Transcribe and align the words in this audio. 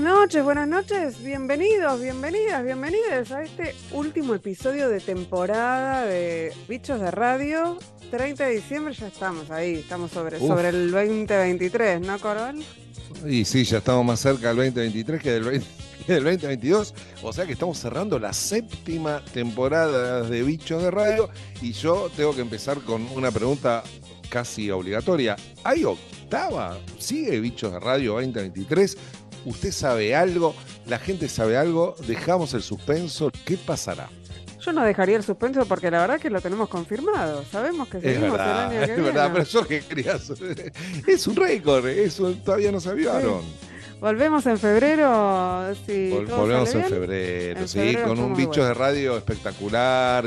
Buenas 0.00 0.18
noches, 0.18 0.44
buenas 0.44 0.66
noches, 0.66 1.22
bienvenidos, 1.22 2.00
bienvenidas, 2.00 2.64
bienvenidas 2.64 3.30
a 3.32 3.42
este 3.42 3.74
último 3.92 4.34
episodio 4.34 4.88
de 4.88 4.98
temporada 4.98 6.06
de 6.06 6.54
Bichos 6.66 7.02
de 7.02 7.10
Radio. 7.10 7.76
30 8.10 8.46
de 8.46 8.54
diciembre 8.54 8.94
ya 8.94 9.08
estamos 9.08 9.50
ahí, 9.50 9.74
estamos 9.74 10.10
sobre, 10.10 10.38
sobre 10.38 10.70
el 10.70 10.90
2023, 10.90 12.00
¿no, 12.00 12.18
Corol? 12.18 12.64
Y 13.26 13.44
sí, 13.44 13.64
ya 13.64 13.76
estamos 13.76 14.02
más 14.06 14.20
cerca 14.20 14.54
del 14.54 14.72
2023 14.72 15.22
que 15.22 15.30
del, 15.32 15.44
2022. 16.06 16.94
O 17.22 17.34
sea 17.34 17.44
que 17.44 17.52
estamos 17.52 17.78
cerrando 17.78 18.18
la 18.18 18.32
séptima 18.32 19.22
temporada 19.34 20.22
de 20.22 20.42
Bichos 20.42 20.82
de 20.82 20.90
Radio. 20.90 21.28
Y 21.60 21.72
yo 21.72 22.10
tengo 22.16 22.34
que 22.34 22.40
empezar 22.40 22.80
con 22.80 23.06
una 23.14 23.30
pregunta 23.30 23.82
casi 24.30 24.70
obligatoria. 24.70 25.36
¿Hay 25.62 25.84
octava? 25.84 26.78
¿Sigue 26.98 27.38
Bichos 27.40 27.72
de 27.72 27.80
Radio 27.80 28.14
2023? 28.14 28.96
¿Usted 29.44 29.72
sabe 29.72 30.14
algo? 30.14 30.54
¿La 30.86 30.98
gente 30.98 31.28
sabe 31.28 31.56
algo? 31.56 31.94
¿Dejamos 32.06 32.54
el 32.54 32.62
suspenso? 32.62 33.30
¿Qué 33.44 33.56
pasará? 33.56 34.08
Yo 34.60 34.72
no 34.72 34.84
dejaría 34.84 35.16
el 35.16 35.22
suspenso 35.22 35.64
porque 35.64 35.90
la 35.90 36.00
verdad 36.00 36.20
que 36.20 36.28
lo 36.28 36.40
tenemos 36.40 36.68
confirmado. 36.68 37.44
Sabemos 37.50 37.88
que 37.88 38.00
seguimos 38.00 38.34
el 38.34 38.40
año 38.40 38.70
que 38.70 38.80
es 38.82 38.86
viene. 38.88 39.02
verdad, 39.02 39.30
pero 39.32 39.44
yo 39.44 39.66
que 39.66 39.80
quería 39.80 40.18
Es 41.06 41.26
un 41.26 41.36
récord, 41.36 41.86
eso 41.86 42.32
todavía 42.44 42.70
no 42.70 42.80
sabían. 42.80 43.22
Volvemos 44.00 44.46
en 44.46 44.58
febrero. 44.58 45.74
Sí, 45.86 46.10
volvemos 46.10 46.74
en 46.74 46.84
febrero, 46.84 47.68
sí, 47.68 47.96
con 48.04 48.18
un 48.18 48.34
bicho 48.34 48.64
de 48.64 48.74
radio 48.74 49.16
espectacular. 49.16 50.24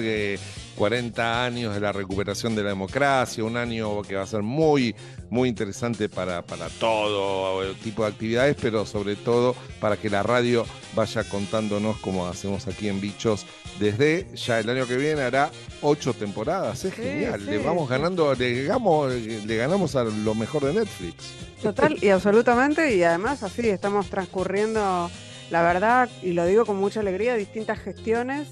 40 0.77 1.45
años 1.45 1.73
de 1.73 1.80
la 1.80 1.91
recuperación 1.91 2.55
de 2.55 2.63
la 2.63 2.70
democracia, 2.70 3.44
un 3.44 3.58
año 3.58 4.02
que 4.02 4.16
va 4.16 4.23
a 4.23 4.27
ser 4.27 4.41
muy, 4.41 4.95
muy 5.30 5.50
interesante 5.50 6.09
para, 6.09 6.41
para 6.41 6.68
todo 6.70 7.64
tipo 7.84 8.03
de 8.03 8.09
actividades, 8.09 8.56
pero 8.59 8.86
sobre 8.86 9.16
todo 9.16 9.56
para 9.80 9.97
que 9.97 10.09
la 10.09 10.23
radio 10.23 10.66
vaya 10.95 11.23
contándonos 11.23 11.97
como 11.97 12.28
hacemos 12.28 12.67
aquí 12.67 12.88
en 12.88 13.02
Bichos 13.02 13.45
desde 13.80 14.28
ya 14.36 14.59
el 14.59 14.70
año 14.70 14.88
que 14.88 14.97
viene 14.97 15.22
hará 15.22 15.52
ocho 15.81 16.14
temporadas. 16.14 16.86
Es 16.86 16.94
genial. 16.94 17.45
le 17.45 17.58
vamos 17.59 17.90
ganando, 17.90 18.34
le, 18.36 18.66
le 18.66 19.56
ganamos 19.58 19.95
a 19.95 20.03
lo 20.03 20.36
mejor 20.36 20.66
de 20.66 20.73
Netflix. 20.73 21.34
Total 21.62 21.97
y 22.02 22.09
absolutamente. 22.09 22.95
Y 22.95 23.03
además 23.03 23.44
así 23.44 23.69
estamos 23.69 24.09
transcurriendo, 24.09 25.09
la 25.50 25.62
verdad, 25.62 26.09
y 26.22 26.34
lo 26.34 26.45
digo 26.45 26.66
con 26.66 26.78
mucha 26.78 27.00
alegría, 27.00 27.36
distintas 27.36 27.80
gestiones 27.80 28.50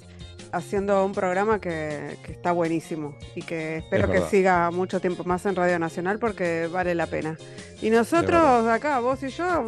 haciendo 0.52 1.06
un 1.06 1.14
programa 1.14 1.60
que, 1.60 2.18
está 2.30 2.52
buenísimo 2.52 3.16
y 3.36 3.42
que 3.42 3.78
espero 3.78 4.10
que 4.10 4.22
siga 4.22 4.72
mucho 4.72 5.00
tiempo 5.00 5.24
más 5.24 5.46
en 5.46 5.56
Radio 5.56 5.80
Nacional 5.80 6.20
porque 6.20 6.68
vale 6.72 6.96
la 6.96 7.08
pena. 7.08 7.38
Y 7.82 7.90
nosotros 7.90 8.68
acá, 8.68 9.00
vos 9.00 9.22
y 9.24 9.30
yo, 9.30 9.64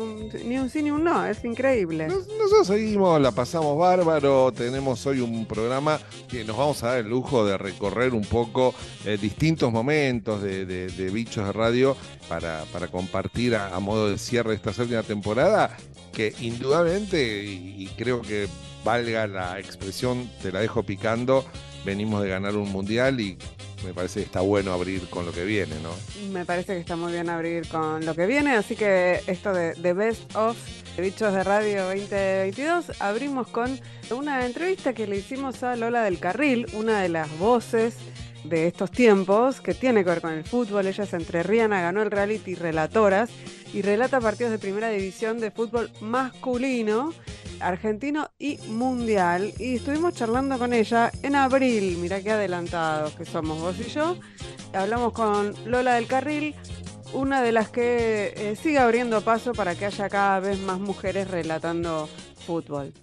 ni 0.45 0.57
un 0.57 0.69
sí 0.69 0.83
ni 0.83 0.91
un 0.91 1.03
no, 1.03 1.25
es 1.25 1.43
increíble. 1.43 2.07
nosotros 2.07 2.67
seguimos, 2.67 3.19
la 3.19 3.31
pasamos 3.31 3.77
bárbaro, 3.77 4.51
tenemos 4.51 5.05
hoy 5.05 5.19
un 5.19 5.45
programa 5.45 5.99
que 6.27 6.43
nos 6.43 6.57
vamos 6.57 6.83
a 6.83 6.87
dar 6.89 6.99
el 6.99 7.09
lujo 7.09 7.45
de 7.45 7.57
recorrer 7.57 8.13
un 8.13 8.25
poco 8.25 8.75
eh, 9.05 9.17
distintos 9.19 9.71
momentos 9.71 10.41
de, 10.41 11.09
bichos 11.11 11.45
de 11.45 11.51
radio 11.51 11.97
para, 12.29 12.63
para 12.71 12.87
compartir 12.87 13.55
a, 13.55 13.79
modo 13.79 14.09
de 14.09 14.17
cierre 14.17 14.53
esta 14.53 14.73
séptima 14.73 15.03
temporada 15.03 15.75
que 16.11 16.33
indudablemente, 16.41 17.43
y 17.43 17.89
creo 17.97 18.21
que 18.21 18.47
valga 18.83 19.27
la 19.27 19.59
expresión, 19.59 20.29
te 20.41 20.51
la 20.51 20.59
dejo 20.59 20.83
picando, 20.83 21.45
venimos 21.85 22.21
de 22.23 22.29
ganar 22.29 22.55
un 22.55 22.71
mundial 22.71 23.19
y 23.19 23.37
me 23.85 23.93
parece 23.93 24.21
que 24.21 24.25
está 24.25 24.41
bueno 24.41 24.71
abrir 24.71 25.09
con 25.09 25.25
lo 25.25 25.31
que 25.31 25.43
viene, 25.43 25.75
¿no? 25.81 25.89
Me 26.31 26.45
parece 26.45 26.73
que 26.73 26.79
está 26.79 26.95
muy 26.95 27.11
bien 27.11 27.29
abrir 27.29 27.67
con 27.67 28.05
lo 28.05 28.15
que 28.15 28.25
viene, 28.25 28.51
así 28.51 28.75
que 28.75 29.21
esto 29.27 29.53
de, 29.53 29.73
The 29.73 29.93
Best 29.93 30.35
of 30.35 30.57
Bichos 30.97 31.33
de 31.33 31.43
Radio 31.43 31.85
2022, 31.85 33.01
abrimos 33.01 33.47
con 33.47 33.79
una 34.11 34.45
entrevista 34.45 34.93
que 34.93 35.07
le 35.07 35.17
hicimos 35.17 35.63
a 35.63 35.75
Lola 35.75 36.03
del 36.03 36.19
Carril, 36.19 36.67
una 36.73 37.01
de 37.01 37.09
las 37.09 37.37
voces 37.39 37.95
de 38.43 38.67
estos 38.67 38.91
tiempos 38.91 39.59
que 39.59 39.73
tiene 39.73 40.03
que 40.03 40.11
ver 40.11 40.21
con 40.21 40.33
el 40.33 40.43
fútbol. 40.43 40.85
Ella 40.85 41.05
es 41.05 41.13
entrerriana, 41.13 41.81
ganó 41.81 42.01
el 42.01 42.11
reality 42.11 42.55
Relatoras 42.55 43.29
y 43.73 43.81
relata 43.81 44.21
partidos 44.21 44.51
de 44.51 44.59
primera 44.59 44.89
división 44.89 45.39
de 45.39 45.51
fútbol 45.51 45.91
masculino 45.99 47.11
argentino 47.63 48.29
y 48.37 48.57
mundial. 48.67 49.53
Y 49.57 49.75
estuvimos 49.75 50.13
charlando 50.13 50.57
con 50.59 50.73
ella 50.73 51.11
en 51.21 51.35
abril, 51.35 51.97
mira 51.99 52.21
qué 52.21 52.31
adelantados 52.31 53.13
que 53.15 53.25
somos 53.25 53.59
vos 53.59 53.75
y 53.79 53.89
yo. 53.89 54.17
Hablamos 54.73 55.13
con 55.13 55.53
Lola 55.65 55.95
del 55.95 56.07
Carril, 56.07 56.55
una 57.13 57.41
de 57.41 57.51
las 57.51 57.69
que 57.69 58.33
eh, 58.35 58.55
sigue 58.61 58.79
abriendo 58.79 59.21
paso 59.21 59.53
para 59.53 59.75
que 59.75 59.85
haya 59.85 60.09
cada 60.09 60.39
vez 60.39 60.59
más 60.59 60.79
mujeres 60.79 61.29
relatando 61.29 62.09
fútbol. 62.45 62.93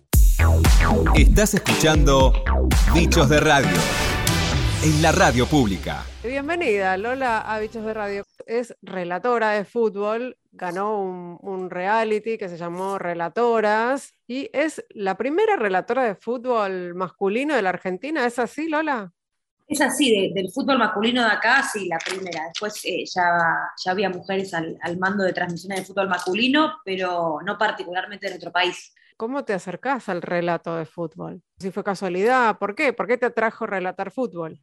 Estás 1.15 1.55
escuchando 1.55 2.33
Bichos 2.95 3.29
de 3.29 3.41
Radio 3.41 3.77
en 4.83 5.03
la 5.03 5.13
radio 5.13 5.47
pública. 5.47 6.05
Bienvenida, 6.25 6.97
Lola, 6.97 7.41
a 7.41 7.59
Bichos 7.59 7.85
de 7.85 7.95
Radio. 7.95 8.30
Es 8.51 8.75
relatora 8.83 9.51
de 9.51 9.65
fútbol, 9.65 10.37
ganó 10.51 11.01
un, 11.41 11.71
reality 11.71 12.37
que 12.37 12.49
se 12.49 12.57
llamó 12.57 12.99
Relatoras 12.99 14.17
y 14.27 14.51
es 14.53 14.85
la 14.91 15.17
primera 15.17 15.55
relatora 15.55 16.03
de 16.03 16.17
fútbol 16.17 16.97
masculino 16.97 17.55
de 17.55 17.63
la 17.63 17.69
Argentina. 17.69 18.27
¿Es 18.27 18.41
así, 18.41 18.69
Lola? 18.69 19.13
Es 19.69 19.81
así, 19.81 20.33
del 20.35 20.51
fútbol 20.51 20.79
masculino 20.79 21.23
de 21.23 21.31
acá, 21.31 21.63
sí, 21.63 21.87
la 21.87 21.99
primera. 21.99 22.47
Después 22.49 22.85
eh, 22.87 23.05
ya, 23.07 23.23
ya 23.85 23.93
había 23.93 24.11
mujeres 24.11 24.53
al, 24.53 24.77
al 24.83 24.99
mando 24.99 25.23
de 25.23 25.33
transmisiones 25.33 25.79
de 25.79 25.85
fútbol 25.85 26.09
masculino, 26.09 26.81
pero 26.85 27.39
no 27.47 27.57
particularmente 27.57 28.27
en 28.27 28.33
nuestro 28.33 28.51
país. 28.51 28.93
¿Cómo 29.17 29.45
te 29.45 29.53
acercás 29.53 30.09
al 30.09 30.23
relato 30.23 30.75
de 30.75 30.87
fútbol? 30.87 31.41
Si 31.61 31.71
fue 31.71 31.85
casualidad, 31.85 32.59
¿por 32.59 32.75
qué? 32.75 32.93
¿Por 32.93 33.07
qué 33.07 33.17
te 33.17 33.27
atrajo 33.27 33.65
relatar 33.65 34.11
fútbol? 34.11 34.61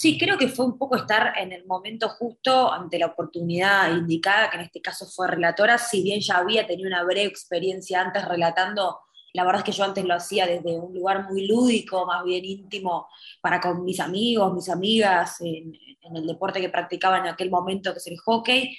Sí, 0.00 0.16
creo 0.18 0.38
que 0.38 0.48
fue 0.48 0.64
un 0.64 0.78
poco 0.78 0.96
estar 0.96 1.34
en 1.36 1.52
el 1.52 1.66
momento 1.66 2.08
justo 2.08 2.72
ante 2.72 2.98
la 2.98 3.08
oportunidad 3.08 3.94
indicada, 3.94 4.48
que 4.48 4.56
en 4.56 4.62
este 4.62 4.80
caso 4.80 5.04
fue 5.04 5.28
relatora, 5.28 5.76
si 5.76 6.02
bien 6.02 6.20
ya 6.22 6.38
había 6.38 6.66
tenido 6.66 6.88
una 6.88 7.04
breve 7.04 7.24
experiencia 7.24 8.00
antes 8.00 8.26
relatando, 8.26 9.00
la 9.34 9.44
verdad 9.44 9.60
es 9.60 9.64
que 9.66 9.72
yo 9.72 9.84
antes 9.84 10.02
lo 10.06 10.14
hacía 10.14 10.46
desde 10.46 10.78
un 10.78 10.94
lugar 10.94 11.30
muy 11.30 11.46
lúdico, 11.46 12.06
más 12.06 12.24
bien 12.24 12.46
íntimo, 12.46 13.08
para 13.42 13.60
con 13.60 13.84
mis 13.84 14.00
amigos, 14.00 14.54
mis 14.54 14.70
amigas, 14.70 15.38
en, 15.42 15.74
el 16.16 16.26
deporte 16.26 16.62
que 16.62 16.70
practicaba 16.70 17.18
en 17.18 17.26
aquel 17.26 17.50
momento, 17.50 17.92
que 17.92 17.98
es 17.98 18.06
el 18.06 18.16
hockey, 18.20 18.74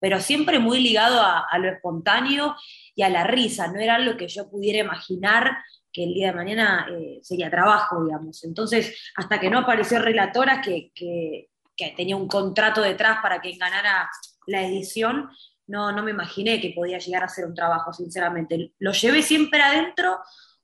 pero 0.00 0.18
siempre 0.18 0.58
muy 0.58 0.80
ligado 0.80 1.20
a, 1.20 1.46
a 1.48 1.58
lo 1.58 1.68
espontáneo 1.68 2.56
y 2.96 3.02
a 3.02 3.10
la 3.10 3.22
risa, 3.22 3.68
no 3.68 3.78
era 3.78 3.94
algo 3.94 4.16
que 4.16 4.26
yo 4.26 4.50
pudiera 4.50 4.80
imaginar 4.80 5.56
que 5.94 6.02
el 6.02 6.12
día 6.12 6.26
de 6.26 6.34
mañana 6.34 6.88
eh, 6.90 7.20
sería 7.22 7.48
trabajo, 7.48 8.04
digamos. 8.04 8.42
Entonces, 8.42 9.12
hasta 9.14 9.38
que 9.38 9.48
no 9.48 9.60
apareció 9.60 10.00
Relatora, 10.00 10.60
que, 10.60 10.90
que, 10.92 11.48
tenía 11.96 12.16
un 12.16 12.28
contrato 12.28 12.82
detrás 12.82 13.18
para 13.22 13.40
que 13.40 13.52
ganara 13.52 14.08
la 14.46 14.62
edición, 14.64 15.30
no, 15.66 15.92
no 15.92 16.02
me 16.02 16.10
imaginé 16.10 16.60
que 16.60 16.72
podía 16.74 16.98
llegar 16.98 17.24
a 17.24 17.28
ser 17.28 17.46
un 17.46 17.54
trabajo, 17.54 17.92
sinceramente. 17.92 18.72
Lo 18.78 18.92
llevé 18.92 19.22
siempre 19.22 19.62
adentro, 19.62 20.18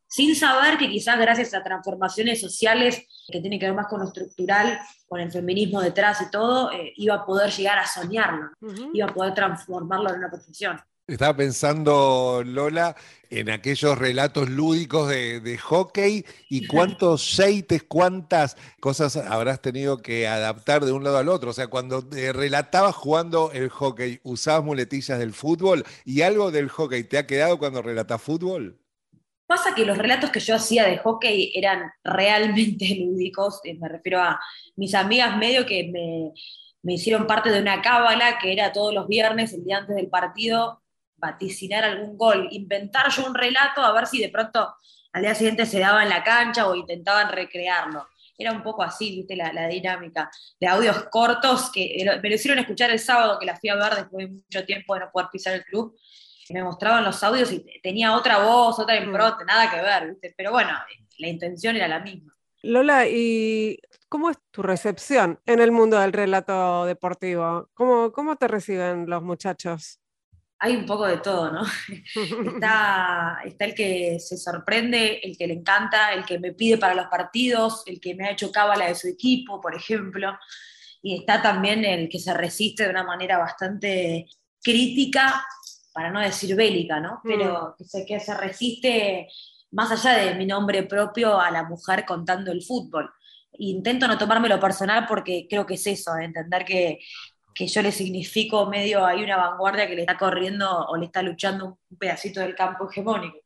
sin 0.09 0.35
saber 0.35 0.77
que 0.77 0.89
quizás 0.89 1.19
gracias 1.19 1.55
a 1.55 1.63
transformaciones 1.63 2.41
sociales 2.41 3.07
que 3.29 3.41
tienen 3.41 3.61
que 3.61 3.67
ver 3.67 3.75
más 3.75 3.87
con 3.87 4.01
lo 4.01 4.07
estructural, 4.07 4.81
con 5.07 5.21
el 5.21 5.31
feminismo 5.31 5.81
detrás 5.81 6.21
y 6.23 6.31
todo, 6.31 6.73
eh, 6.73 6.93
iba 6.97 7.15
a 7.15 7.25
poder 7.25 7.51
llegar 7.51 7.79
a 7.79 7.87
soñarlo, 7.87 8.51
iba 8.93 9.07
a 9.07 9.15
poder 9.15 9.35
transformarlo 9.35 10.11
en 10.11 10.19
una 10.19 10.31
profesión. 10.31 10.81
Estaba 11.11 11.37
pensando, 11.37 12.43
Lola, 12.45 12.95
en 13.31 13.51
aquellos 13.51 13.99
relatos 13.99 14.49
lúdicos 14.49 15.09
de, 15.09 15.59
hockey 15.59 16.25
y 16.49 16.69
cuántos 16.69 17.23
sheites, 17.23 17.83
cuántas 17.83 18.57
cosas 18.79 19.17
habrás 19.17 19.61
tenido 19.61 19.99
que 19.99 20.29
adaptar 20.29 20.85
de 20.85 20.93
un 20.93 21.03
lado 21.03 21.19
al 21.19 21.29
otro. 21.29 21.51
O 21.51 21.53
sea, 21.53 21.67
cuando 21.67 22.07
relatabas 22.33 22.95
jugando 22.95 23.51
el 23.53 23.71
hockey, 23.71 24.21
¿usabas 24.23 24.65
muletillas 24.65 25.19
del 25.19 25.33
fútbol? 25.33 25.85
¿Y 26.05 26.23
algo 26.23 26.53
del 26.53 26.69
hockey 26.69 27.03
te 27.03 27.19
ha 27.19 27.27
quedado 27.27 27.59
cuando 27.59 27.83
relatas 27.83 28.23
fútbol? 28.23 28.79
Pasa 29.47 29.75
que 29.75 29.85
los 29.85 29.99
relatos 29.99 30.31
que 30.31 30.39
yo 30.39 30.55
hacía 30.55 30.87
de 30.87 30.99
hockey 30.99 31.51
eran 31.57 31.91
realmente 32.05 32.87
lúdicos. 33.01 33.61
Eh, 33.65 33.77
me 33.81 33.89
refiero 33.89 34.21
a 34.21 34.41
mis 34.77 34.95
amigas 34.95 35.37
medio 35.37 35.67
que 35.67 35.91
me, 35.93 36.33
me 36.83 36.95
hicieron 36.95 37.27
parte 37.27 37.51
de 37.51 37.61
una 37.61 37.83
cábala 37.83 38.39
que 38.39 38.53
era 38.53 38.73
todos 38.73 38.95
los 38.95 39.07
viernes, 39.07 39.53
el 39.53 39.65
día 39.65 39.79
antes 39.79 39.97
del 39.97 40.09
partido, 40.09 40.80
vaticinar 41.21 41.85
algún 41.85 42.17
gol, 42.17 42.49
inventar 42.51 43.11
yo 43.11 43.27
un 43.27 43.35
relato 43.35 43.83
a 43.83 43.93
ver 43.93 44.07
si 44.07 44.21
de 44.21 44.31
pronto 44.31 44.75
al 45.13 45.23
día 45.23 45.35
siguiente 45.35 45.67
se 45.67 45.81
daba 45.81 46.03
en 46.03 46.09
la 46.09 46.23
cancha 46.23 46.69
o 46.69 46.75
intentaban 46.75 47.31
recrearlo. 47.31 48.07
Era 48.39 48.53
un 48.53 48.63
poco 48.63 48.83
así, 48.83 49.17
viste, 49.17 49.37
la, 49.37 49.69
dinámica 49.69 50.31
de 50.59 50.67
audios 50.67 51.05
cortos 51.11 51.71
que 51.71 52.03
me 52.23 52.29
lo 52.29 52.35
hicieron 52.35 52.59
escuchar 52.59 52.91
el 52.91 52.99
sábado 52.99 53.39
que 53.39 53.45
la 53.45 53.57
fui 53.57 53.69
a 53.69 53.75
ver 53.75 53.95
después 53.95 54.27
de 54.27 54.33
mucho 54.33 54.65
tiempo 54.65 54.95
de 54.95 55.01
no 55.01 55.11
poder 55.11 55.29
pisar 55.31 55.55
el 55.55 55.65
club. 55.65 55.95
Me 56.49 56.65
mostraban 56.65 57.05
los 57.05 57.23
audios 57.23 57.53
y 57.53 57.65
tenía 57.83 58.17
otra 58.17 58.39
voz, 58.39 58.79
otra 58.79 58.99
mm. 58.99 59.05
impronta, 59.05 59.45
nada 59.45 59.71
que 59.71 59.83
ver, 59.83 60.09
¿viste? 60.09 60.35
pero 60.37 60.51
bueno, 60.53 60.71
la 61.19 61.29
intención 61.29 61.77
era 61.77 61.87
la 61.87 62.01
misma. 62.01 62.35
Lola, 62.63 63.07
¿y 63.09 63.79
cómo 64.09 64.31
es 64.31 64.39
tu 64.51 64.63
recepción 64.63 65.39
en 65.47 65.61
el 65.61 65.71
mundo 65.71 65.99
del 65.99 66.13
relato 66.13 66.85
deportivo? 66.87 67.71
¿Cómo, 67.75 68.11
cómo 68.13 68.37
te 68.37 68.49
reciben 68.49 69.09
los 69.09 69.23
muchachos? 69.23 70.00
Hay 70.63 70.77
un 70.77 70.85
poco 70.85 71.07
de 71.07 71.17
todo, 71.19 71.51
¿no? 71.51 71.63
está, 72.55 73.41
está 73.45 73.65
el 73.65 73.75
que 73.75 74.21
se 74.21 74.37
sorprende, 74.37 75.19
el 75.23 75.37
que 75.37 75.47
le 75.47 75.55
encanta, 75.55 76.13
el 76.13 76.25
que 76.27 76.39
me 76.39 76.53
pide 76.53 76.77
para 76.77 76.95
los 76.95 77.07
partidos, 77.07 77.83
el 77.87 77.99
que 77.99 78.15
me 78.15 78.27
ha 78.27 78.33
hecho 78.33 78.53
cábala 78.53 78.87
de 78.87 78.95
su 78.95 79.09
equipo, 79.09 79.61
por 79.61 79.75
ejemplo, 79.75 80.39
y 81.03 81.19
está 81.19 81.41
también 81.41 81.85
el 81.87 82.11
que 82.11 82.19
se 82.19 82.35
resiste 82.35 82.85
de 82.85 82.91
una 82.91 83.05
manera 83.05 83.39
bastante 83.39 84.27
crítica, 84.63 85.47
para 85.93 86.11
no 86.11 86.21
decir 86.21 86.55
bélica, 86.55 87.01
¿no? 87.01 87.21
Pero 87.25 87.75
mm. 87.79 88.07
que 88.07 88.21
se 88.21 88.37
resiste 88.37 89.29
más 89.73 89.91
allá 89.91 90.25
de 90.25 90.35
mi 90.35 90.47
nombre 90.47 90.83
propio 90.83 91.41
a 91.41 91.51
la 91.51 91.65
mujer 91.65 92.05
contando 92.05 92.53
el 92.53 92.63
fútbol. 92.63 93.11
Intento 93.55 94.07
no 94.07 94.19
tomármelo 94.19 94.61
personal 94.61 95.07
porque 95.09 95.47
creo 95.49 95.67
que 95.67 95.75
es 95.75 95.87
eso, 95.87 96.17
entender 96.17 96.65
que 96.65 97.01
que 97.55 97.67
yo 97.67 97.83
le 97.83 97.93
significo 97.93 98.67
medio, 98.67 99.05
hay 99.05 99.23
una 99.23 99.37
vanguardia 99.37 99.87
que 99.87 99.95
le 99.95 100.03
está 100.03 100.17
corriendo 100.17 100.87
o 100.87 100.97
le 100.97 101.07
está 101.07 101.23
luchando 101.23 101.79
un 101.89 101.99
pedacito 101.99 102.41
del 102.41 102.55
campo 102.55 102.89
hegemónico. 102.91 103.39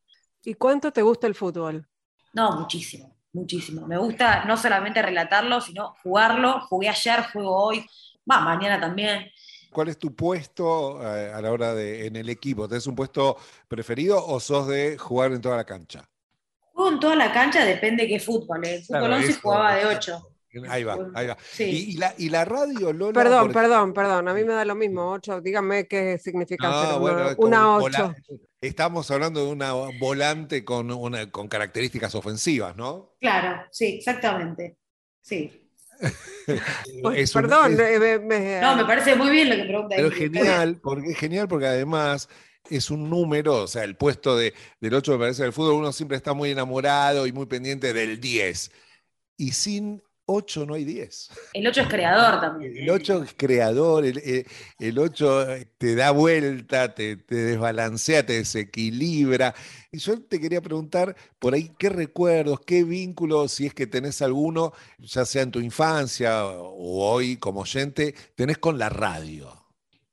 ¿Y 0.44 0.54
cuánto 0.54 0.92
te 0.92 1.02
gusta 1.02 1.26
el 1.26 1.34
fútbol? 1.34 1.86
No, 2.32 2.52
muchísimo, 2.60 3.16
muchísimo. 3.32 3.86
Me 3.86 3.96
gusta 3.96 4.44
no 4.44 4.56
solamente 4.56 5.00
relatarlo, 5.00 5.60
sino 5.60 5.94
jugarlo. 6.02 6.60
Jugué 6.68 6.88
ayer, 6.88 7.24
juego 7.32 7.56
hoy, 7.56 7.86
va, 8.30 8.40
mañana 8.40 8.80
también. 8.80 9.30
¿Cuál 9.70 9.88
es 9.88 9.98
tu 9.98 10.14
puesto 10.14 11.02
eh, 11.02 11.32
a 11.32 11.40
la 11.40 11.50
hora 11.50 11.74
de 11.74 12.06
en 12.06 12.16
el 12.16 12.28
equipo? 12.28 12.68
¿Tenés 12.68 12.86
un 12.86 12.94
puesto 12.94 13.36
preferido 13.66 14.24
o 14.24 14.38
sos 14.38 14.68
de 14.68 14.98
jugar 14.98 15.32
en 15.32 15.40
toda 15.40 15.56
la 15.56 15.64
cancha? 15.64 16.08
Juego 16.72 16.90
en 16.90 17.00
toda 17.00 17.16
la 17.16 17.32
cancha, 17.32 17.64
depende 17.64 18.04
de 18.04 18.10
qué 18.10 18.20
fútbol. 18.20 18.64
El 18.66 18.84
fútbol 18.84 19.12
11 19.12 19.34
jugaba 19.34 19.74
de 19.74 19.86
8. 19.86 20.33
Ahí 20.68 20.84
va, 20.84 20.96
ahí 21.14 21.26
va. 21.26 21.36
Y, 21.58 21.96
la, 21.96 22.14
y, 22.16 22.28
la, 22.28 22.44
radio, 22.44 22.92
Lola. 22.92 23.12
Perdón, 23.12 23.52
perdón, 23.52 23.92
perdón. 23.92 24.28
A 24.28 24.34
mí 24.34 24.44
me 24.44 24.52
da 24.52 24.64
lo 24.64 24.74
mismo, 24.74 25.12
ocho. 25.12 25.40
Dígame 25.40 25.86
qué 25.86 26.18
significa 26.18 26.96
una, 27.36 27.76
ocho. 27.76 28.14
Estamos 28.60 29.10
hablando 29.10 29.44
de 29.44 29.52
una 29.52 29.72
volante 29.98 30.64
con, 30.64 30.90
una, 30.90 31.30
con 31.30 31.48
características 31.48 32.14
ofensivas, 32.14 32.76
¿no? 32.76 33.16
Claro, 33.20 33.66
sí, 33.70 33.96
exactamente. 33.98 34.78
Sí. 35.20 35.70
perdón. 37.32 37.76
No, 37.76 38.76
me 38.76 38.84
parece 38.84 39.16
muy 39.16 39.30
bien 39.30 39.50
lo 39.50 39.56
que 39.56 39.64
pregunta. 39.64 39.96
Pero 39.96 40.10
genial, 40.10 40.80
porque 40.82 41.10
es 41.10 41.18
genial 41.18 41.48
porque 41.48 41.66
además 41.66 42.28
es 42.70 42.90
un 42.90 43.10
número, 43.10 43.62
o 43.62 43.66
sea, 43.66 43.84
el 43.84 43.96
puesto 43.96 44.36
de, 44.36 44.54
del 44.80 44.94
8 44.94 45.12
me 45.12 45.18
parece 45.18 45.42
del 45.42 45.52
fútbol, 45.52 45.74
uno 45.74 45.92
siempre 45.92 46.16
está 46.16 46.32
muy 46.32 46.50
enamorado 46.50 47.26
y 47.26 47.32
muy 47.32 47.46
pendiente 47.46 47.92
del 47.92 48.20
10. 48.20 48.70
Y 49.36 49.52
sin 49.52 50.02
8 50.26 50.66
no 50.66 50.74
hay 50.74 50.84
10. 50.84 51.30
El 51.52 51.66
8 51.66 51.80
es 51.82 51.88
creador 51.88 52.40
también. 52.40 52.76
El 52.76 52.90
8 52.90 53.24
es 53.24 53.34
creador, 53.36 54.04
el, 54.04 54.98
8 54.98 55.50
eh, 55.50 55.68
te 55.76 55.94
da 55.94 56.10
vuelta, 56.12 56.94
te, 56.94 57.16
desbalancea, 57.16 58.24
te 58.24 58.34
desequilibra. 58.34 59.54
Y 59.92 59.98
yo 59.98 60.20
te 60.22 60.40
quería 60.40 60.60
preguntar 60.60 61.14
por 61.38 61.54
ahí 61.54 61.72
qué 61.78 61.88
recuerdos, 61.90 62.60
qué 62.60 62.84
vínculos, 62.84 63.52
si 63.52 63.66
es 63.66 63.74
que 63.74 63.86
tenés 63.86 64.22
alguno, 64.22 64.72
ya 64.98 65.24
sea 65.24 65.42
en 65.42 65.50
tu 65.50 65.60
infancia 65.60 66.46
o 66.46 67.12
hoy 67.12 67.36
como 67.36 67.60
oyente, 67.60 68.14
tenés 68.34 68.58
con 68.58 68.78
la 68.78 68.88
radio. 68.88 69.52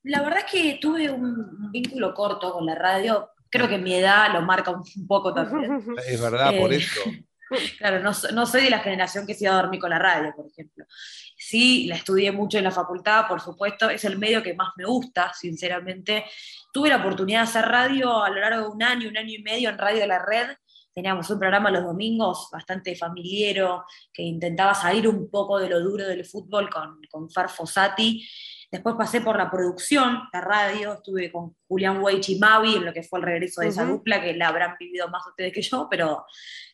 La 0.04 0.22
verdad 0.22 0.40
es 0.46 0.52
que 0.52 0.80
tuve 0.82 1.10
un 1.10 1.72
vínculo 1.72 2.14
corto 2.14 2.52
con 2.54 2.66
la 2.66 2.76
radio. 2.76 3.30
Creo 3.50 3.68
que 3.68 3.78
mi 3.78 3.94
edad 3.94 4.34
lo 4.34 4.42
marca 4.42 4.72
un 4.72 5.08
poco 5.08 5.34
también. 5.34 5.86
Es 6.08 6.20
verdad, 6.20 6.58
por 6.58 6.74
eh, 6.74 6.78
eso. 6.78 7.02
Claro, 7.78 8.00
no, 8.00 8.46
soy 8.46 8.64
de 8.64 8.70
la 8.70 8.80
generación 8.80 9.26
que 9.28 9.34
se 9.34 9.46
iba 9.46 9.54
a 9.54 9.62
dormir 9.62 9.80
con 9.80 9.90
la 9.90 10.00
radio, 10.00 10.34
por 10.36 10.48
ejemplo. 10.48 10.86
Sí, 11.38 11.88
la 11.88 11.96
estudié 11.96 12.32
mucho 12.32 12.58
en 12.58 12.64
la 12.64 12.72
facultad, 12.72 13.28
por 13.28 13.42
supuesto, 13.42 13.90
es 13.90 14.06
el 14.06 14.18
medio 14.18 14.44
que 14.44 14.54
más 14.54 14.70
me 14.78 14.86
gusta, 14.86 15.34
sinceramente. 15.34 16.26
Tuve 16.72 16.90
la 16.90 16.98
oportunidad 16.98 17.40
de 17.40 17.50
hacer 17.50 17.66
radio 17.66 18.24
a 18.24 18.30
lo 18.30 18.40
largo 18.40 18.62
de 18.62 18.68
un 18.68 18.84
año, 18.84 19.10
un 19.10 19.18
año 19.18 19.34
y 19.34 19.42
medio 19.42 19.70
en 19.70 19.78
Radio 19.78 20.00
de 20.00 20.08
la 20.08 20.24
Red. 20.24 20.56
Teníamos 20.94 21.30
un 21.30 21.40
programa 21.40 21.72
los 21.72 21.84
domingos 21.84 22.50
bastante 22.52 22.96
familiero, 22.96 23.86
que 24.14 24.24
intentaba 24.24 24.74
salir 24.74 25.08
un 25.08 25.30
poco 25.30 25.58
de 25.58 25.70
lo 25.70 25.80
duro 25.80 26.06
del 26.06 26.26
fútbol 26.26 26.70
con, 26.70 27.02
con 27.10 27.30
Far 27.30 27.50
Fossati. 27.50 28.26
Después 28.72 28.96
pasé 28.98 29.20
por 29.20 29.38
la 29.38 29.52
producción, 29.52 30.30
la 30.32 30.40
radio, 30.40 30.94
estuve 30.94 31.30
con 31.30 31.58
Julián 31.68 32.02
Weich 32.02 32.30
y 32.30 32.40
Mavi 32.40 32.76
en 32.76 32.86
lo 32.86 32.94
que 32.94 33.04
fue 33.04 33.20
el 33.20 33.26
regreso 33.26 33.60
de 33.60 33.68
esa 33.68 33.84
dupla, 33.84 34.22
que 34.22 34.34
la 34.34 34.48
habrán 34.48 34.76
vivido 34.80 35.10
más 35.10 35.28
ustedes 35.28 35.52
que 35.52 35.62
yo, 35.62 35.88
pero 35.90 36.26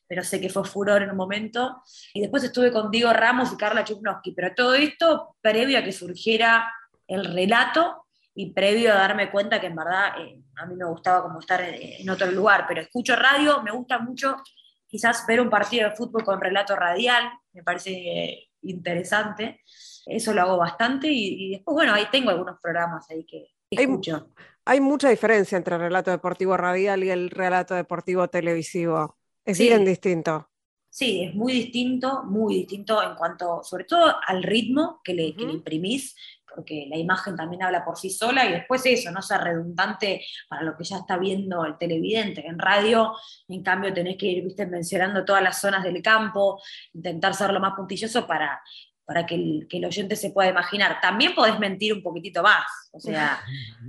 pero 0.07 0.24
sé 0.24 0.39
que 0.39 0.50
fue 0.50 0.63
furor 0.63 1.04
en 1.04 1.12
un 1.12 1.18
momento. 1.18 1.83
Y 2.13 2.21
después 2.21 2.44
estuve 2.44 2.71
con 2.71 2.89
Diego 2.89 3.12
Ramos 3.13 3.51
y 3.51 3.57
Carla 3.57 3.83
Chupnowski, 3.83 4.31
pero 4.31 4.54
todo 4.56 4.74
esto 4.74 5.36
previo 5.42 5.77
a 5.77 5.83
que 5.83 5.92
surgiera 5.92 6.71
el 7.07 7.25
relato 7.25 8.06
y 8.33 8.54
previo 8.54 8.94
a 8.94 8.98
darme 8.98 9.31
cuenta 9.31 9.59
que 9.59 9.68
en 9.68 9.75
verdad 9.75 10.19
eh, 10.19 10.39
a 10.57 10.65
mí 10.65 10.75
me 10.75 10.86
gustaba 10.86 11.24
como 11.24 11.39
estar 11.39 11.62
en, 11.62 12.07
otro 12.09 12.30
lugar, 12.31 12.65
pero 12.68 12.81
escucho 12.81 13.15
radio, 13.15 13.63
me 13.63 13.71
gusta 13.71 13.98
mucho 13.98 14.38
quizás 14.86 15.25
ver 15.27 15.42
un 15.42 15.50
partido 15.50 15.89
de 15.89 15.95
fútbol 15.95 16.24
con 16.24 16.39
relato 16.39 16.75
radial, 16.75 17.30
me 17.51 17.63
parece 17.63 18.50
interesante, 18.62 19.62
eso 20.06 20.33
lo 20.33 20.42
hago 20.42 20.57
bastante 20.57 21.07
y, 21.09 21.51
después, 21.51 21.74
bueno, 21.74 21.94
ahí 21.94 22.06
tengo 22.12 22.30
algunos 22.30 22.59
programas 22.62 23.09
ahí 23.09 23.25
que 23.25 23.48
escucho. 23.71 24.30
Hay, 24.65 24.75
hay 24.75 24.81
mucha 24.81 25.09
diferencia 25.09 25.57
entre 25.57 25.75
el 25.75 25.81
relato 25.81 26.12
deportivo 26.12 26.56
radial 26.56 27.04
y 27.04 27.09
el 27.09 27.31
relato 27.31 27.74
deportivo 27.74 28.27
televisivo. 28.27 29.17
Es 29.47 29.57
bien 29.59 29.85
distinto. 29.85 30.49
Sí, 30.89 31.23
es 31.23 31.33
muy 31.33 31.53
distinto, 31.53 32.23
muy 32.25 32.55
distinto 32.55 33.01
en 33.01 33.15
cuanto, 33.15 33.63
sobre 33.63 33.85
todo 33.85 34.13
al 34.27 34.44
ritmo 34.44 34.99
que 35.01 35.13
le, 35.13 35.27
imprimís, 35.38 36.17
porque 36.53 36.85
la 36.89 36.97
imagen 36.97 37.38
también 37.38 37.63
habla 37.63 37.85
por 37.85 37.97
sí 37.97 38.09
sola 38.09 38.45
y 38.45 38.51
después 38.51 38.85
eso, 38.85 39.09
no 39.11 39.21
sea 39.21 39.38
redundante 39.38 40.25
para 40.49 40.63
lo 40.63 40.75
que 40.75 40.83
ya 40.83 40.97
está 40.97 41.17
viendo 41.17 41.63
el 41.63 41.77
televidente. 41.77 42.45
En 42.45 42.59
radio, 42.59 43.13
en 43.47 43.63
cambio, 43.63 43.94
tenés 43.94 44.17
que 44.17 44.25
ir 44.25 44.44
¿viste? 44.44 44.65
mencionando 44.65 45.23
todas 45.23 45.41
las 45.41 45.61
zonas 45.61 45.81
del 45.81 46.01
campo, 46.01 46.61
intentar 46.94 47.33
ser 47.33 47.53
lo 47.53 47.61
más 47.61 47.73
puntilloso 47.73 48.27
para, 48.27 48.61
para 49.05 49.25
que 49.25 49.35
el, 49.35 49.67
que 49.69 49.77
el, 49.77 49.85
oyente 49.85 50.17
se 50.17 50.31
pueda 50.31 50.49
imaginar. 50.49 50.99
También 50.99 51.33
podés 51.33 51.57
mentir 51.57 51.94
un 51.94 52.03
poquitito 52.03 52.44
más, 52.44 52.65
o 52.91 52.99
sea, 52.99 53.39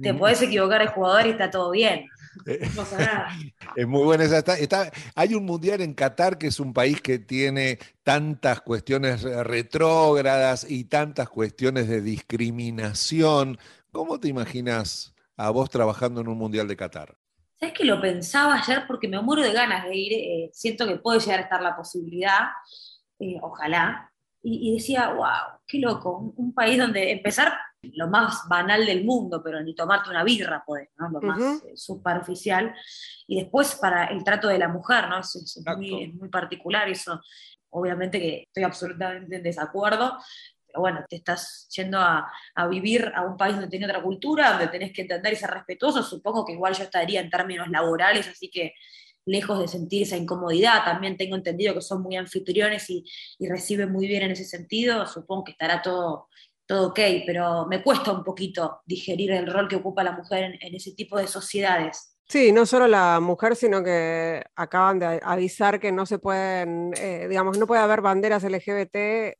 te 0.00 0.14
podés 0.14 0.40
equivocar 0.40 0.82
el 0.82 0.88
jugador 0.88 1.26
y 1.26 1.30
está 1.30 1.50
todo 1.50 1.72
bien. 1.72 2.06
Es 3.76 3.86
muy 3.86 4.04
buena 4.04 4.24
esa. 4.24 4.38
Está, 4.38 4.90
hay 5.14 5.34
un 5.34 5.44
mundial 5.44 5.80
en 5.80 5.94
Qatar 5.94 6.38
que 6.38 6.48
es 6.48 6.60
un 6.60 6.72
país 6.72 7.00
que 7.00 7.18
tiene 7.18 7.78
tantas 8.02 8.60
cuestiones 8.60 9.22
retrógradas 9.22 10.68
y 10.68 10.84
tantas 10.84 11.28
cuestiones 11.28 11.88
de 11.88 12.00
discriminación. 12.00 13.58
¿Cómo 13.92 14.18
te 14.20 14.28
imaginas 14.28 15.14
a 15.36 15.50
vos 15.50 15.70
trabajando 15.70 16.20
en 16.20 16.28
un 16.28 16.38
mundial 16.38 16.68
de 16.68 16.76
Qatar? 16.76 17.16
Sabes 17.58 17.74
que 17.74 17.84
lo 17.84 18.00
pensaba 18.00 18.54
ayer 18.54 18.84
porque 18.86 19.08
me 19.08 19.20
muero 19.20 19.42
de 19.42 19.52
ganas 19.52 19.84
de 19.84 19.96
ir. 19.96 20.12
Eh, 20.12 20.50
siento 20.52 20.86
que 20.86 20.96
puede 20.96 21.18
llegar 21.20 21.40
a 21.40 21.42
estar 21.42 21.62
la 21.62 21.76
posibilidad, 21.76 22.48
eh, 23.18 23.38
ojalá. 23.42 24.12
Y, 24.40 24.72
decía, 24.74 25.10
wow, 25.10 25.57
qué 25.68 25.78
loco, 25.78 26.32
un 26.36 26.54
país 26.54 26.78
donde 26.78 27.12
empezar 27.12 27.52
lo 27.82 28.08
más 28.08 28.48
banal 28.48 28.84
del 28.86 29.04
mundo, 29.04 29.42
pero 29.44 29.62
ni 29.62 29.74
tomarte 29.74 30.10
una 30.10 30.24
birra 30.24 30.64
podés, 30.66 30.88
¿no? 30.96 31.10
Lo 31.10 31.20
más 31.20 31.62
eh, 31.62 31.76
superficial. 31.76 32.74
Y 33.26 33.40
después 33.42 33.76
para 33.76 34.06
el 34.06 34.24
trato 34.24 34.48
de 34.48 34.58
la 34.58 34.68
mujer, 34.68 35.08
¿no? 35.08 35.20
Es, 35.20 35.62
muy, 35.76 36.28
particular 36.30 36.88
eso. 36.88 37.20
Obviamente 37.70 38.18
que 38.18 38.42
estoy 38.44 38.64
absolutamente 38.64 39.36
en 39.36 39.42
desacuerdo, 39.42 40.18
pero 40.66 40.80
bueno, 40.80 41.04
te 41.08 41.16
estás 41.16 41.68
yendo 41.74 41.98
a, 42.00 42.30
vivir 42.70 43.12
a 43.14 43.22
un 43.22 43.36
país 43.36 43.54
donde 43.54 43.68
tiene 43.68 43.86
otra 43.86 44.02
cultura, 44.02 44.52
donde 44.52 44.68
tenés 44.68 44.92
que 44.92 45.02
entender 45.02 45.34
y 45.34 45.36
ser 45.36 45.50
respetuoso. 45.50 46.02
Supongo 46.02 46.44
que 46.44 46.52
igual 46.52 46.74
yo 46.74 46.84
estaría 46.84 47.20
en 47.20 47.30
términos 47.30 47.68
laborales, 47.68 48.26
así 48.26 48.50
que 48.50 48.74
lejos 49.28 49.60
de 49.60 49.68
sentir 49.68 50.02
esa 50.02 50.16
incomodidad. 50.16 50.84
También 50.84 51.16
tengo 51.16 51.36
entendido 51.36 51.74
que 51.74 51.80
son 51.80 52.02
muy 52.02 52.16
anfitriones 52.16 52.88
y, 52.90 53.04
y 53.38 53.48
reciben 53.48 53.92
muy 53.92 54.06
bien 54.08 54.22
en 54.22 54.32
ese 54.32 54.44
sentido. 54.44 55.06
Supongo 55.06 55.44
que 55.44 55.52
estará 55.52 55.82
todo 55.82 56.28
todo 56.68 56.88
ok, 56.88 57.00
pero 57.26 57.66
me 57.66 57.82
cuesta 57.82 58.12
un 58.12 58.22
poquito 58.22 58.82
digerir 58.84 59.32
el 59.32 59.50
rol 59.50 59.68
que 59.68 59.76
ocupa 59.76 60.04
la 60.04 60.12
mujer 60.12 60.58
en, 60.60 60.74
ese 60.74 60.92
tipo 60.92 61.16
de 61.16 61.26
sociedades. 61.26 62.14
Sí, 62.28 62.52
no 62.52 62.66
solo 62.66 62.86
la 62.86 63.20
mujer, 63.20 63.56
sino 63.56 63.82
que 63.82 64.44
acaban 64.54 64.98
de 64.98 65.18
avisar 65.22 65.80
que 65.80 65.90
no 65.90 66.04
se 66.04 66.18
pueden, 66.18 66.92
eh, 66.98 67.26
digamos, 67.26 67.58
no 67.58 67.66
puede 67.66 67.80
haber 67.80 68.02
banderas 68.02 68.44
LGBT 68.44 68.96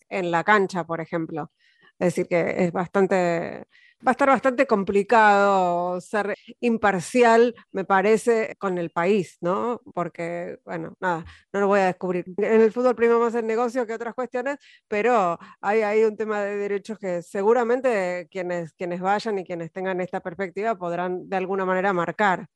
en 0.09 0.31
la 0.31 0.43
cancha, 0.43 0.85
por 0.85 1.03
ejemplo. 1.03 1.53
Es 1.99 2.15
decir, 2.15 2.29
que 2.29 2.65
es 2.65 2.73
bastante 2.73 3.67
va 4.07 4.11
a 4.11 4.13
estar 4.13 4.29
bastante 4.29 4.67
complicado 4.67 6.01
ser 6.01 6.35
imparcial, 6.61 7.55
me 7.73 7.85
parece, 7.85 8.57
con 8.59 8.79
el 8.79 8.91
país, 8.91 9.39
¿no? 9.41 9.81
Porque, 9.95 10.59
bueno, 10.65 10.95
nada, 11.01 11.25
no 11.53 11.61
lo 11.61 11.67
voy 11.69 11.81
a 11.81 11.87
descubrir. 11.87 12.25
En 12.37 12.61
el 12.61 12.73
fútbol 12.73 12.95
primero 12.95 13.21
más 13.21 13.35
el 13.35 13.47
negocio 13.47 13.87
que 13.87 13.95
otras 13.95 14.15
cuestiones, 14.15 14.59
pero 14.87 15.39
hay, 15.61 15.83
hay 15.83 16.05
un 16.05 16.17
tema 16.17 16.41
de 16.43 16.57
derechos 16.57 16.99
que 16.99 17.23
seguramente 17.23 18.29
quienes, 18.31 18.73
quienes 18.75 19.01
vayan 19.01 19.39
y 19.39 19.45
quienes 19.45 19.73
tengan 19.73 20.01
esta 20.01 20.21
perspectiva 20.21 20.77
podrán 20.77 21.29
de 21.29 21.37
alguna 21.37 21.65
manera 21.65 21.93
marcar. 21.93 22.47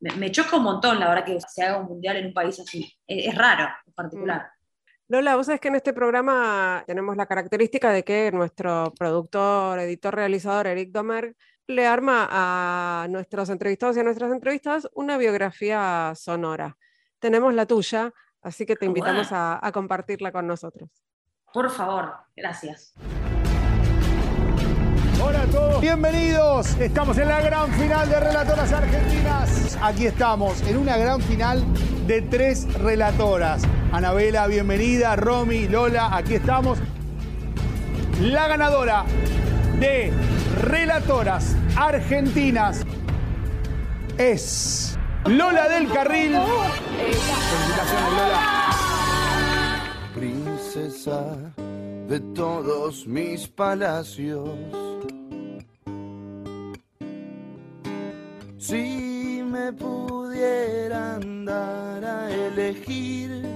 Me, 0.00 0.30
choca 0.30 0.56
un 0.56 0.64
montón, 0.64 1.00
la 1.00 1.08
verdad, 1.08 1.24
que 1.24 1.38
se 1.40 1.62
haga 1.62 1.78
un 1.78 1.86
mundial 1.86 2.16
en 2.16 2.26
un 2.26 2.34
país 2.34 2.60
así. 2.60 2.92
Es, 3.06 3.34
raro, 3.34 3.68
en 3.86 3.92
particular. 3.94 4.42
Mm. 4.42 4.53
Lola, 5.14 5.36
vos 5.36 5.46
sabés 5.46 5.60
que 5.60 5.68
en 5.68 5.76
este 5.76 5.92
programa 5.92 6.82
tenemos 6.88 7.16
la 7.16 7.26
característica 7.26 7.92
de 7.92 8.02
que 8.02 8.32
nuestro 8.32 8.92
productor, 8.98 9.78
editor, 9.78 10.12
realizador, 10.12 10.66
Eric 10.66 10.90
Domer, 10.90 11.36
le 11.68 11.86
arma 11.86 12.26
a 12.32 13.06
nuestros 13.08 13.48
entrevistados 13.48 13.96
y 13.96 14.00
a 14.00 14.02
nuestras 14.02 14.32
entrevistas 14.32 14.88
una 14.92 15.16
biografía 15.16 16.12
sonora. 16.16 16.76
Tenemos 17.20 17.54
la 17.54 17.64
tuya, 17.64 18.12
así 18.42 18.66
que 18.66 18.74
te 18.74 18.86
invitamos 18.86 19.30
a, 19.30 19.64
a 19.64 19.70
compartirla 19.70 20.32
con 20.32 20.48
nosotros. 20.48 20.90
Por 21.52 21.70
favor, 21.70 22.12
gracias. 22.34 22.92
Hola 25.22 25.42
a 25.42 25.46
todos, 25.46 25.80
bienvenidos. 25.80 26.74
Estamos 26.80 27.18
en 27.18 27.28
la 27.28 27.40
gran 27.40 27.72
final 27.72 28.08
de 28.08 28.20
Relatoras 28.20 28.72
Argentinas. 28.72 29.78
Aquí 29.82 30.06
estamos, 30.06 30.62
en 30.62 30.76
una 30.76 30.96
gran 30.96 31.20
final 31.20 31.62
de 32.06 32.22
tres 32.22 32.72
relatoras. 32.74 33.62
Anabela, 33.92 34.46
bienvenida. 34.46 35.16
Romy, 35.16 35.68
Lola, 35.68 36.16
aquí 36.16 36.34
estamos. 36.34 36.78
La 38.20 38.48
ganadora 38.48 39.04
de 39.78 40.12
Relatoras 40.62 41.56
Argentinas 41.76 42.82
es 44.18 44.98
Lola 45.26 45.68
del 45.68 45.90
Carril. 45.90 46.36
Felicitaciones, 46.98 48.12
Lola. 48.12 48.64
Princesa 50.14 51.43
de 52.08 52.20
todos 52.34 53.06
mis 53.06 53.48
palacios. 53.48 54.48
Si 58.58 59.42
me 59.44 59.72
pudieran 59.72 61.44
dar 61.44 62.04
a 62.04 62.30
elegir 62.30 63.46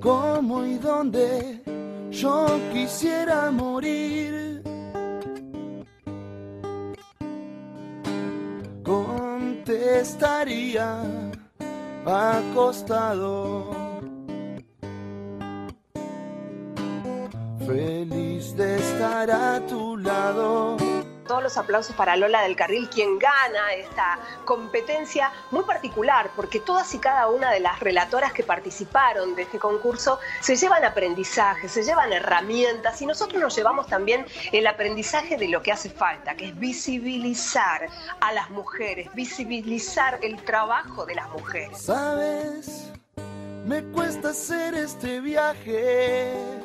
cómo 0.00 0.64
y 0.64 0.78
dónde 0.78 1.60
yo 2.10 2.46
quisiera 2.72 3.50
morir. 3.50 4.62
Contestaría 8.82 11.02
acostado. 12.04 13.81
Feliz 17.66 18.56
de 18.56 18.76
estar 18.76 19.30
a 19.30 19.60
tu 19.66 19.96
lado 19.96 20.76
todos 21.32 21.42
los 21.42 21.56
aplausos 21.56 21.96
para 21.96 22.14
Lola 22.14 22.42
del 22.42 22.56
Carril, 22.56 22.90
quien 22.90 23.18
gana 23.18 23.72
esta 23.74 24.18
competencia 24.44 25.32
muy 25.50 25.64
particular, 25.64 26.30
porque 26.36 26.60
todas 26.60 26.92
y 26.94 26.98
cada 26.98 27.28
una 27.28 27.50
de 27.50 27.60
las 27.60 27.80
relatoras 27.80 28.34
que 28.34 28.42
participaron 28.42 29.34
de 29.34 29.42
este 29.42 29.58
concurso 29.58 30.18
se 30.40 30.56
llevan 30.56 30.84
aprendizaje, 30.84 31.70
se 31.70 31.84
llevan 31.84 32.12
herramientas 32.12 33.00
y 33.00 33.06
nosotros 33.06 33.40
nos 33.40 33.56
llevamos 33.56 33.86
también 33.86 34.26
el 34.52 34.66
aprendizaje 34.66 35.38
de 35.38 35.48
lo 35.48 35.62
que 35.62 35.72
hace 35.72 35.88
falta, 35.88 36.34
que 36.34 36.48
es 36.48 36.58
visibilizar 36.58 37.88
a 38.20 38.32
las 38.32 38.50
mujeres, 38.50 39.08
visibilizar 39.14 40.18
el 40.22 40.36
trabajo 40.44 41.06
de 41.06 41.14
las 41.14 41.30
mujeres. 41.30 41.80
¿Sabes? 41.80 42.90
Me 43.64 43.82
cuesta 43.84 44.30
hacer 44.30 44.74
este 44.74 45.20
viaje. 45.20 46.62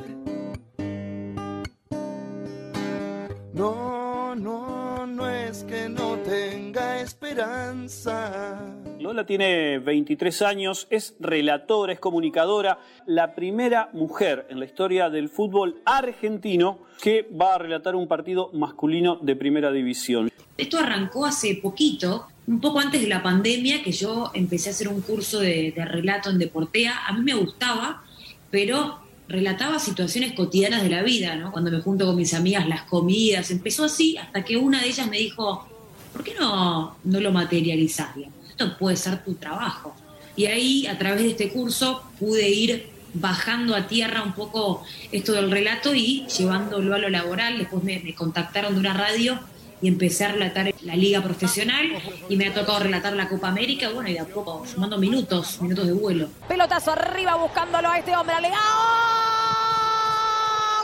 No 3.57 3.97
no, 4.35 5.07
no 5.07 5.29
es 5.29 5.63
que 5.63 5.89
no 5.89 6.17
tenga 6.17 7.01
esperanza. 7.01 8.75
Lola 8.99 9.25
tiene 9.25 9.79
23 9.79 10.41
años, 10.43 10.87
es 10.89 11.15
relatora, 11.19 11.93
es 11.93 11.99
comunicadora, 11.99 12.79
la 13.05 13.33
primera 13.33 13.89
mujer 13.93 14.45
en 14.49 14.59
la 14.59 14.65
historia 14.65 15.09
del 15.09 15.29
fútbol 15.29 15.81
argentino 15.85 16.79
que 17.01 17.27
va 17.39 17.55
a 17.55 17.57
relatar 17.57 17.95
un 17.95 18.07
partido 18.07 18.51
masculino 18.53 19.17
de 19.21 19.35
primera 19.35 19.71
división. 19.71 20.31
Esto 20.57 20.79
arrancó 20.79 21.25
hace 21.25 21.55
poquito, 21.55 22.27
un 22.47 22.59
poco 22.59 22.79
antes 22.79 23.01
de 23.01 23.07
la 23.07 23.23
pandemia, 23.23 23.83
que 23.83 23.91
yo 23.91 24.31
empecé 24.33 24.69
a 24.69 24.71
hacer 24.71 24.87
un 24.87 25.01
curso 25.01 25.39
de, 25.39 25.71
de 25.75 25.85
relato 25.85 26.29
en 26.29 26.39
Deportea. 26.39 27.07
A 27.07 27.13
mí 27.13 27.21
me 27.21 27.33
gustaba, 27.35 28.03
pero 28.49 29.06
relataba 29.27 29.79
situaciones 29.79 30.33
cotidianas 30.33 30.83
de 30.83 30.89
la 30.89 31.03
vida, 31.03 31.35
¿no? 31.35 31.51
Cuando 31.51 31.71
me 31.71 31.81
junto 31.81 32.05
con 32.05 32.15
mis 32.15 32.33
amigas, 32.33 32.67
las 32.67 32.83
comidas, 32.83 33.51
empezó 33.51 33.85
así, 33.85 34.17
hasta 34.17 34.43
que 34.43 34.57
una 34.57 34.81
de 34.81 34.87
ellas 34.87 35.07
me 35.07 35.17
dijo, 35.17 35.67
¿por 36.13 36.23
qué 36.23 36.33
no, 36.39 36.97
no 37.03 37.19
lo 37.19 37.31
materializas? 37.31 38.09
Esto 38.49 38.77
puede 38.77 38.95
ser 38.95 39.23
tu 39.23 39.35
trabajo. 39.35 39.95
Y 40.35 40.45
ahí, 40.45 40.87
a 40.87 40.97
través 40.97 41.23
de 41.23 41.29
este 41.31 41.49
curso, 41.49 42.03
pude 42.19 42.49
ir 42.49 42.89
bajando 43.13 43.75
a 43.75 43.87
tierra 43.87 44.21
un 44.23 44.33
poco 44.33 44.83
esto 45.11 45.33
del 45.33 45.49
relato 45.49 45.95
y 45.95 46.25
llevándolo 46.27 46.93
a 46.95 46.99
lo 46.99 47.09
laboral. 47.09 47.57
Después 47.57 47.83
me 47.83 48.13
contactaron 48.15 48.73
de 48.73 48.79
una 48.79 48.93
radio 48.93 49.39
y 49.81 49.87
empecé 49.87 50.25
a 50.25 50.31
relatar 50.31 50.73
la 50.81 50.95
liga 50.95 51.21
profesional 51.21 51.85
y 52.29 52.35
me 52.35 52.47
ha 52.47 52.53
tocado 52.53 52.79
relatar 52.79 53.13
la 53.13 53.29
Copa 53.29 53.49
América, 53.49 53.89
bueno, 53.93 54.09
y 54.09 54.13
de 54.13 54.19
a 54.19 54.25
poco 54.25 54.65
sumando 54.65 54.97
minutos, 54.97 55.61
minutos 55.61 55.85
de 55.87 55.93
vuelo. 55.93 56.29
Pelotazo 56.47 56.91
arriba 56.91 57.35
buscándolo 57.35 57.89
a 57.89 57.99
este 57.99 58.15
hombre, 58.15 58.35
alegado. 58.35 58.63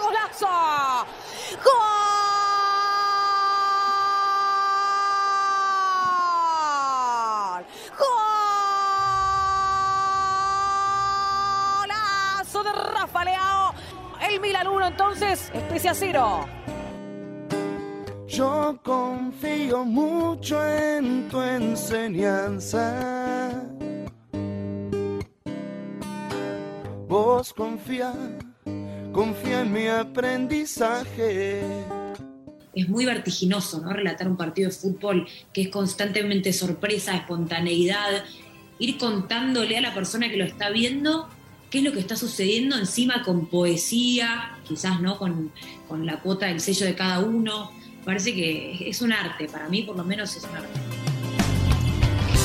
¡Golazo! 0.04 0.48
¡Gol! 1.64 1.74
¡Golazo 11.80 12.64
de 12.64 12.72
Rafa 12.72 13.26
Leao! 13.26 13.74
El 14.30 14.40
Milan 14.40 14.68
1 14.68 14.88
entonces, 14.88 15.52
especie 15.54 15.90
a 15.90 15.94
cero. 15.94 16.46
Yo 18.36 18.80
confío 18.82 19.86
mucho 19.86 20.58
en 20.66 21.30
tu 21.30 21.40
enseñanza. 21.40 22.82
Vos 27.08 27.54
confía, 27.54 28.12
confía 29.12 29.62
en 29.62 29.72
mi 29.72 29.86
aprendizaje. 29.86 31.62
Es 32.74 32.90
muy 32.90 33.06
vertiginoso, 33.06 33.80
¿no? 33.82 33.94
Relatar 33.94 34.28
un 34.28 34.36
partido 34.36 34.72
de 34.72 34.76
fútbol 34.76 35.28
que 35.54 35.62
es 35.62 35.70
constantemente 35.70 36.54
sorpresa, 36.54 37.16
espontaneidad, 37.16 38.26
ir 38.80 38.98
contándole 38.98 39.78
a 39.78 39.82
la 39.82 39.94
persona 39.94 40.28
que 40.28 40.38
lo 40.38 40.46
está 40.46 40.72
viendo 40.72 41.30
qué 41.70 41.80
es 41.80 41.84
lo 41.84 41.92
que 41.92 42.00
está 42.00 42.16
sucediendo 42.16 42.78
encima 42.78 43.24
con 43.24 43.48
poesía, 43.48 44.58
quizás 44.64 45.02
no 45.02 45.18
con, 45.18 45.52
con 45.88 46.06
la 46.06 46.20
cuota 46.20 46.46
del 46.46 46.60
sello 46.60 46.86
de 46.86 46.94
cada 46.94 47.20
uno 47.20 47.72
parece 48.04 48.34
que 48.34 48.90
es 48.90 49.02
un 49.02 49.14
arte, 49.14 49.48
para 49.48 49.68
mí 49.70 49.84
por 49.84 49.96
lo 49.96 50.04
menos 50.04 50.36
es 50.36 50.44
un 50.44 50.56
arte. 50.56 50.80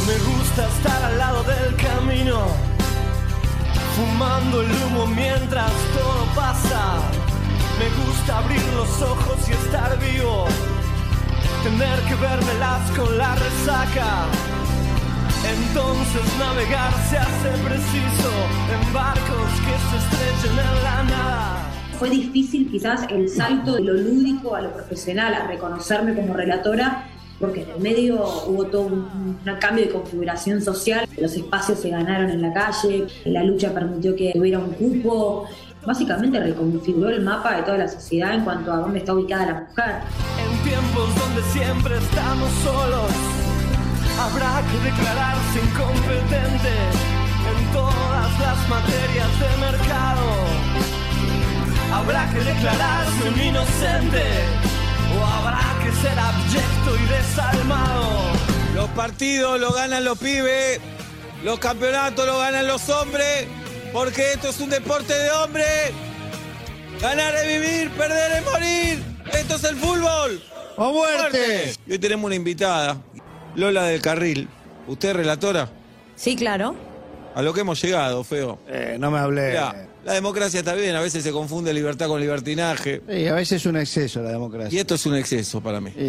Me 0.07 0.19
gusta 0.33 0.67
estar 0.67 1.05
al 1.05 1.19
lado 1.19 1.43
del 1.43 1.77
camino, 1.77 2.47
fumando 3.97 4.63
el 4.63 4.71
humo 4.71 5.07
mientras 5.07 5.71
todo 5.95 6.25
pasa. 6.35 7.01
Me 7.79 7.89
gusta 8.05 8.39
abrir 8.39 8.63
los 8.75 9.03
ojos 9.03 9.49
y 9.49 9.53
estar 9.53 9.99
vivo, 10.01 10.47
tener 11.63 12.01
que 12.03 12.15
vermelas 12.15 12.91
con 12.97 13.19
la 13.19 13.35
resaca. 13.35 14.27
Entonces 15.45 16.39
navegar 16.39 16.93
se 17.09 17.19
hace 17.19 17.51
preciso 17.65 18.31
en 18.73 18.93
barcos 18.93 19.51
que 19.65 19.77
se 19.89 19.97
estrechen 19.99 20.59
en 20.59 20.85
la 20.85 21.03
nada 21.05 21.78
fue 21.99 22.11
difícil 22.11 22.71
quizás 22.71 23.07
el 23.11 23.29
salto 23.29 23.75
de 23.75 23.83
lo 23.83 23.95
lúdico 23.95 24.55
a 24.55 24.61
lo 24.61 24.73
profesional, 24.73 25.35
a 25.35 25.47
reconocerme 25.49 26.15
como 26.15 26.33
relatora, 26.33 27.09
porque 27.41 27.63
en 27.63 27.71
el 27.71 27.81
medio 27.81 28.25
hubo 28.47 28.67
todo 28.67 28.83
un, 28.83 29.39
cambio 29.61 29.87
de 29.87 29.91
configuración 29.91 30.63
social, 30.63 31.09
los 31.17 31.35
espacios 31.35 31.81
se 31.81 31.91
ganaron 31.91 32.31
en 32.31 32.43
la 32.43 32.53
calle, 32.53 33.07
la 33.25 33.43
lucha 33.43 33.75
permitió 33.75 34.15
que 34.15 34.33
hubiera 34.37 34.59
un 34.59 34.71
cupo, 34.73 35.49
básicamente 35.85 36.39
reconfiguró 36.39 37.11
el 37.11 37.23
mapa 37.23 37.57
de 37.57 37.63
toda 37.63 37.79
la 37.79 37.89
sociedad 37.89 38.35
en 38.35 38.45
cuanto 38.45 38.73
a 38.73 38.77
dónde 38.77 39.01
está 39.01 39.15
ubicada 39.15 39.47
la 39.47 39.55
mujer. 39.55 39.95
En 40.39 40.63
tiempos 40.63 41.09
donde 41.19 41.43
siempre 41.51 41.97
estamos 41.97 42.51
solos, 42.63 43.11
habrá 44.21 44.63
que 44.71 44.79
declararse 44.85 45.59
incompetente 45.65 46.75
en 47.49 47.73
todas 47.73 48.41
las 48.41 48.69
materias 48.69 49.41
de 49.41 49.57
mercado 49.61 50.48
habrá 51.99 52.31
que 52.31 52.39
declararse 52.39 53.29
un 53.29 53.41
inocente 53.41 54.23
o 55.19 55.25
habrá 55.25 55.61
que 55.83 55.93
ser 56.01 56.19
abyecto 56.19 56.97
y 56.97 57.07
desalmado. 57.09 58.09
Los 58.75 58.89
partidos 58.91 59.61
lo 59.61 59.73
ganan 59.73 60.05
los 60.05 60.19
pibes, 60.19 60.81
los 61.45 61.59
campeonatos 61.59 62.27
lo 62.27 62.39
ganan 62.39 62.67
los 62.67 62.89
hombres, 62.89 63.47
porque 63.93 64.33
esto 64.33 64.51
es 64.51 64.61
un 64.61 64.71
deporte 64.71 65.13
de 65.13 65.31
hombres. 65.31 65.93
Ganar 67.01 67.35
es 67.37 67.47
vivir, 67.47 67.91
perder 67.91 68.33
es 68.39 68.45
morir. 68.45 69.03
Esto 69.33 69.57
es 69.57 69.65
el 69.65 69.77
fútbol. 69.77 70.43
¡O 70.77 70.93
muerte! 70.93 71.75
Y 71.87 71.93
hoy 71.93 71.99
tenemos 71.99 72.27
una 72.27 72.35
invitada, 72.35 72.97
Lola 73.57 73.85
del 73.85 74.01
Carril. 74.01 74.49
¿Usted 74.87 75.11
es 75.11 75.17
relatora? 75.17 75.69
Sí, 76.17 76.37
claro. 76.37 76.75
A 77.35 77.43
lo 77.43 77.53
que 77.53 77.61
hemos 77.61 77.81
llegado, 77.83 78.25
feo. 78.25 78.59
Eh, 78.69 78.97
no 78.99 79.11
me 79.11 79.19
hablé. 79.19 79.49
Mirá, 79.51 79.88
la 80.05 80.13
democracia 80.15 80.61
está 80.61 80.75
bien, 80.75 80.95
a 80.97 81.01
veces 81.01 81.23
se 81.23 81.33
confunde 81.33 81.73
libertad 81.75 82.09
con 82.09 82.21
libertinaje. 82.21 83.03
Sí, 83.09 83.27
a 83.27 83.35
veces 83.35 83.61
es 83.63 83.67
un 83.67 83.77
exceso 83.77 84.23
la 84.23 84.31
democracia. 84.31 84.77
Y 84.77 84.81
esto 84.81 84.95
es 84.95 85.05
un 85.07 85.17
exceso 85.17 85.61
para 85.61 85.81
mí. 85.81 85.91
Sí, 85.97 86.09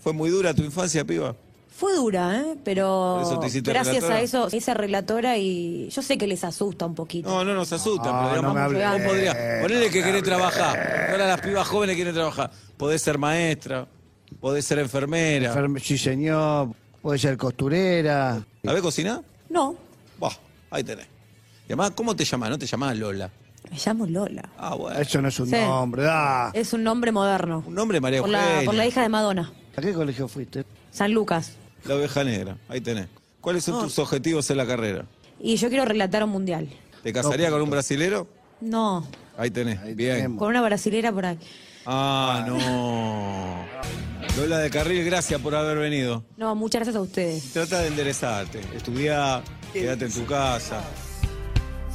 ¿Fue 0.00 0.12
muy 0.12 0.30
dura 0.30 0.52
tu 0.54 0.62
infancia, 0.62 1.04
piba? 1.04 1.34
Fue 1.74 1.94
dura, 1.96 2.38
¿eh? 2.40 2.56
Pero 2.64 3.16
¿Por 3.20 3.22
eso 3.32 3.40
te 3.40 3.46
hiciste 3.48 3.70
gracias 3.72 3.96
relatora? 3.96 4.16
a 4.20 4.22
eso, 4.22 4.48
esa 4.52 4.74
relatora 4.74 5.36
y 5.38 5.88
yo 5.90 6.00
sé 6.02 6.16
que 6.16 6.26
les 6.28 6.44
asusta 6.44 6.86
un 6.86 6.94
poquito. 6.94 7.28
No, 7.28 7.44
no 7.44 7.54
nos 7.54 7.72
asusta, 7.72 8.04
No, 8.12 8.18
pero 8.20 8.30
digamos, 8.36 8.54
no 8.54 9.12
me 9.12 9.60
ponele 9.62 9.90
que 9.90 10.02
querés 10.02 10.22
trabajar. 10.22 11.08
Ahora 11.10 11.26
las 11.26 11.40
pibas 11.40 11.66
jóvenes 11.66 11.96
quieren 11.96 12.14
trabajar. 12.14 12.50
Podés 12.76 13.02
ser 13.02 13.18
maestra, 13.18 13.86
podés 14.40 14.64
ser 14.64 14.78
enfermera. 14.78 15.52
Enferme- 15.54 15.80
Sí, 15.80 15.98
señor. 15.98 16.68
Puede 17.00 17.18
ser 17.18 17.36
costurera. 17.36 18.40
¿Sabés 18.64 18.80
cocinar? 18.82 19.20
No, 19.48 19.74
Bah, 20.20 20.30
ahí 20.70 20.84
tenés. 20.84 21.06
¿Cómo 21.94 22.14
te 22.16 22.24
llamás? 22.24 22.50
No 22.50 22.58
te 22.58 22.66
llamás 22.66 22.96
Lola. 22.96 23.30
me 23.70 23.78
llamo 23.84 24.06
Lola. 24.06 24.48
Ah, 24.58 24.74
bueno. 24.74 24.98
Eso 24.98 25.20
no 25.22 25.28
es 25.28 25.38
un 25.40 25.46
Sí. 25.48 25.56
nombre. 25.56 26.02
da. 26.02 26.50
Es 26.54 26.72
un 26.72 26.82
nombre 26.82 27.12
moderno. 27.12 27.62
Un 27.66 27.74
nombre 27.74 28.00
María 28.00 28.20
Por 28.20 28.30
la, 28.30 28.62
por 28.64 28.74
la 28.74 28.86
hija 28.86 29.02
de 29.02 29.08
Madonna, 29.08 29.52
¿A 29.76 29.80
qué 29.80 29.92
colegio 29.94 30.28
fuiste? 30.28 30.64
San 30.90 31.12
Lucas. 31.12 31.52
La 31.84 31.94
oveja 31.96 32.22
negra, 32.24 32.56
ahí 32.68 32.80
tenés. 32.80 33.08
¿Cuáles 33.40 33.64
son 33.64 33.82
tus 33.82 33.98
objetivos 33.98 34.48
en 34.50 34.56
la 34.58 34.66
carrera? 34.66 35.04
Y 35.40 35.56
yo 35.56 35.68
quiero 35.68 35.84
relatar 35.84 36.22
un 36.22 36.30
mundial. 36.30 36.68
¿Te 37.02 37.12
casaría 37.12 37.50
con 37.50 37.60
un 37.62 37.70
brasilero? 37.70 38.28
No, 38.60 39.04
Ahí 39.36 39.50
tenés, 39.50 39.78
Ahí 39.80 39.94
bien. 39.94 40.16
tenemos. 40.16 40.38
con 40.38 40.48
una 40.50 40.60
brasilera 40.62 41.10
por 41.10 41.24
ahí. 41.26 41.38
Ah, 41.86 42.44
no. 42.46 43.64
Lola 44.36 44.58
de 44.58 44.70
Carril, 44.70 45.04
gracias 45.04 45.40
por 45.40 45.54
haber 45.54 45.78
venido. 45.78 46.22
No, 46.36 46.54
muchas 46.54 46.80
gracias 46.80 46.96
a 46.96 47.00
ustedes. 47.00 47.52
Trata 47.52 47.80
de 47.80 47.88
enderezarte, 47.88 48.60
estudiar, 48.76 49.42
quédate 49.72 50.04
en 50.04 50.12
tu 50.12 50.24
casa. 50.26 50.80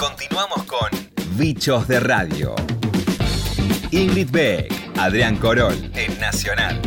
Continuamos 0.00 0.64
con 0.64 0.88
Bichos 1.36 1.86
de 1.86 2.00
Radio. 2.00 2.54
Ingrid 3.90 4.30
Beck, 4.30 4.72
Adrián 4.96 5.36
Corol, 5.36 5.90
en 5.94 6.18
Nacional. 6.18 6.80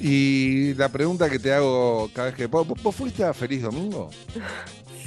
Y 0.00 0.74
la 0.74 0.88
pregunta 0.88 1.28
que 1.28 1.38
te 1.38 1.52
hago 1.52 2.10
cada 2.14 2.28
vez 2.28 2.36
que. 2.36 2.46
¿Vos, 2.46 2.66
vos 2.66 2.94
fuiste 2.94 3.24
a 3.24 3.32
Feliz 3.34 3.62
Domingo? 3.62 4.10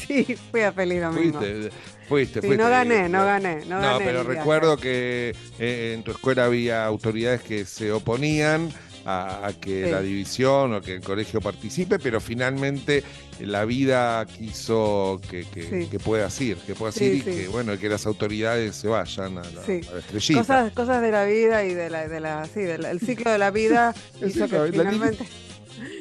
Sí, 0.05 0.35
fui 0.51 0.59
a 0.59 0.73
Feliz 0.73 1.01
Domingo. 1.01 1.39
Fuiste, 1.39 1.71
fuiste, 2.09 2.41
Sí, 2.41 2.47
fuiste. 2.47 2.61
no 2.61 2.69
gané, 2.69 3.07
no 3.07 3.23
gané, 3.23 3.63
no 3.65 3.79
gané 3.79 4.03
pero 4.03 4.19
el 4.19 4.25
viaje. 4.27 4.39
recuerdo 4.39 4.75
que 4.75 5.33
eh, 5.59 5.93
en 5.95 6.03
tu 6.03 6.11
escuela 6.11 6.43
había 6.43 6.83
autoridades 6.85 7.41
que 7.41 7.63
se 7.63 7.89
oponían 7.93 8.69
a, 9.05 9.47
a 9.47 9.53
que 9.53 9.85
Sí. 9.85 9.91
la 9.91 10.01
división 10.01 10.73
o 10.73 10.81
que 10.81 10.95
el 10.95 11.01
colegio 11.01 11.41
participe, 11.41 11.99
pero 11.99 12.21
finalmente 12.21 13.03
la 13.39 13.65
vida 13.65 14.25
quiso 14.25 15.19
que, 15.29 15.45
que, 15.45 15.63
Sí. 15.83 15.87
que 15.89 15.99
puedas 15.99 16.39
ir, 16.41 16.57
que 16.57 16.75
puedas 16.75 16.95
Sí, 16.95 17.05
ir 17.05 17.15
y 17.17 17.21
que 17.21 17.47
bueno 17.47 17.77
que 17.77 17.89
las 17.89 18.05
autoridades 18.05 18.75
se 18.75 18.87
vayan 18.87 19.37
a 19.37 19.41
la, 19.43 19.63
Sí. 19.65 19.81
a 19.89 19.93
la 19.93 19.99
estrellita. 19.99 20.39
Cosas, 20.39 20.71
cosas 20.73 21.01
de 21.01 21.11
la 21.11 21.25
vida 21.25 21.65
y 21.65 21.73
de 21.73 21.89
la, 21.89 22.07
de 22.07 22.19
la, 22.19 22.45
sí, 22.45 22.61
del 22.61 22.85
el 22.85 22.99
ciclo 22.99 23.31
de 23.31 23.37
la 23.37 23.51
vida 23.51 23.93
hizo 24.25 24.47
que 24.47 24.57
la 24.57 24.65
finalmente, 24.67 25.23
La 25.23 25.52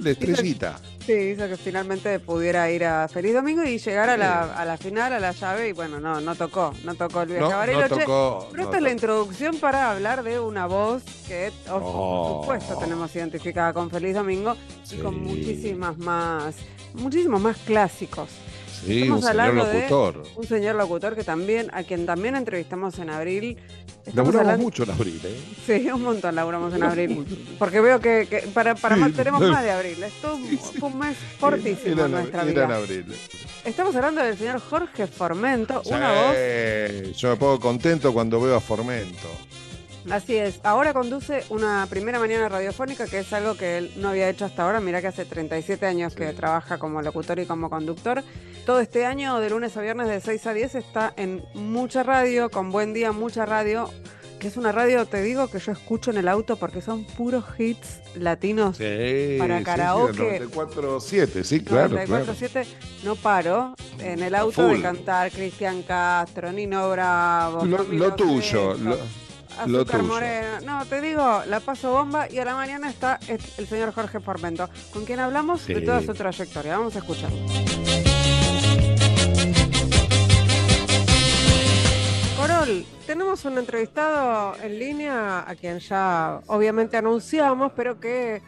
estrellita. 0.05 0.79
sí, 1.07 1.13
hizo 1.13 1.49
que 1.49 1.57
finalmente 1.57 2.19
pudiera 2.21 2.71
ir 2.71 2.85
a 2.85 3.09
Feliz 3.09 3.35
Domingo 3.35 3.63
y 3.65 3.79
llegar 3.79 4.11
a 4.11 4.17
la, 4.17 4.43
a 4.55 4.65
la 4.65 4.77
final, 4.77 5.13
a 5.13 5.21
la 5.21 5.33
llave, 5.33 5.69
y 5.69 5.73
bueno, 5.73 6.01
no, 6.01 6.21
no 6.21 6.35
tocó, 6.35 6.75
no 6.85 6.95
tocó 6.95 7.23
el 7.23 7.29
viaje 7.31 7.41
No, 7.43 7.61
a 7.61 7.67
no 7.67 7.89
tocó. 7.89 8.49
Pero 8.51 8.63
esta 8.65 8.77
es 8.77 8.83
la 8.83 8.91
introducción 8.93 9.57
para 9.57 9.91
hablar 9.91 10.23
de 10.23 10.39
una 10.41 10.67
voz 10.67 11.03
que, 11.27 11.51
por 11.69 11.83
Oh. 11.85 12.41
supuesto, 12.43 12.77
tenemos 12.79 13.15
identificada 13.17 13.73
con 13.73 13.91
Feliz 13.91 14.15
Domingo 14.15 14.57
Sí. 14.85 14.97
y 14.97 14.99
con 14.99 15.23
muchísimas 15.23 15.97
más, 15.99 16.55
muchísimos 16.95 17.41
más 17.41 17.57
clásicos. 17.59 18.29
Sí, 18.85 19.03
Estamos 19.03 19.23
un 19.23 19.29
señor 19.31 19.55
locutor. 19.55 20.23
Un 20.37 20.47
señor 20.47 20.75
locutor 20.77 21.15
que 21.15 21.23
también, 21.25 21.71
a 21.73 21.83
quien 21.85 22.05
también 22.07 22.35
entrevistamos 22.37 22.99
en 22.99 23.11
abril. 23.11 23.57
Estamos 24.05 24.15
Laburamos 24.17 24.41
hablando- 24.41 24.63
mucho 24.65 24.83
en 24.83 24.91
abril, 24.91 25.21
¿eh? 25.25 25.41
Sí, 25.67 25.89
un 25.91 26.03
montón 26.03 26.35
laburamos 26.35 26.75
en 26.75 26.83
abril. 26.83 27.55
Porque 27.59 27.81
veo 27.81 28.01
que, 28.01 28.27
que 28.29 28.39
para, 28.53 28.75
para 28.75 28.97
más 28.97 29.13
tenemos 29.13 29.41
no. 29.41 29.49
más 29.53 29.63
de 29.63 29.71
abril. 29.71 30.03
Esto 30.03 30.37
fue 30.81 30.89
un 30.89 30.99
mes 30.99 31.17
fortísimo 31.39 31.93
Era 31.95 32.05
en 32.07 32.11
nuestra 32.11 32.45
vida. 32.45 32.65
en 32.65 32.73
abril. 32.73 33.07
Estamos 33.65 33.95
hablando 33.95 34.21
del 34.23 34.37
señor 34.37 34.59
Jorge 34.61 35.07
Formento, 35.07 35.83
Sí, 35.85 35.91
una 35.95 36.11
voz. 36.13 36.37
Yo 37.17 37.31
me 37.31 37.37
pongo 37.37 37.61
contento 37.61 38.13
cuando 38.13 38.41
veo 38.41 38.57
a 38.57 38.61
Formento. 38.61 39.29
Así 40.11 40.37
es. 40.37 40.61
Ahora 40.65 40.93
conduce 40.93 41.45
una 41.49 41.87
primera 41.89 42.19
mañana 42.19 42.49
radiofónica, 42.49 43.07
que 43.07 43.21
es 43.21 43.33
algo 43.33 43.57
que 43.57 43.79
él 43.79 43.93
no 43.97 44.09
había 44.09 44.29
hecho 44.29 44.45
hasta 44.45 44.65
ahora. 44.65 44.81
Mira 44.81 45.01
que 45.01 45.07
hace 45.09 45.25
37 45.25 45.87
años 45.87 46.15
que 46.15 46.33
trabaja 46.33 46.79
como 46.79 47.01
locutor 47.03 47.39
y 47.39 47.47
como 47.47 47.71
conductor. 47.71 48.23
Todo 48.67 48.81
este 48.81 49.07
año, 49.07 49.39
de 49.41 49.51
lunes 49.51 49.77
a 49.77 49.81
viernes, 49.81 50.09
de 50.09 50.21
6 50.21 50.47
a 50.47 50.55
10, 50.55 50.75
está 50.77 51.13
en 51.17 51.45
mucha 51.55 52.03
radio, 52.03 52.51
con 52.51 52.71
buen 52.71 52.93
día, 52.93 53.13
mucha 53.13 53.47
radio. 53.47 53.89
Que 54.39 54.49
es 54.49 54.57
una 54.57 54.73
radio, 54.73 55.07
te 55.07 55.23
digo, 55.23 55.47
que 55.49 55.61
yo 55.61 55.71
escucho 55.71 56.11
en 56.11 56.17
el 56.17 56.27
auto 56.27 56.57
porque 56.57 56.81
son 56.81 57.05
puros 57.05 57.45
hits 57.59 58.01
latinos. 58.17 58.77
Sí, 58.77 59.37
Para 59.39 59.59
sí, 59.59 59.65
karaoke. 59.65 60.39
Sí, 60.41 60.45
94-7, 60.53 61.43
sí, 61.45 61.61
claro, 61.63 61.97
claro. 62.05 62.27
94.7, 62.27 62.67
no 63.05 63.15
paro 63.15 63.75
en 64.01 64.21
el 64.21 64.35
auto 64.35 64.67
de 64.67 64.83
cantar 64.83 65.31
Cristian 65.31 65.83
Castro, 65.83 66.51
Nino 66.51 66.91
Bravo, 66.91 67.65
Lo, 67.65 67.85
lo 67.85 68.15
tuyo, 68.17 68.75
lo 68.75 68.99
Azúcar. 69.59 70.03
Moreno. 70.03 70.61
No, 70.65 70.85
te 70.87 71.01
digo, 71.01 71.43
la 71.47 71.61
paso 71.61 71.93
bomba 71.93 72.29
y 72.31 72.39
a 72.39 72.45
la 72.45 72.55
mañana 72.55 72.89
está 72.89 73.19
el 73.29 73.67
señor 73.67 73.93
Jorge 73.93 74.21
Formento, 74.21 74.69
con 74.93 75.05
quien 75.05 75.21
hablamos 75.21 75.67
de 75.67 75.81
toda 75.81 76.03
su 76.03 76.15
trayectoria. 76.15 76.77
Vamos 76.79 76.97
a 76.97 76.99
escuchar. 76.99 77.31
Corol, 82.37 82.85
tenemos 83.07 83.45
un 83.45 83.59
entrevistado 83.59 84.57
en 84.63 84.79
línea 84.79 85.45
a 85.49 85.55
quien 85.55 85.79
ya 85.79 86.41
obviamente 86.47 86.97
anunciamos, 86.97 87.73
pero 87.77 88.01
que 88.01 88.43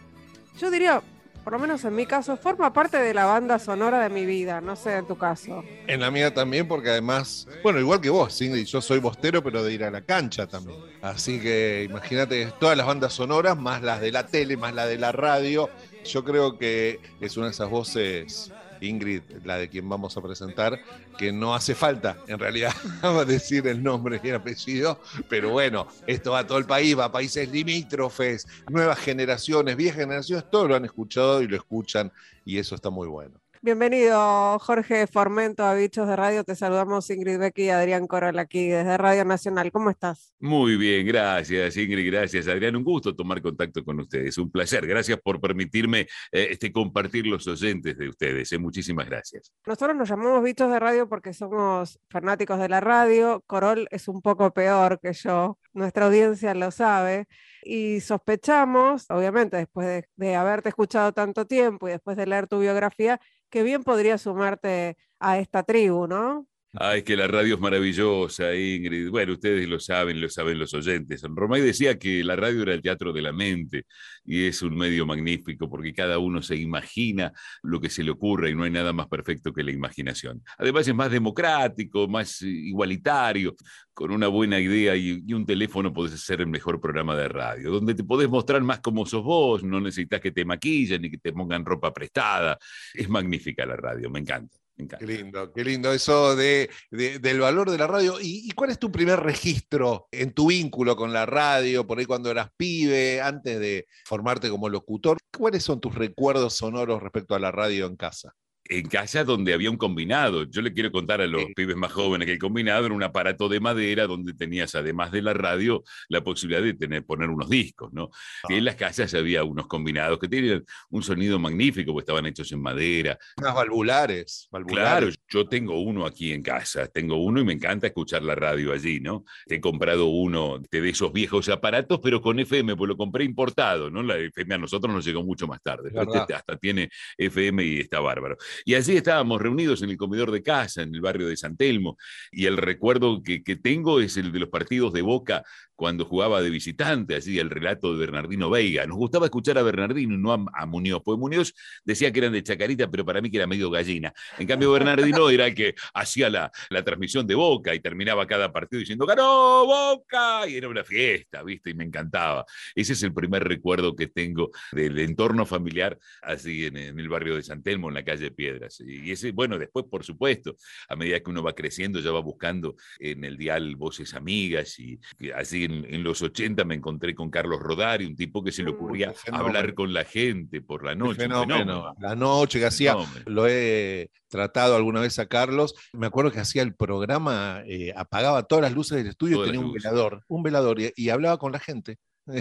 yo 0.58 0.70
diría, 0.70 1.00
por 1.44 1.52
lo 1.52 1.58
menos 1.58 1.84
en 1.84 1.94
mi 1.94 2.06
caso, 2.06 2.38
forma 2.38 2.72
parte 2.72 2.96
de 2.96 3.12
la 3.12 3.26
banda 3.26 3.58
sonora 3.58 4.00
de 4.00 4.08
mi 4.08 4.24
vida, 4.24 4.62
no 4.62 4.74
sé 4.76 4.96
en 4.96 5.06
tu 5.06 5.16
caso. 5.16 5.62
En 5.86 6.00
la 6.00 6.10
mía 6.10 6.32
también, 6.32 6.66
porque 6.66 6.88
además, 6.88 7.46
bueno, 7.62 7.78
igual 7.78 8.00
que 8.00 8.08
vos, 8.08 8.36
Cindy, 8.36 8.64
yo 8.64 8.80
soy 8.80 8.98
bostero, 8.98 9.42
pero 9.42 9.62
de 9.62 9.72
ir 9.72 9.84
a 9.84 9.90
la 9.90 10.00
cancha 10.00 10.46
también. 10.46 10.80
Así 11.02 11.38
que 11.38 11.86
imagínate 11.88 12.50
todas 12.58 12.76
las 12.78 12.86
bandas 12.86 13.12
sonoras, 13.12 13.58
más 13.58 13.82
las 13.82 14.00
de 14.00 14.10
la 14.10 14.26
tele, 14.26 14.56
más 14.56 14.74
la 14.74 14.86
de 14.86 14.96
la 14.96 15.12
radio. 15.12 15.68
Yo 16.04 16.24
creo 16.24 16.58
que 16.58 16.98
es 17.20 17.36
una 17.36 17.46
de 17.46 17.52
esas 17.52 17.68
voces, 17.68 18.50
Ingrid, 18.84 19.22
la 19.44 19.58
de 19.58 19.68
quien 19.68 19.88
vamos 19.88 20.16
a 20.16 20.22
presentar, 20.22 20.80
que 21.18 21.32
no 21.32 21.54
hace 21.54 21.74
falta, 21.74 22.18
en 22.26 22.38
realidad, 22.38 22.72
decir 23.26 23.66
el 23.66 23.82
nombre 23.82 24.20
y 24.22 24.28
el 24.28 24.36
apellido, 24.36 25.00
pero 25.28 25.50
bueno, 25.50 25.86
esto 26.06 26.32
va 26.32 26.40
a 26.40 26.46
todo 26.46 26.58
el 26.58 26.66
país, 26.66 26.98
va 26.98 27.06
a 27.06 27.12
países 27.12 27.50
limítrofes, 27.50 28.46
nuevas 28.68 28.98
generaciones, 28.98 29.76
viejas 29.76 30.00
generaciones, 30.00 30.50
todos 30.50 30.68
lo 30.68 30.76
han 30.76 30.84
escuchado 30.84 31.42
y 31.42 31.48
lo 31.48 31.56
escuchan, 31.56 32.12
y 32.44 32.58
eso 32.58 32.74
está 32.74 32.90
muy 32.90 33.08
bueno. 33.08 33.43
Bienvenido, 33.64 34.58
Jorge 34.58 35.06
Formento, 35.06 35.64
a 35.64 35.72
Bichos 35.72 36.06
de 36.06 36.14
Radio. 36.16 36.44
Te 36.44 36.54
saludamos 36.54 37.08
Ingrid 37.08 37.38
Becky 37.38 37.62
y 37.62 37.68
Adrián 37.70 38.06
Coral 38.06 38.38
aquí 38.38 38.68
desde 38.68 38.98
Radio 38.98 39.24
Nacional. 39.24 39.72
¿Cómo 39.72 39.88
estás? 39.88 40.34
Muy 40.38 40.76
bien, 40.76 41.06
gracias 41.06 41.74
Ingrid, 41.78 42.12
gracias 42.12 42.46
Adrián. 42.46 42.76
Un 42.76 42.84
gusto 42.84 43.16
tomar 43.16 43.40
contacto 43.40 43.82
con 43.82 43.98
ustedes, 44.00 44.36
un 44.36 44.50
placer. 44.50 44.86
Gracias 44.86 45.18
por 45.18 45.40
permitirme 45.40 46.00
eh, 46.30 46.48
este, 46.50 46.70
compartir 46.70 47.26
los 47.26 47.46
oyentes 47.46 47.96
de 47.96 48.10
ustedes. 48.10 48.52
eh, 48.52 48.58
Muchísimas 48.58 49.06
gracias. 49.06 49.50
Nosotros 49.66 49.96
nos 49.96 50.10
llamamos 50.10 50.44
Bichos 50.44 50.70
de 50.70 50.78
Radio 50.78 51.08
porque 51.08 51.32
somos 51.32 51.98
fanáticos 52.10 52.58
de 52.58 52.68
la 52.68 52.82
radio. 52.82 53.42
Corol 53.46 53.88
es 53.90 54.08
un 54.08 54.20
poco 54.20 54.52
peor 54.52 55.00
que 55.00 55.14
yo, 55.14 55.58
nuestra 55.74 56.06
audiencia 56.06 56.54
lo 56.54 56.70
sabe. 56.70 57.26
Y 57.62 58.00
sospechamos, 58.00 59.06
obviamente, 59.10 59.56
después 59.58 60.04
de, 60.16 60.34
haberte 60.36 60.70
escuchado 60.70 61.12
tanto 61.12 61.46
tiempo 61.46 61.88
y 61.88 61.92
después 61.92 62.16
de 62.16 62.26
leer 62.26 62.46
tu 62.48 62.60
biografía, 62.60 63.20
que 63.50 63.62
bien 63.62 63.84
podría 63.84 64.18
sumarte 64.18 64.96
a 65.20 65.38
esta 65.38 65.62
tribu, 65.62 66.06
¿no? 66.06 66.46
Ay, 66.76 67.02
que 67.02 67.16
la 67.16 67.28
radio 67.28 67.54
es 67.54 67.60
maravillosa, 67.60 68.52
Ingrid. 68.52 69.08
Bueno, 69.08 69.34
ustedes 69.34 69.68
lo 69.68 69.78
saben, 69.78 70.20
lo 70.20 70.28
saben 70.28 70.58
los 70.58 70.74
oyentes. 70.74 71.22
Romay 71.22 71.60
decía 71.62 71.96
que 72.00 72.24
la 72.24 72.34
radio 72.34 72.62
era 72.62 72.74
el 72.74 72.82
teatro 72.82 73.12
de 73.12 73.22
la 73.22 73.32
mente 73.32 73.86
y 74.24 74.46
es 74.46 74.60
un 74.60 74.76
medio 74.76 75.06
magnífico 75.06 75.70
porque 75.70 75.94
cada 75.94 76.18
uno 76.18 76.42
se 76.42 76.56
imagina 76.56 77.32
lo 77.62 77.80
que 77.80 77.88
se 77.90 78.02
le 78.02 78.10
ocurre 78.10 78.50
y 78.50 78.56
no 78.56 78.64
hay 78.64 78.72
nada 78.72 78.92
más 78.92 79.06
perfecto 79.06 79.52
que 79.52 79.62
la 79.62 79.70
imaginación. 79.70 80.42
Además 80.58 80.88
es 80.88 80.94
más 80.96 81.12
democrático, 81.12 82.08
más 82.08 82.42
igualitario. 82.42 83.54
Con 83.92 84.10
una 84.10 84.26
buena 84.26 84.58
idea 84.58 84.96
y, 84.96 85.32
un 85.32 85.46
teléfono 85.46 85.92
podés 85.92 86.14
hacer 86.14 86.40
el 86.40 86.48
mejor 86.48 86.80
programa 86.80 87.14
de 87.14 87.28
radio, 87.28 87.70
donde 87.70 87.94
te 87.94 88.02
podés 88.02 88.28
mostrar 88.28 88.60
más 88.62 88.80
cómo 88.80 89.06
sos 89.06 89.22
vos, 89.22 89.62
no 89.62 89.80
necesitas 89.80 90.20
que 90.20 90.32
te 90.32 90.44
maquillen 90.44 91.02
ni 91.02 91.10
que 91.10 91.18
te 91.18 91.32
pongan 91.32 91.64
ropa 91.64 91.92
prestada. 91.94 92.58
Es 92.92 93.08
magnífica 93.08 93.64
la 93.64 93.76
radio, 93.76 94.10
me 94.10 94.18
encanta. 94.18 94.63
Qué 94.76 95.06
lindo, 95.06 95.52
qué 95.52 95.64
lindo 95.64 95.92
eso 95.92 96.34
de, 96.34 96.68
del 96.90 97.40
valor 97.40 97.70
de 97.70 97.78
la 97.78 97.86
radio. 97.86 98.16
¿Y, 98.20 98.50
cuál 98.52 98.70
es 98.70 98.78
tu 98.78 98.90
primer 98.90 99.20
registro 99.20 100.08
en 100.10 100.32
tu 100.32 100.48
vínculo 100.48 100.96
con 100.96 101.12
la 101.12 101.26
radio, 101.26 101.86
por 101.86 101.98
ahí 101.98 102.06
cuando 102.06 102.30
eras 102.30 102.50
pibe, 102.56 103.20
antes 103.20 103.60
de 103.60 103.86
formarte 104.04 104.50
como 104.50 104.68
locutor? 104.68 105.18
¿Cuáles 105.36 105.62
son 105.62 105.80
tus 105.80 105.94
recuerdos 105.94 106.54
sonoros 106.54 107.02
respecto 107.02 107.34
a 107.34 107.38
la 107.38 107.52
radio 107.52 107.86
en 107.86 107.96
casa? 107.96 108.34
En 108.68 108.88
casa 108.88 109.24
donde 109.24 109.52
había 109.52 109.70
un 109.70 109.76
combinado. 109.76 110.44
Yo 110.44 110.62
le 110.62 110.72
quiero 110.72 110.90
contar 110.90 111.20
a 111.20 111.26
los 111.26 111.44
pibes 111.54 111.76
más 111.76 111.92
jóvenes 111.92 112.26
que 112.26 112.32
el 112.32 112.38
combinado 112.38 112.86
era 112.86 112.94
un 112.94 113.02
aparato 113.02 113.48
de 113.48 113.60
madera 113.60 114.06
donde 114.06 114.32
tenías, 114.32 114.74
además 114.74 115.12
de 115.12 115.22
la 115.22 115.34
radio, 115.34 115.84
la 116.08 116.22
posibilidad 116.22 116.62
de 116.62 116.74
tener, 116.74 117.04
poner 117.04 117.28
unos 117.28 117.48
discos, 117.48 117.92
¿no? 117.92 118.10
en 118.48 118.58
ah. 118.58 118.62
las 118.62 118.76
casas 118.76 119.12
había 119.14 119.44
unos 119.44 119.66
combinados 119.66 120.18
que 120.18 120.28
tenían 120.28 120.64
un 120.90 121.02
sonido 121.02 121.38
magnífico, 121.38 121.92
porque 121.92 122.04
estaban 122.04 122.26
hechos 122.26 122.50
en 122.52 122.62
madera. 122.62 123.18
Unas 123.36 123.54
valvulares, 123.54 124.48
Claro, 124.66 125.08
yo 125.28 125.46
tengo 125.46 125.80
uno 125.80 126.06
aquí 126.06 126.32
en 126.32 126.42
casa, 126.42 126.86
tengo 126.86 127.16
uno 127.16 127.40
y 127.40 127.44
me 127.44 127.52
encanta 127.52 127.86
escuchar 127.86 128.22
la 128.22 128.34
radio 128.34 128.72
allí, 128.72 129.00
¿no? 129.00 129.24
He 129.46 129.60
comprado 129.60 130.06
uno 130.06 130.58
de 130.70 130.88
esos 130.88 131.12
viejos 131.12 131.48
aparatos, 131.48 132.00
pero 132.02 132.20
con 132.20 132.38
FM, 132.38 132.76
pues 132.76 132.88
lo 132.88 132.96
compré 132.96 133.24
importado, 133.24 133.90
¿no? 133.90 134.02
La 134.02 134.16
FM 134.16 134.54
a 134.54 134.58
nosotros 134.58 134.92
nos 134.92 135.04
llegó 135.04 135.22
mucho 135.22 135.46
más 135.46 135.62
tarde, 135.62 135.90
este 135.94 136.34
hasta 136.34 136.56
tiene 136.56 136.88
FM 137.18 137.64
y 137.64 137.80
está 137.80 138.00
bárbaro. 138.00 138.36
Y 138.64 138.74
allí 138.74 138.96
estábamos 138.96 139.40
reunidos 139.40 139.82
en 139.82 139.90
el 139.90 139.96
comedor 139.96 140.30
de 140.30 140.42
casa, 140.42 140.82
en 140.82 140.94
el 140.94 141.00
barrio 141.00 141.28
de 141.28 141.36
San 141.36 141.56
Telmo, 141.56 141.96
y 142.30 142.46
el 142.46 142.56
recuerdo 142.56 143.22
que, 143.22 143.42
que 143.42 143.56
tengo 143.56 144.00
es 144.00 144.16
el 144.16 144.32
de 144.32 144.40
los 144.40 144.48
partidos 144.48 144.92
de 144.92 145.02
Boca 145.02 145.44
cuando 145.76 146.04
jugaba 146.04 146.40
de 146.42 146.50
visitante, 146.50 147.16
así 147.16 147.38
el 147.38 147.50
relato 147.50 147.92
de 147.92 147.98
Bernardino 147.98 148.50
Veiga. 148.50 148.86
Nos 148.86 148.96
gustaba 148.96 149.26
escuchar 149.26 149.58
a 149.58 149.62
Bernardino 149.62 150.14
y 150.14 150.18
no 150.18 150.32
a, 150.32 150.66
Muñoz, 150.66 151.02
porque 151.04 151.20
Muñoz 151.20 151.54
decía 151.84 152.12
que 152.12 152.20
eran 152.20 152.32
de 152.32 152.42
Chacarita, 152.42 152.90
pero 152.90 153.04
para 153.04 153.20
mí 153.20 153.30
que 153.30 153.38
era 153.38 153.46
medio 153.46 153.70
gallina. 153.70 154.12
En 154.38 154.46
cambio, 154.46 154.72
Bernardino 154.72 155.28
era 155.30 155.46
el 155.46 155.54
que 155.54 155.74
hacía 155.92 156.30
la, 156.30 156.50
la 156.70 156.84
transmisión 156.84 157.26
de 157.26 157.34
Boca 157.34 157.74
y 157.74 157.80
terminaba 157.80 158.26
cada 158.26 158.52
partido 158.52 158.80
diciendo 158.80 159.06
¡Ganó 159.06 159.66
Boca! 159.66 160.48
Y 160.48 160.56
era 160.56 160.68
una 160.68 160.84
fiesta, 160.84 161.42
¿viste? 161.42 161.70
Y 161.70 161.74
me 161.74 161.84
encantaba. 161.84 162.44
Ese 162.74 162.92
es 162.92 163.02
el 163.02 163.12
primer 163.12 163.44
recuerdo 163.44 163.94
que 163.96 164.06
tengo 164.06 164.50
del 164.72 164.98
entorno 164.98 165.44
familiar, 165.46 165.98
así 166.22 166.66
en, 166.66 166.76
el 166.76 167.08
barrio 167.08 167.36
de 167.36 167.42
San 167.42 167.62
Telmo, 167.62 167.88
en 167.88 167.94
la 167.94 168.04
calle 168.04 168.30
Piedras. 168.30 168.80
Y 168.80 169.10
ese, 169.10 169.32
bueno, 169.32 169.58
después, 169.58 169.86
por 169.90 170.04
supuesto, 170.04 170.56
a 170.88 170.96
medida 170.96 171.20
que 171.20 171.30
uno 171.30 171.42
va 171.42 171.54
creciendo, 171.54 172.00
ya 172.00 172.12
va 172.12 172.20
buscando 172.20 172.76
en 172.98 173.24
el 173.24 173.36
dial 173.36 173.76
voces 173.76 174.14
amigas 174.14 174.78
y 174.78 174.98
así 175.34 175.63
en, 175.64 176.02
los 176.02 176.22
80 176.22 176.64
me 176.64 176.74
encontré 176.74 177.14
con 177.14 177.30
Carlos 177.30 177.60
Rodari, 177.60 178.06
un 178.06 178.16
tipo 178.16 178.42
que 178.42 178.52
se 178.52 178.62
le 178.62 178.70
ocurría 178.70 179.12
hablar 179.32 179.74
con 179.74 179.92
la 179.92 180.04
gente 180.04 180.60
por 180.60 180.84
la 180.84 180.94
noche. 180.94 181.28
La 181.28 182.14
noche 182.14 182.58
que 182.58 182.66
hacía, 182.66 182.96
lo 183.26 183.46
he 183.48 184.10
tratado 184.28 184.76
alguna 184.76 185.00
vez 185.00 185.18
a 185.18 185.26
Carlos. 185.26 185.74
Me 185.92 186.06
acuerdo 186.06 186.30
que 186.30 186.40
hacía 186.40 186.62
el 186.62 186.74
programa, 186.74 187.62
eh, 187.66 187.92
apagaba 187.96 188.44
todas 188.44 188.62
las 188.62 188.72
luces 188.72 188.98
del 188.98 189.08
estudio 189.08 189.44
tenía 189.44 189.60
un 189.60 189.72
velador, 189.72 190.22
un 190.28 190.42
velador 190.42 190.78
y 190.94 191.08
hablaba 191.08 191.38
con 191.38 191.52
la 191.52 191.58
gente. 191.58 191.98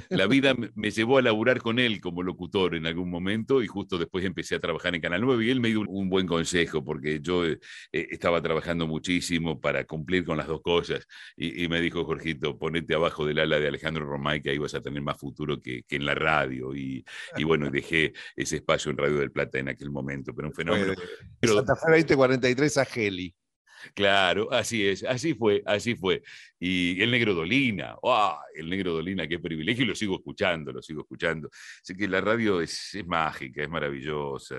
La 0.09 0.27
vida 0.27 0.55
me 0.75 0.91
llevó 0.91 1.17
a 1.17 1.21
laburar 1.21 1.59
con 1.61 1.77
él 1.77 1.99
como 1.99 2.23
locutor 2.23 2.75
en 2.75 2.85
algún 2.85 3.09
momento 3.09 3.61
y 3.61 3.67
justo 3.67 3.97
después 3.97 4.23
empecé 4.23 4.55
a 4.55 4.59
trabajar 4.59 4.95
en 4.95 5.01
Canal 5.01 5.21
9 5.21 5.45
y 5.45 5.49
él 5.49 5.59
me 5.59 5.69
dio 5.69 5.81
un 5.81 6.09
buen 6.09 6.25
consejo 6.25 6.83
porque 6.83 7.19
yo 7.21 7.45
eh, 7.45 7.59
eh, 7.91 8.07
estaba 8.11 8.41
trabajando 8.41 8.87
muchísimo 8.87 9.59
para 9.59 9.83
cumplir 9.85 10.23
con 10.23 10.37
las 10.37 10.47
dos 10.47 10.61
cosas 10.61 11.05
y, 11.35 11.67
me 11.67 11.81
dijo, 11.81 12.05
Jorgito, 12.05 12.57
ponete 12.57 12.95
abajo 12.95 13.25
del 13.25 13.39
ala 13.39 13.59
de 13.59 13.67
Alejandro 13.67 14.05
Romay 14.05 14.41
que 14.41 14.51
ahí 14.51 14.57
vas 14.57 14.73
a 14.73 14.81
tener 14.81 15.01
más 15.01 15.17
futuro 15.17 15.61
que, 15.61 15.83
en 15.89 16.05
la 16.05 16.15
radio 16.15 16.75
y, 16.75 17.03
bueno, 17.43 17.69
dejé 17.71 18.13
ese 18.35 18.57
espacio 18.57 18.91
en 18.91 18.97
Radio 18.97 19.17
del 19.17 19.31
Plata 19.31 19.59
en 19.59 19.69
aquel 19.69 19.91
momento, 19.91 20.33
pero 20.33 20.47
un 20.47 20.53
fenómeno. 20.53 20.93
Santa 21.41 21.75
Fe 21.75 21.91
2043 21.91 22.77
a 22.77 22.85
Geli. 22.85 23.35
Claro, 23.93 24.51
así 24.51 24.87
es, 24.87 25.03
así 25.03 25.33
fue, 25.33 25.61
así 25.65 25.95
fue. 25.95 26.21
Y 26.59 27.01
el 27.01 27.11
negro 27.11 27.33
Dolina, 27.33 27.95
el 28.55 28.69
negro 28.69 28.93
Dolina, 28.93 29.27
qué 29.27 29.39
privilegio, 29.39 29.83
y 29.83 29.87
lo 29.87 29.95
sigo 29.95 30.15
escuchando, 30.15 30.71
lo 30.71 30.81
sigo 30.81 31.01
escuchando. 31.01 31.49
Así 31.81 31.95
que 31.95 32.07
la 32.07 32.21
radio 32.21 32.61
es, 32.61 32.97
mágica, 33.05 33.63
es 33.63 33.69
maravillosa, 33.69 34.55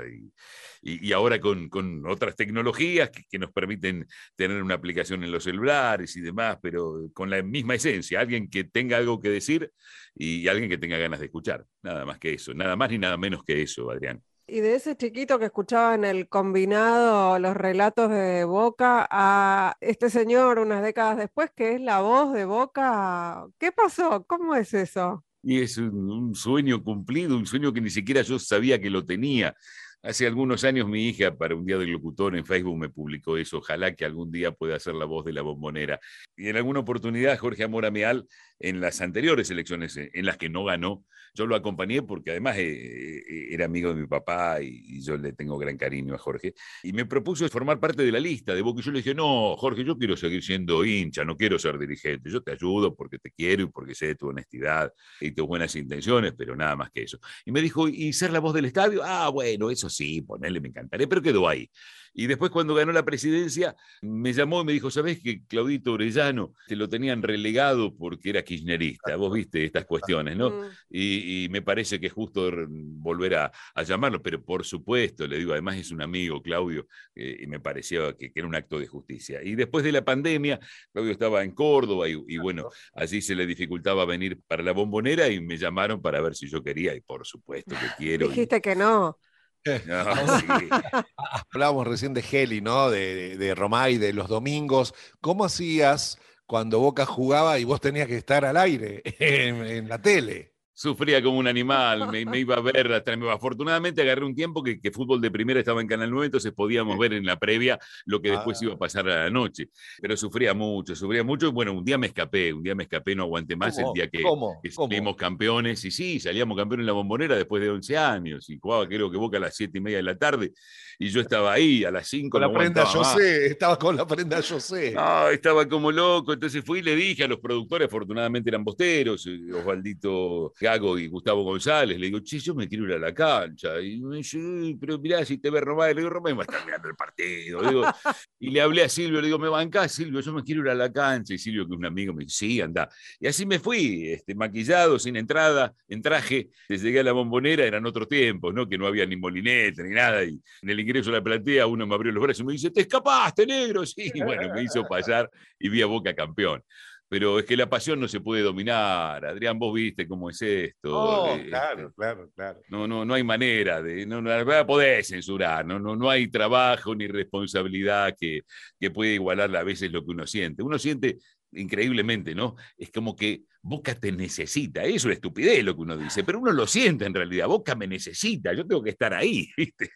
y, 0.82 1.12
ahora 1.12 1.40
con, 1.40 1.68
con, 1.68 2.06
otras 2.06 2.36
tecnologías 2.36 3.10
que, 3.10 3.38
nos 3.38 3.52
permiten 3.52 4.06
tener 4.36 4.62
una 4.62 4.74
aplicación 4.74 5.24
en 5.24 5.32
los 5.32 5.44
celulares 5.44 6.14
y 6.16 6.20
demás, 6.20 6.58
pero 6.62 7.08
con 7.14 7.30
la 7.30 7.42
misma 7.42 7.74
esencia, 7.74 8.20
alguien 8.20 8.48
que 8.50 8.64
tenga 8.64 8.98
algo 8.98 9.20
que 9.20 9.30
decir 9.30 9.70
y 10.14 10.46
alguien 10.48 10.68
que 10.68 10.78
tenga 10.78 10.98
ganas 10.98 11.20
de 11.20 11.26
escuchar, 11.26 11.64
nada 11.82 12.04
más 12.04 12.18
que 12.18 12.34
eso, 12.34 12.54
nada 12.54 12.76
más 12.76 12.90
ni 12.90 12.98
nada 12.98 13.16
menos 13.16 13.42
que 13.44 13.62
eso, 13.62 13.90
Adrián. 13.90 14.22
Y 14.46 14.60
de 14.60 14.74
ese 14.74 14.94
chiquito 14.94 15.38
que 15.38 15.46
escuchaba 15.46 15.94
en 15.94 16.04
el 16.04 16.28
combinado 16.28 17.38
los 17.38 17.56
relatos 17.56 18.10
de 18.10 18.44
Boca 18.44 19.06
a 19.10 19.74
este 19.80 20.10
señor 20.10 20.58
unas 20.58 20.82
décadas 20.82 21.16
después, 21.16 21.50
que 21.56 21.74
es 21.74 21.80
la 21.80 22.02
voz 22.02 22.34
de 22.34 22.44
Boca, 22.44 23.46
¿qué 23.58 23.72
pasó? 23.72 24.26
¿Cómo 24.26 24.54
es 24.54 24.74
eso? 24.74 25.24
Y 25.42 25.62
es 25.62 25.78
un, 25.78 26.34
sueño 26.34 26.82
cumplido, 26.82 27.38
un 27.38 27.46
sueño 27.46 27.72
que 27.72 27.80
ni 27.80 27.88
siquiera 27.88 28.20
yo 28.20 28.38
sabía 28.38 28.78
que 28.78 28.90
lo 28.90 29.06
tenía. 29.06 29.54
Hace 30.02 30.26
algunos 30.26 30.62
años 30.64 30.86
mi 30.86 31.08
hija 31.08 31.34
para 31.34 31.54
un 31.54 31.64
día 31.64 31.78
del 31.78 31.92
locutor 31.92 32.36
en 32.36 32.44
Facebook 32.44 32.76
me 32.76 32.90
publicó 32.90 33.38
eso, 33.38 33.58
ojalá 33.58 33.94
que 33.94 34.04
algún 34.04 34.30
día 34.30 34.52
pueda 34.52 34.78
ser 34.78 34.94
la 34.94 35.06
voz 35.06 35.24
de 35.24 35.32
la 35.32 35.40
bombonera. 35.40 35.98
Y 36.36 36.48
en 36.48 36.56
alguna 36.56 36.80
oportunidad 36.80 37.38
Jorge 37.38 37.64
Amora 37.64 37.90
Meal, 37.90 38.26
en 38.58 38.80
las 38.80 39.00
anteriores 39.00 39.50
elecciones 39.50 39.96
en 39.96 40.26
las 40.26 40.36
que 40.36 40.48
no 40.48 40.64
ganó, 40.64 41.04
yo 41.34 41.46
lo 41.46 41.56
acompañé 41.56 42.02
porque 42.02 42.30
además 42.30 42.56
eh, 42.58 43.18
eh, 43.18 43.48
era 43.50 43.64
amigo 43.64 43.92
de 43.92 44.00
mi 44.00 44.06
papá 44.06 44.62
y, 44.62 45.02
yo 45.02 45.16
le 45.16 45.32
tengo 45.32 45.58
gran 45.58 45.76
cariño 45.76 46.14
a 46.14 46.18
Jorge. 46.18 46.54
Y 46.84 46.92
me 46.92 47.04
propuso 47.04 47.46
formar 47.48 47.80
parte 47.80 48.04
de 48.04 48.12
la 48.12 48.20
lista 48.20 48.54
de 48.54 48.62
Boca. 48.62 48.80
Y 48.80 48.84
yo 48.84 48.92
le 48.92 48.98
dije, 48.98 49.14
no, 49.14 49.56
Jorge, 49.56 49.84
yo 49.84 49.98
quiero 49.98 50.16
seguir 50.16 50.42
siendo 50.42 50.84
hincha, 50.84 51.24
no 51.24 51.36
quiero 51.36 51.58
ser 51.58 51.76
dirigente. 51.78 52.30
Yo 52.30 52.40
te 52.40 52.52
ayudo 52.52 52.94
porque 52.94 53.18
te 53.18 53.32
quiero 53.32 53.64
y 53.64 53.66
porque 53.66 53.94
sé 53.94 54.14
tu 54.14 54.28
honestidad 54.28 54.92
y 55.20 55.32
tus 55.32 55.46
buenas 55.46 55.74
intenciones, 55.74 56.34
pero 56.38 56.54
nada 56.54 56.76
más 56.76 56.90
que 56.92 57.02
eso. 57.02 57.18
Y 57.44 57.50
me 57.50 57.60
dijo, 57.60 57.88
¿y 57.88 58.12
ser 58.12 58.32
la 58.32 58.38
voz 58.38 58.54
del 58.54 58.66
estadio? 58.66 59.02
Ah, 59.04 59.28
bueno, 59.28 59.70
eso 59.70 59.90
sí, 59.90 60.22
ponerle 60.22 60.60
me 60.60 60.68
encantaría, 60.68 61.08
pero 61.08 61.20
quedó 61.20 61.48
ahí. 61.48 61.68
Y 62.14 62.28
después 62.28 62.52
cuando 62.52 62.74
ganó 62.74 62.92
la 62.92 63.04
presidencia, 63.04 63.74
me 64.00 64.32
llamó 64.32 64.62
y 64.62 64.64
me 64.64 64.72
dijo, 64.72 64.88
¿sabés 64.88 65.20
que 65.20 65.44
Claudito 65.46 65.94
Orellano 65.94 66.54
te 66.68 66.76
lo 66.76 66.88
tenían 66.88 67.22
relegado 67.22 67.94
porque 67.96 68.30
era 68.30 68.44
kirchnerista? 68.44 69.16
Vos 69.16 69.34
viste 69.34 69.64
estas 69.64 69.84
cuestiones, 69.84 70.36
¿no? 70.36 70.62
Y, 70.88 71.48
me 71.50 71.60
parece 71.60 72.00
que 72.00 72.06
es 72.06 72.12
justo 72.12 72.50
volver 72.68 73.34
a, 73.34 73.52
llamarlo, 73.84 74.22
pero 74.22 74.42
por 74.42 74.64
supuesto, 74.64 75.26
le 75.26 75.38
digo, 75.38 75.52
además 75.52 75.76
es 75.76 75.90
un 75.90 76.02
amigo, 76.02 76.40
Claudio, 76.40 76.86
eh, 77.14 77.38
y 77.40 77.46
me 77.46 77.60
parecía 77.60 78.14
que, 78.16 78.32
era 78.34 78.46
un 78.46 78.54
acto 78.54 78.78
de 78.78 78.86
justicia. 78.86 79.42
Y 79.42 79.56
después 79.56 79.84
de 79.84 79.92
la 79.92 80.04
pandemia, 80.04 80.60
Claudio 80.92 81.12
estaba 81.12 81.42
en 81.42 81.50
Córdoba 81.50 82.08
y, 82.08 82.38
bueno, 82.38 82.70
allí 82.94 83.20
se 83.20 83.34
le 83.34 83.46
dificultaba 83.46 84.04
venir 84.04 84.40
para 84.46 84.62
la 84.62 84.72
bombonera 84.72 85.28
y 85.28 85.40
me 85.40 85.56
llamaron 85.56 86.00
para 86.00 86.20
ver 86.20 86.36
si 86.36 86.48
yo 86.48 86.62
quería, 86.62 86.94
y 86.94 87.00
por 87.00 87.26
supuesto 87.26 87.74
que 87.74 87.86
quiero. 87.98 88.28
Dijiste 88.28 88.60
que 88.60 88.76
no. 88.76 89.18
Hablábamos 91.52 91.86
recién 91.86 92.14
de 92.14 92.24
Heli, 92.30 92.60
¿no? 92.60 92.90
De, 92.90 93.36
de, 93.36 93.54
Romay, 93.54 93.98
de 93.98 94.12
los 94.12 94.28
domingos. 94.28 94.94
¿Cómo 95.20 95.44
hacías 95.44 96.18
cuando 96.46 96.80
Boca 96.80 97.06
jugaba 97.06 97.58
y 97.58 97.64
vos 97.64 97.80
tenías 97.80 98.08
que 98.08 98.16
estar 98.16 98.44
al 98.44 98.56
aire 98.56 99.02
en 99.18 99.88
la 99.88 100.00
tele? 100.00 100.53
Sufría 100.76 101.22
como 101.22 101.38
un 101.38 101.46
animal, 101.46 102.10
me, 102.10 102.38
iba 102.38 102.56
a 102.56 102.60
ver 102.60 102.92
hasta 102.92 103.14
Afortunadamente 103.32 104.02
agarré 104.02 104.24
un 104.24 104.34
tiempo 104.34 104.60
que, 104.60 104.80
que, 104.80 104.90
fútbol 104.90 105.20
de 105.20 105.30
primera 105.30 105.60
estaba 105.60 105.80
en 105.80 105.86
Canal 105.86 106.10
9, 106.10 106.26
entonces 106.26 106.52
podíamos 106.52 106.98
ver 106.98 107.12
en 107.12 107.24
la 107.24 107.38
previa 107.38 107.78
lo 108.06 108.20
que 108.20 108.32
después 108.32 108.60
iba 108.60 108.72
a 108.72 108.74
ah. 108.74 108.78
pasar 108.78 109.08
a 109.08 109.24
la 109.24 109.30
noche. 109.30 109.68
Pero 110.02 110.16
sufría 110.16 110.52
mucho, 110.52 110.96
sufría 110.96 111.22
mucho. 111.22 111.52
Bueno, 111.52 111.72
un 111.72 111.84
día 111.84 111.96
me 111.96 112.08
escapé, 112.08 112.52
un 112.52 112.64
día 112.64 112.74
me 112.74 112.82
escapé, 112.82 113.14
no 113.14 113.22
aguanté 113.22 113.54
más 113.54 113.78
el 113.78 113.86
día 113.94 114.08
que, 114.10 114.22
salimos 114.70 115.14
campeones. 115.16 115.84
Y 115.84 115.92
sí, 115.92 116.18
salíamos 116.18 116.56
campeones 116.56 116.82
en 116.82 116.86
la 116.86 116.92
bombonera 116.92 117.36
después 117.36 117.62
de 117.62 117.70
11 117.70 117.96
años 117.96 118.50
y 118.50 118.58
jugaba 118.58 118.88
creo 118.88 119.10
que 119.10 119.16
Boca 119.16 119.36
a 119.36 119.40
las 119.40 119.54
7 119.54 119.78
y 119.78 119.80
media 119.80 119.98
de 119.98 120.02
la 120.02 120.16
tarde 120.16 120.52
y 120.98 121.08
yo 121.08 121.20
estaba 121.20 121.52
ahí 121.52 121.84
a 121.84 121.90
las 121.90 122.06
5. 122.08 122.30
Con 122.30 122.40
la 122.40 122.52
prenda 122.52 122.84
yo 122.92 123.04
sé, 123.04 123.46
estaba 123.46 123.78
con 123.78 123.96
la 123.96 124.06
prenda 124.06 124.40
yo 124.40 124.60
sé. 124.60 124.92
No, 124.92 125.28
estaba 125.28 125.68
como 125.68 125.90
loco, 125.90 126.32
entonces 126.32 126.64
fui 126.64 126.80
y 126.80 126.82
le 126.82 126.94
dije 126.94 127.24
a 127.24 127.28
los 127.28 127.38
productores, 127.38 127.86
afortunadamente 127.86 128.50
eran 128.50 128.64
bosteros, 128.64 129.26
eh, 129.26 129.52
Osvaldito 129.52 130.52
Gago 130.64 130.98
y 130.98 131.08
Gustavo 131.08 131.42
González, 131.42 131.98
le 131.98 132.06
digo, 132.06 132.20
che, 132.20 132.38
yo 132.38 132.54
me 132.54 132.66
quiero 132.66 132.86
ir 132.86 132.92
a 132.94 132.98
la 132.98 133.12
cancha. 133.12 133.78
Y 133.82 134.00
me 134.00 134.16
dice, 134.16 134.38
pero 134.80 134.98
mirá, 134.98 135.22
si 135.22 135.36
te 135.36 135.50
ve 135.50 135.60
Román, 135.60 135.90
le 135.90 135.96
digo, 135.96 136.08
Román 136.08 136.38
va 136.38 136.40
a 136.40 136.44
estar 136.44 136.64
mirando 136.64 136.88
el 136.88 136.96
partido. 136.96 137.60
y 138.40 138.50
le 138.50 138.60
hablé 138.62 138.82
a 138.82 138.88
Silvio, 138.88 139.20
le 139.20 139.26
digo, 139.26 139.38
¿me 139.38 139.50
bancás, 139.50 139.92
Silvio? 139.92 140.20
Yo 140.20 140.32
me 140.32 140.42
quiero 140.42 140.62
ir 140.62 140.70
a 140.70 140.74
la 140.74 140.90
cancha. 140.90 141.34
Y 141.34 141.38
Silvio, 141.38 141.66
que 141.66 141.74
es 141.74 141.78
un 141.78 141.84
amigo, 141.84 142.14
me 142.14 142.24
dice, 142.24 142.36
sí, 142.38 142.60
anda. 142.62 142.88
Y 143.20 143.26
así 143.26 143.44
me 143.44 143.58
fui, 143.58 144.08
este, 144.08 144.34
maquillado, 144.34 144.98
sin 144.98 145.16
entrada, 145.16 145.74
en 145.86 146.00
traje. 146.00 146.48
Llegué 146.68 147.00
a 147.00 147.04
la 147.04 147.12
bombonera, 147.12 147.64
eran 147.64 147.84
otros 147.84 148.08
tiempos, 148.08 148.54
¿no? 148.54 148.66
Que 148.66 148.78
no 148.78 148.86
había 148.86 149.04
ni 149.04 149.16
molinete 149.16 149.82
ni 149.82 149.90
nada. 149.90 150.24
Y 150.24 150.40
en 150.62 150.70
el 150.70 150.80
ingreso 150.80 151.10
a 151.10 151.14
la 151.14 151.22
platea, 151.22 151.66
uno 151.66 151.86
me 151.86 151.94
abrió 151.94 152.10
los 152.10 152.22
brazos 152.22 152.40
y 152.40 152.44
me 152.44 152.52
dice, 152.54 152.70
te 152.70 152.80
escapaste, 152.80 153.46
negro. 153.46 153.84
Sí, 153.94 154.10
bueno, 154.16 154.52
me 154.52 154.62
hizo 154.62 154.82
pasar 154.84 155.30
y 155.58 155.68
vi 155.68 155.80
a 155.80 155.86
Boca 155.86 156.14
campeón 156.14 156.62
pero 157.08 157.38
es 157.38 157.44
que 157.44 157.56
la 157.56 157.68
pasión 157.68 158.00
no 158.00 158.08
se 158.08 158.20
puede 158.20 158.42
dominar. 158.42 159.24
Adrián, 159.24 159.58
vos 159.58 159.74
viste 159.74 160.08
cómo 160.08 160.30
es 160.30 160.40
esto. 160.42 160.96
Oh, 160.96 161.36
eh, 161.36 161.46
claro, 161.48 161.92
claro, 161.94 162.30
claro. 162.34 162.60
No, 162.68 162.86
no, 162.86 163.04
no 163.04 163.14
hay 163.14 163.22
manera 163.22 163.82
de, 163.82 164.06
no, 164.06 164.20
no 164.20 164.66
podés 164.66 165.08
censurar, 165.08 165.64
no, 165.64 165.78
no, 165.78 165.96
no 165.96 166.10
hay 166.10 166.28
trabajo 166.28 166.94
ni 166.94 167.06
responsabilidad 167.06 168.14
que, 168.18 168.42
que 168.80 168.90
pueda 168.90 169.12
igualar 169.12 169.54
a 169.56 169.62
veces 169.62 169.92
lo 169.92 170.04
que 170.04 170.10
uno 170.10 170.26
siente. 170.26 170.62
Uno 170.62 170.78
siente 170.78 171.18
increíblemente, 171.52 172.34
¿no? 172.34 172.56
Es 172.76 172.90
como 172.90 173.14
que 173.14 173.42
Boca 173.62 173.94
te 173.94 174.12
necesita, 174.12 174.82
eso 174.82 174.94
es 174.94 175.04
una 175.06 175.14
estupidez 175.14 175.64
lo 175.64 175.74
que 175.74 175.80
uno 175.82 175.96
dice, 175.96 176.22
pero 176.22 176.38
uno 176.38 176.52
lo 176.52 176.66
siente 176.66 177.06
en 177.06 177.14
realidad, 177.14 177.46
Boca 177.46 177.74
me 177.74 177.86
necesita, 177.86 178.52
yo 178.52 178.66
tengo 178.66 178.82
que 178.82 178.90
estar 178.90 179.14
ahí, 179.14 179.48
¿viste? 179.56 179.90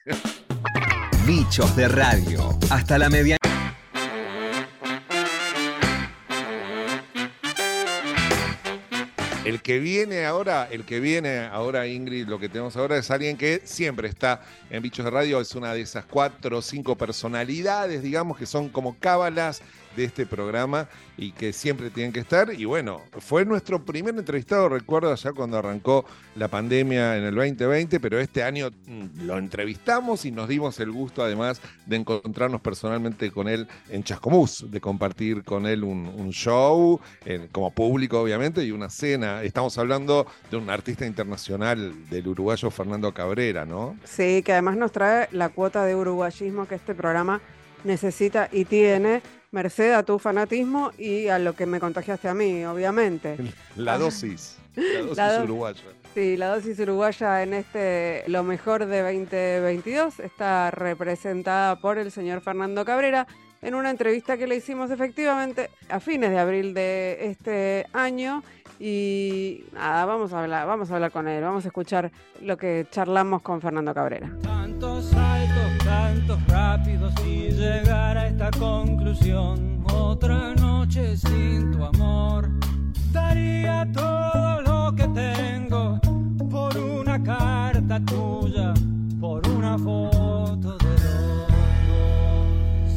Bichos 1.27 1.77
de 1.77 1.88
radio, 1.88 2.59
hasta 2.71 2.97
la 2.97 3.11
media 3.11 3.37
El 9.59 9.62
que 9.62 9.81
viene 9.81 10.25
ahora, 10.25 10.68
el 10.71 10.85
que 10.85 11.01
viene 11.01 11.40
ahora, 11.40 11.88
Ingrid, 11.88 12.29
lo 12.29 12.38
que 12.38 12.49
tenemos 12.49 12.77
ahora 12.77 12.97
es 12.97 13.11
alguien 13.11 13.37
que 13.37 13.61
siempre 13.64 14.07
está 14.07 14.40
en 14.71 14.81
Bichos 14.85 15.05
de 15.05 15.11
Radio, 15.11 15.40
es 15.40 15.53
una 15.57 15.75
de 15.75 15.81
esas 15.81 16.05
cuatro 16.05 16.59
o 16.59 16.62
cinco 16.62 16.97
personalidades, 16.97 18.01
digamos, 18.01 18.38
que 18.38 18.47
son 18.47 18.68
como 18.68 18.97
cábalas 19.01 19.61
de 19.99 20.05
este 20.05 20.27
programa 20.27 20.89
y 21.17 21.33
que 21.33 21.53
siempre 21.53 21.91
tienen 21.91 22.13
que 22.13 22.21
estar. 22.21 22.53
Y 22.55 22.65
bueno, 22.65 23.03
fue 23.19 23.45
nuestro 23.45 23.85
primer 23.85 24.15
entrevistado, 24.17 24.69
recuerdo, 24.69 25.13
ya 25.15 25.33
cuando 25.33 25.59
arrancó 25.59 26.05
la 26.37 26.47
pandemia 26.47 27.17
en 27.17 27.25
el 27.25 27.35
2020, 27.35 27.99
pero 27.99 28.21
este 28.21 28.45
año 28.45 28.71
mm, 28.87 29.27
lo 29.27 29.39
entrevistamos 29.39 30.25
y 30.25 30.31
nos 30.31 30.49
dimos 30.49 30.79
el 30.79 30.93
gusto 30.93 31.23
además 31.23 31.61
de 31.87 31.97
encontrarnos 31.97 32.61
personalmente 32.61 33.33
con 33.33 33.49
él 33.49 33.67
en 33.91 34.05
Chascomús, 34.05 34.71
de 34.71 34.81
compartir 34.81 35.43
con 35.43 35.67
él 35.67 35.83
un, 35.83 36.31
show, 36.31 37.01
como 37.51 37.71
público 37.73 38.21
obviamente, 38.21 38.63
y 38.63 38.71
una 38.71 38.91
cena. 38.91 39.43
Estamos 39.43 39.77
hablando 39.79 40.27
de 40.51 40.59
un 40.59 40.71
artista 40.71 41.07
internacional 41.07 42.09
del 42.09 42.29
uruguayo 42.29 42.71
Fernando 42.71 43.13
Cabrera, 43.13 43.65
¿no? 43.65 43.97
Sí, 44.05 44.43
que 44.45 44.53
además 44.53 44.77
nos 44.77 44.93
trae 44.93 45.29
la 45.33 45.49
cuota 45.49 45.85
de 45.85 45.97
uruguayismo 45.97 46.69
que 46.69 46.77
este 46.77 46.95
programa 46.95 47.41
necesita 47.85 48.49
y 48.53 48.65
tiene 48.65 49.23
merced 49.51 49.93
a 49.93 50.03
tu 50.03 50.19
fanatismo 50.19 50.93
y 50.99 51.29
a 51.29 51.39
lo 51.39 51.55
que 51.55 51.67
me 51.67 51.81
contagiaste 51.81 52.29
a 52.29 52.35
mí, 52.35 52.65
obviamente. 52.65 53.37
La 53.77 53.99
dosis, 53.99 54.59
la 54.75 55.33
dosis 55.33 55.45
uruguaya. 55.45 55.83
Sí, 56.15 56.37
la 56.37 56.49
dosis 56.55 56.79
uruguaya 56.81 57.43
en 57.43 57.55
este 57.55 58.25
Lo 58.29 58.43
mejor 58.43 58.87
de 58.87 59.03
2022 59.03 60.21
está 60.21 60.71
representada 60.71 61.77
por 61.77 61.99
el 61.99 62.11
señor 62.11 62.41
Fernando 62.41 62.85
Cabrera 62.85 63.27
en 63.63 63.75
una 63.75 63.91
entrevista 63.91 64.37
que 64.37 64.47
le 64.47 64.57
hicimos 64.57 64.91
efectivamente 64.91 65.71
a 65.89 66.01
fines 66.01 66.31
de 66.31 66.39
abril 66.39 66.75
de 66.75 67.19
este 67.23 67.87
año 67.93 68.43
y 68.81 69.65
nada, 69.73 70.05
vamos 70.05 70.33
a 70.33 70.43
hablar, 70.43 70.67
vamos 70.67 70.91
a 70.91 70.95
hablar 70.95 71.11
con 71.11 71.27
él, 71.27 71.43
vamos 71.43 71.65
a 71.65 71.69
escuchar 71.69 72.13
lo 72.41 72.57
que 72.57 72.87
charlamos 72.91 73.43
con 73.43 73.61
Fernando 73.61 73.93
Cabrera. 73.93 74.31
Tantos 74.43 75.13
saltos, 75.88 76.38
rápidos 76.48 77.14
y 77.24 77.51
llegar 77.51 78.18
a 78.18 78.27
esta 78.27 78.51
conclusión. 78.51 79.83
Otra 79.94 80.55
noche 80.55 81.16
sin 81.16 81.72
tu 81.72 81.83
amor. 81.83 82.51
Daría 83.12 83.90
todo 83.92 84.61
lo 84.62 84.94
que 84.94 85.09
tengo 85.09 85.98
por 86.51 86.77
una 86.77 87.22
carta 87.22 87.98
tuya, 88.05 88.74
por 89.18 89.40
una 89.48 89.79
foto 89.79 90.77
de 90.85 90.94
dos. 91.88 92.90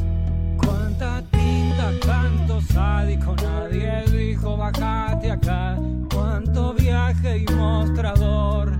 Cuánta 0.57 1.21
tinta, 1.31 1.91
tanto 2.05 2.59
sádico, 2.61 3.35
nadie 3.41 4.03
dijo 4.11 4.57
bajate 4.57 5.31
acá. 5.31 5.77
Cuánto 6.13 6.73
viaje 6.73 7.45
y 7.45 7.53
mostrador. 7.53 8.73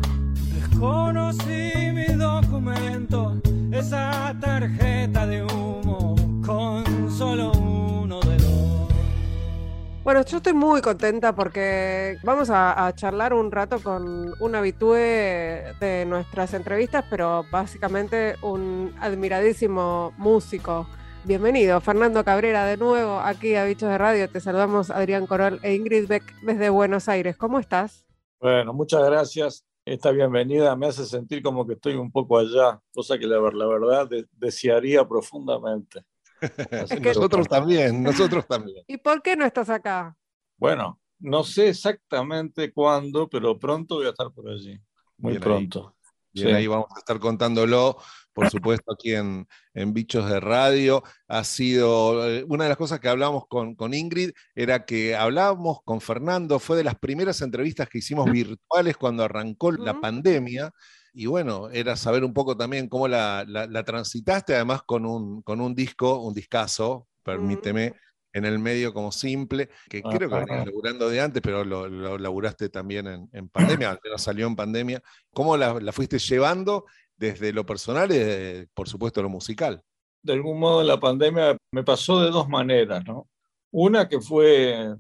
Desconocí 0.54 1.72
mi 1.94 2.08
documento, 2.16 3.40
esa 3.72 4.36
tarjeta 4.40 5.26
de 5.28 5.44
humo 5.44 6.16
con 6.46 7.12
solo 7.12 7.52
uno 7.52 8.20
de 8.22 8.38
los. 8.40 10.04
Bueno, 10.04 10.24
yo 10.26 10.38
estoy 10.38 10.54
muy 10.54 10.82
contenta 10.82 11.34
porque 11.34 12.18
vamos 12.24 12.50
a, 12.50 12.88
a, 12.88 12.94
charlar 12.96 13.34
un 13.34 13.52
rato 13.52 13.80
con 13.82 14.34
un 14.40 14.56
habitué 14.56 15.74
de 15.80 16.06
nuestras 16.08 16.54
entrevistas, 16.54 17.06
pero 17.10 17.46
básicamente 17.52 18.36
un 18.42 18.94
admiradísimo 19.00 20.14
músico 20.18 20.88
Bienvenido, 21.24 21.80
Fernando 21.82 22.24
Cabrera, 22.24 22.66
de 22.66 22.78
nuevo 22.78 23.20
aquí 23.20 23.54
a 23.54 23.64
Bichos 23.64 23.90
de 23.90 23.98
Radio. 24.00 24.28
Te 24.28 24.40
saludamos 24.40 24.90
Adrián 24.90 25.28
Corol 25.28 25.60
e 25.62 25.76
Ingrid 25.76 26.08
Beck 26.08 26.24
desde 26.42 26.72
Buenos 26.72 27.08
Aires. 27.08 27.38
¿Cómo 27.38 27.60
estás? 27.60 28.08
Bueno, 28.40 28.74
muchas 28.74 29.06
gracias. 29.06 29.64
Esta 29.84 30.12
bienvenida 30.12 30.76
me 30.76 30.88
hace 30.88 31.06
sentir 31.06 31.42
como 31.42 31.66
que 31.66 31.74
estoy 31.74 31.96
un 31.96 32.12
poco 32.12 32.38
allá, 32.38 32.80
cosa 32.94 33.18
que 33.18 33.26
la, 33.26 33.40
verdad 33.40 34.08
desearía 34.34 35.08
profundamente. 35.08 36.06
nosotros 37.02 37.48
también, 37.48 38.04
nosotros 38.04 38.46
también. 38.48 38.84
¿Y 38.88 38.98
por 38.98 39.24
qué 39.24 39.36
no 39.36 39.44
estás 39.44 39.72
acá? 39.72 40.16
Bueno, 40.58 41.00
no 41.18 41.44
sé 41.44 41.70
exactamente 41.70 42.72
cuándo, 42.72 43.28
pero 43.28 43.58
pronto 43.58 43.96
voy 43.96 44.06
a 44.06 44.10
estar 44.10 44.32
por 44.32 44.50
allí. 44.50 44.80
Muy 45.18 45.40
pronto. 45.40 45.96
Y 46.32 46.44
ahí 46.46 46.68
vamos 46.68 46.88
a 46.96 47.00
estar 47.00 47.20
contándolo 47.20 47.98
por 48.34 48.50
supuesto, 48.50 48.94
aquí 48.94 49.14
en, 49.14 49.48
Bichos 49.94 50.30
de 50.30 50.40
Radio. 50.40 51.04
Ha 51.28 51.44
sido 51.44 52.28
eh, 52.28 52.46
una 52.48 52.66
de 52.66 52.70
las 52.70 52.78
cosas 52.78 53.00
que 53.00 53.10
hablamos 53.10 53.46
con, 53.48 53.76
con, 53.76 53.94
Ingrid, 53.94 54.32
era 54.56 54.86
que 54.86 55.16
hablábamos 55.16 55.80
con 55.84 56.02
Fernando, 56.02 56.60
fue 56.60 56.78
de 56.78 56.84
las 56.84 56.96
primeras 56.96 57.42
entrevistas 57.42 57.90
que 57.90 58.00
hicimos 58.00 58.32
virtuales 58.32 58.98
cuando 58.98 59.24
arrancó 59.24 59.72
la 59.72 60.00
pandemia. 60.00 60.72
Y 61.14 61.26
bueno, 61.26 61.70
era 61.70 61.96
saber 61.96 62.24
un 62.24 62.34
poco 62.34 62.56
también 62.56 62.88
cómo 62.88 63.08
la, 63.08 63.46
transitaste, 63.86 64.56
además 64.56 64.82
con 64.84 65.06
un, 65.06 65.42
con 65.42 65.60
un 65.60 65.76
disco, 65.76 66.22
un 66.22 66.34
discazo, 66.34 67.08
permíteme, 67.24 67.96
en 68.34 68.46
el 68.46 68.60
medio 68.60 68.94
como 68.94 69.12
simple, 69.12 69.70
que 69.90 70.02
creo 70.02 70.30
que 70.30 70.36
venías 70.36 70.66
laburando 70.66 71.10
de 71.10 71.22
antes, 71.22 71.42
pero 71.42 71.66
lo, 71.66 71.88
lo 71.88 72.18
laburaste 72.18 72.70
también 72.70 73.30
en, 73.32 73.50
pandemia, 73.50 73.92
al 73.92 74.00
menos 74.04 74.22
salió 74.22 74.48
en 74.48 74.56
pandemia. 74.56 75.02
¿Cómo 75.34 75.58
la, 75.58 75.74
la, 75.80 75.92
fuiste 75.92 76.18
llevando 76.18 76.86
desde 77.22 77.54
lo 77.54 77.64
personal 77.64 78.12
y, 78.12 78.66
por 78.74 78.90
supuesto, 78.90 79.22
lo 79.22 79.30
musical. 79.30 79.80
De 80.24 80.34
algún 80.34 80.60
modo, 80.60 80.84
la 80.84 81.00
pandemia 81.00 81.56
me 81.72 81.84
pasó 81.84 82.20
de 82.20 82.32
dos 82.32 82.50
maneras, 82.50 83.06
¿no? 83.06 83.28
Una 83.70 84.10
que 84.10 84.20
fue 84.20 84.96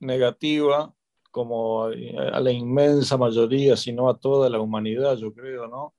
negativa, 0.00 0.92
como 1.30 1.84
a 1.84 2.40
la 2.40 2.50
inmensa 2.50 3.16
mayoría, 3.16 3.76
si 3.76 3.92
no 3.92 4.08
a 4.08 4.18
toda 4.18 4.50
la 4.50 4.60
humanidad, 4.60 5.16
yo 5.16 5.32
creo, 5.32 5.68
¿no? 5.68 5.94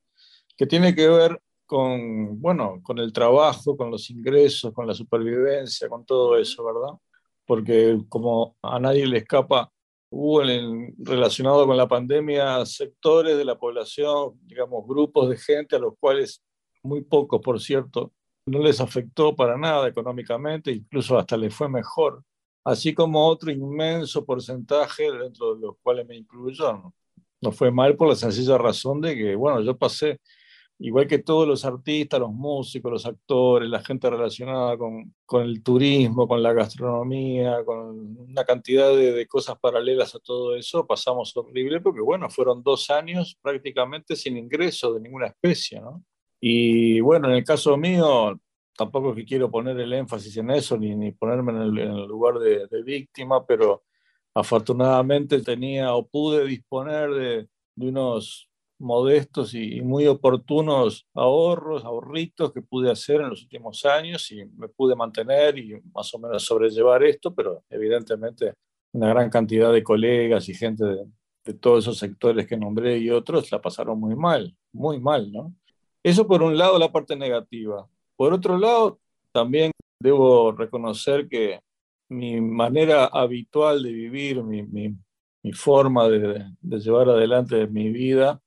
Que 0.58 0.66
tiene 0.66 0.94
que 0.94 1.08
ver 1.08 1.40
con, 1.64 2.38
bueno, 2.38 2.80
con 2.82 2.98
el 2.98 3.10
trabajo, 3.10 3.74
con 3.74 3.90
los 3.90 4.10
ingresos, 4.10 4.74
con 4.74 4.86
la 4.86 4.92
supervivencia, 4.92 5.88
con 5.88 6.04
todo 6.04 6.36
eso, 6.36 6.62
¿verdad? 6.64 6.98
Porque 7.46 7.98
como 8.10 8.56
a 8.62 8.78
nadie 8.78 9.06
le 9.06 9.18
escapa 9.18 9.72
hubo 10.12 10.42
en, 10.42 10.94
relacionado 10.98 11.66
con 11.66 11.76
la 11.76 11.88
pandemia 11.88 12.64
sectores 12.66 13.36
de 13.36 13.44
la 13.46 13.58
población, 13.58 14.38
digamos, 14.44 14.86
grupos 14.86 15.30
de 15.30 15.38
gente 15.38 15.76
a 15.76 15.78
los 15.78 15.94
cuales 15.98 16.42
muy 16.82 17.02
pocos, 17.02 17.40
por 17.40 17.58
cierto, 17.60 18.12
no 18.46 18.58
les 18.58 18.80
afectó 18.80 19.34
para 19.34 19.56
nada 19.56 19.88
económicamente, 19.88 20.70
incluso 20.70 21.18
hasta 21.18 21.36
les 21.36 21.54
fue 21.54 21.68
mejor, 21.68 22.22
así 22.62 22.92
como 22.92 23.26
otro 23.26 23.50
inmenso 23.50 24.24
porcentaje 24.24 25.10
dentro 25.10 25.54
de 25.54 25.62
los 25.62 25.76
cuales 25.82 26.06
me 26.06 26.16
incluyo. 26.16 26.72
No, 26.72 26.94
no 27.40 27.52
fue 27.52 27.70
mal 27.70 27.96
por 27.96 28.08
la 28.08 28.14
sencilla 28.14 28.58
razón 28.58 29.00
de 29.00 29.16
que, 29.16 29.34
bueno, 29.34 29.62
yo 29.62 29.78
pasé 29.78 30.20
igual 30.82 31.06
que 31.06 31.18
todos 31.18 31.46
los 31.46 31.64
artistas, 31.64 32.20
los 32.20 32.32
músicos, 32.32 32.92
los 32.92 33.06
actores, 33.06 33.68
la 33.68 33.82
gente 33.82 34.10
relacionada 34.10 34.76
con, 34.76 35.14
con 35.24 35.42
el 35.42 35.62
turismo, 35.62 36.26
con 36.28 36.42
la 36.42 36.52
gastronomía, 36.52 37.64
con 37.64 38.18
una 38.18 38.44
cantidad 38.44 38.88
de, 38.88 39.12
de, 39.12 39.26
cosas 39.26 39.58
paralelas 39.58 40.14
a 40.14 40.18
todo 40.18 40.56
eso, 40.56 40.86
pasamos 40.86 41.36
horrible 41.36 41.80
porque, 41.80 42.00
bueno, 42.00 42.28
fueron 42.28 42.62
dos 42.62 42.90
años 42.90 43.38
prácticamente 43.40 44.16
sin 44.16 44.36
ingreso 44.36 44.92
de 44.92 45.00
ninguna 45.00 45.28
especie, 45.28 45.80
¿no? 45.80 46.04
Y 46.40 47.00
bueno, 47.00 47.28
en 47.28 47.34
el 47.34 47.44
caso 47.44 47.76
mío, 47.76 48.40
tampoco 48.76 49.10
es 49.10 49.16
que 49.16 49.24
quiero 49.24 49.50
poner 49.50 49.78
el 49.78 49.92
énfasis 49.92 50.36
en 50.38 50.50
eso 50.50 50.76
ni, 50.76 50.94
ni 50.96 51.12
ponerme 51.12 51.52
en 51.52 51.58
el, 51.58 51.78
en 51.78 51.92
el 51.92 52.06
lugar 52.06 52.38
de, 52.38 52.66
de 52.66 52.82
víctima, 52.82 53.46
pero 53.46 53.84
afortunadamente 54.34 55.40
tenía 55.42 55.94
o 55.94 56.06
pude 56.06 56.44
disponer 56.44 57.10
de, 57.10 57.48
unos 57.76 58.50
modestos 58.82 59.54
y, 59.54 59.80
muy 59.80 60.06
oportunos 60.06 61.06
ahorros, 61.14 61.84
ahorritos 61.84 62.52
que 62.52 62.62
pude 62.62 62.90
hacer 62.90 63.20
en 63.20 63.30
los 63.30 63.42
últimos 63.42 63.84
años 63.84 64.30
y 64.32 64.44
me 64.44 64.68
pude 64.68 64.94
mantener 64.94 65.58
y 65.58 65.80
más 65.94 66.12
o 66.14 66.18
menos 66.18 66.44
sobrellevar 66.44 67.02
esto, 67.04 67.34
pero 67.34 67.64
evidentemente 67.70 68.54
una 68.92 69.08
gran 69.08 69.30
cantidad 69.30 69.72
de 69.72 69.82
colegas 69.82 70.48
y 70.48 70.54
gente 70.54 70.84
de, 70.84 71.54
todos 71.54 71.84
esos 71.84 71.98
sectores 71.98 72.46
que 72.46 72.56
nombré 72.56 72.98
y 72.98 73.10
otros 73.10 73.50
la 73.50 73.60
pasaron 73.60 73.98
muy 73.98 74.14
mal, 74.14 74.56
muy 74.72 75.00
mal, 75.00 75.32
¿no? 75.32 75.54
Eso 76.02 76.26
por 76.26 76.42
un 76.42 76.56
lado 76.56 76.78
la 76.78 76.92
parte 76.92 77.16
negativa. 77.16 77.88
Por 78.16 78.32
otro 78.32 78.58
lado, 78.58 79.00
también 79.32 79.72
debo 79.98 80.52
reconocer 80.52 81.28
que 81.28 81.60
mi 82.08 82.40
manera 82.40 83.06
habitual 83.06 83.82
de 83.82 83.92
vivir, 83.92 84.42
mi, 84.44 84.62
mi, 84.62 84.96
forma 85.52 86.08
de, 86.08 86.44
llevar 86.60 87.08
adelante 87.08 87.66
mi 87.66 87.90
vida, 87.90 88.40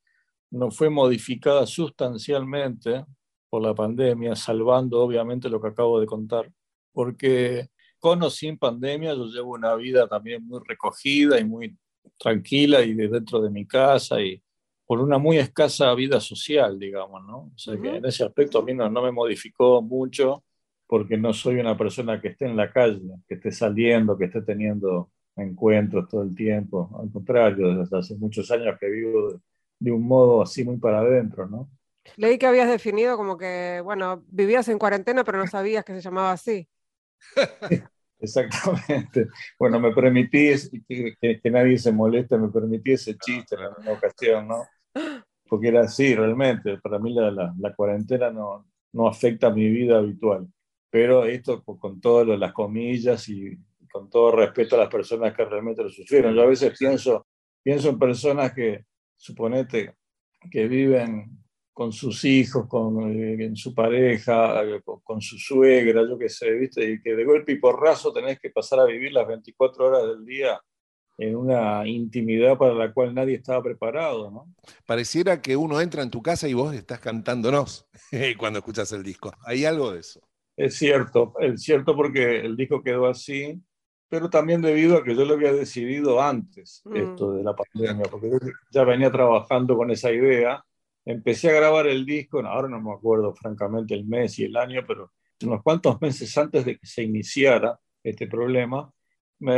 no 0.56 0.72
fue 0.72 0.90
modificada 0.90 1.66
sustancialmente 1.68 3.06
por 3.50 3.62
la 3.62 3.76
pandemia, 3.76 4.36
salvando 4.36 5.02
obviamente 5.02 5.50
lo 5.50 5.62
que 5.62 5.68
acabo 5.68 6.00
de 6.00 6.06
contar, 6.06 6.50
porque 6.94 7.68
con 8.00 8.24
o 8.24 8.30
sin 8.30 8.58
pandemia 8.58 9.14
yo 9.14 9.26
llevo 9.26 9.54
una 9.54 9.76
vida 9.76 10.08
también 10.08 10.46
muy 10.46 10.62
recogida 10.66 11.40
y 11.40 11.46
muy 11.46 11.78
tranquila 12.18 12.82
y 12.82 12.94
de 12.94 13.08
dentro 13.10 13.42
de 13.42 13.50
mi 13.50 13.66
casa 13.68 14.22
y 14.22 14.42
por 14.86 15.02
una 15.02 15.18
muy 15.18 15.38
escasa 15.38 15.94
vida 15.96 16.20
social, 16.20 16.78
digamos, 16.80 17.26
¿no? 17.26 17.38
O 17.54 17.58
sea 17.58 17.76
que 17.78 17.98
en 17.98 18.06
ese 18.06 18.24
aspecto 18.24 18.60
a 18.60 18.64
mí 18.64 18.74
no, 18.74 18.90
no 18.90 19.02
me 19.02 19.12
modificó 19.12 19.82
mucho 19.82 20.44
porque 20.88 21.18
no 21.18 21.34
soy 21.34 21.56
una 21.56 21.76
persona 21.78 22.22
que 22.22 22.30
esté 22.30 22.46
en 22.46 22.56
la 22.56 22.72
calle, 22.72 23.02
que 23.28 23.36
esté 23.36 23.52
saliendo, 23.52 24.18
que 24.18 24.26
esté 24.26 24.42
teniendo 24.44 25.10
encuentros 25.36 26.08
todo 26.08 26.22
el 26.22 26.36
tiempo. 26.36 26.90
Al 27.02 27.12
contrario, 27.12 27.76
desde 27.76 27.98
hace 27.98 28.16
muchos 28.16 28.50
años 28.52 28.78
que 28.80 28.88
vivo 28.88 29.42
de, 29.80 29.92
un 29.92 30.08
modo 30.08 30.42
así 30.42 30.64
muy 30.64 30.78
para 30.78 31.00
adentro, 31.00 31.48
¿no? 31.48 31.70
Leí 32.18 32.38
que 32.38 32.46
habías 32.46 32.70
definido 32.70 33.18
como 33.18 33.38
que, 33.38 33.82
bueno, 33.84 34.24
vivías 34.28 34.68
en 34.70 34.78
cuarentena, 34.78 35.24
pero 35.24 35.40
no 35.40 35.48
sabías 35.48 35.84
que 35.84 35.94
se 35.94 36.02
llamaba 36.02 36.32
así. 36.32 36.68
Exactamente. 38.20 39.28
Bueno, 39.60 39.80
me 39.80 39.92
permití 39.92 40.52
que, 40.88 41.40
que, 41.42 41.52
nadie 41.52 41.78
se 41.78 41.92
moleste, 41.92 42.38
me 42.38 42.50
permití 42.50 42.94
ese 42.94 43.18
chiste 43.18 43.56
en 43.56 43.84
una 43.84 43.92
ocasión, 43.92 44.48
¿no? 44.48 44.66
Porque 45.48 45.68
era 45.68 45.82
así, 45.82 46.16
realmente. 46.16 46.78
Para 46.78 47.00
mí 47.00 47.14
la, 47.14 47.30
la, 47.30 47.54
la 47.60 47.76
cuarentena 47.76 48.32
no, 48.32 48.68
no 48.94 49.08
afecta 49.08 49.48
a 49.48 49.52
mi 49.52 49.70
vida 49.70 49.98
habitual 49.98 50.48
pero 50.96 51.26
esto 51.26 51.62
con 51.62 52.00
todas 52.00 52.40
las 52.40 52.54
comillas 52.54 53.28
y 53.28 53.58
con 53.92 54.10
todo 54.10 54.32
respeto 54.32 54.78
a 54.78 54.80
las 54.80 54.88
personas 54.88 55.34
que 55.34 55.44
realmente 55.44 55.84
lo 55.84 55.90
sufrieron. 55.90 56.34
Yo 56.34 56.44
a 56.44 56.46
veces 56.46 56.74
pienso, 56.80 57.28
pienso 57.62 57.90
en 57.90 58.00
personas 58.00 58.54
que, 58.54 58.86
suponete, 59.26 59.96
que 60.52 60.68
viven 60.68 61.44
con 61.74 61.92
sus 61.92 62.24
hijos, 62.24 62.68
con 62.68 63.12
eh, 63.12 63.52
su 63.56 63.74
pareja, 63.74 64.64
con, 65.04 65.20
su 65.20 65.38
suegra, 65.38 66.04
yo 66.08 66.18
qué 66.18 66.30
sé, 66.30 66.52
¿viste? 66.52 66.90
Y 66.90 67.02
que 67.02 67.16
de 67.16 67.26
golpe 67.26 67.54
y 67.54 67.60
porrazo 67.60 68.14
tenés 68.14 68.40
que 68.40 68.50
pasar 68.50 68.80
a 68.80 68.86
vivir 68.86 69.12
las 69.12 69.28
24 69.28 69.86
horas 69.86 70.08
del 70.08 70.26
día 70.26 70.62
en 71.18 71.36
una 71.36 71.88
intimidad 71.88 72.58
para 72.58 72.74
la 72.74 72.94
cual 72.94 73.14
nadie 73.14 73.36
estaba 73.36 73.64
preparado, 73.64 74.30
¿no? 74.32 74.54
Pareciera 74.86 75.42
que 75.42 75.58
uno 75.58 75.82
entra 75.82 76.04
en 76.04 76.12
tu 76.12 76.22
casa 76.22 76.48
y 76.48 76.54
vos 76.54 76.74
estás 76.74 77.00
cantándonos 77.00 77.88
cuando 78.38 78.60
escuchas 78.60 78.92
el 78.92 79.04
disco. 79.04 79.34
Hay 79.46 79.66
algo 79.66 79.92
de 79.92 80.00
eso. 80.02 80.22
Es 80.56 80.76
cierto, 80.76 81.34
es 81.40 81.62
cierto 81.62 81.96
porque 81.96 82.40
el 82.40 82.56
disco 82.56 82.82
quedó 82.82 83.08
así, 83.08 83.62
pero 84.10 84.30
también 84.30 84.62
debido 84.62 84.98
a 84.98 85.04
que 85.04 85.16
yo 85.16 85.26
lo 85.26 85.34
había 85.34 85.54
decidido 85.54 86.22
antes, 86.22 86.82
mm. 86.86 86.96
esto 86.96 87.34
de 87.34 87.44
la 87.44 87.56
pandemia, 87.56 88.06
porque 88.10 88.30
yo 88.30 88.38
ya 88.72 88.84
venía 88.84 89.12
trabajando 89.12 89.76
con 89.76 89.92
esa 89.92 90.12
idea. 90.12 90.64
Empecé 91.06 91.50
a 91.50 91.54
grabar 91.54 91.88
el 91.88 92.06
disco, 92.06 92.40
ahora 92.40 92.68
no 92.68 92.82
me 92.82 92.92
acuerdo 92.92 93.34
francamente 93.34 93.94
el 93.94 94.06
mes 94.06 94.40
y 94.40 94.46
el 94.46 94.56
año, 94.58 94.82
pero 94.88 95.12
unos 95.44 95.62
cuantos 95.62 96.02
meses 96.02 96.36
antes 96.38 96.66
de 96.66 96.78
que 96.78 96.86
se 96.88 97.04
iniciara 97.04 97.80
este 98.04 98.28
problema, 98.28 98.92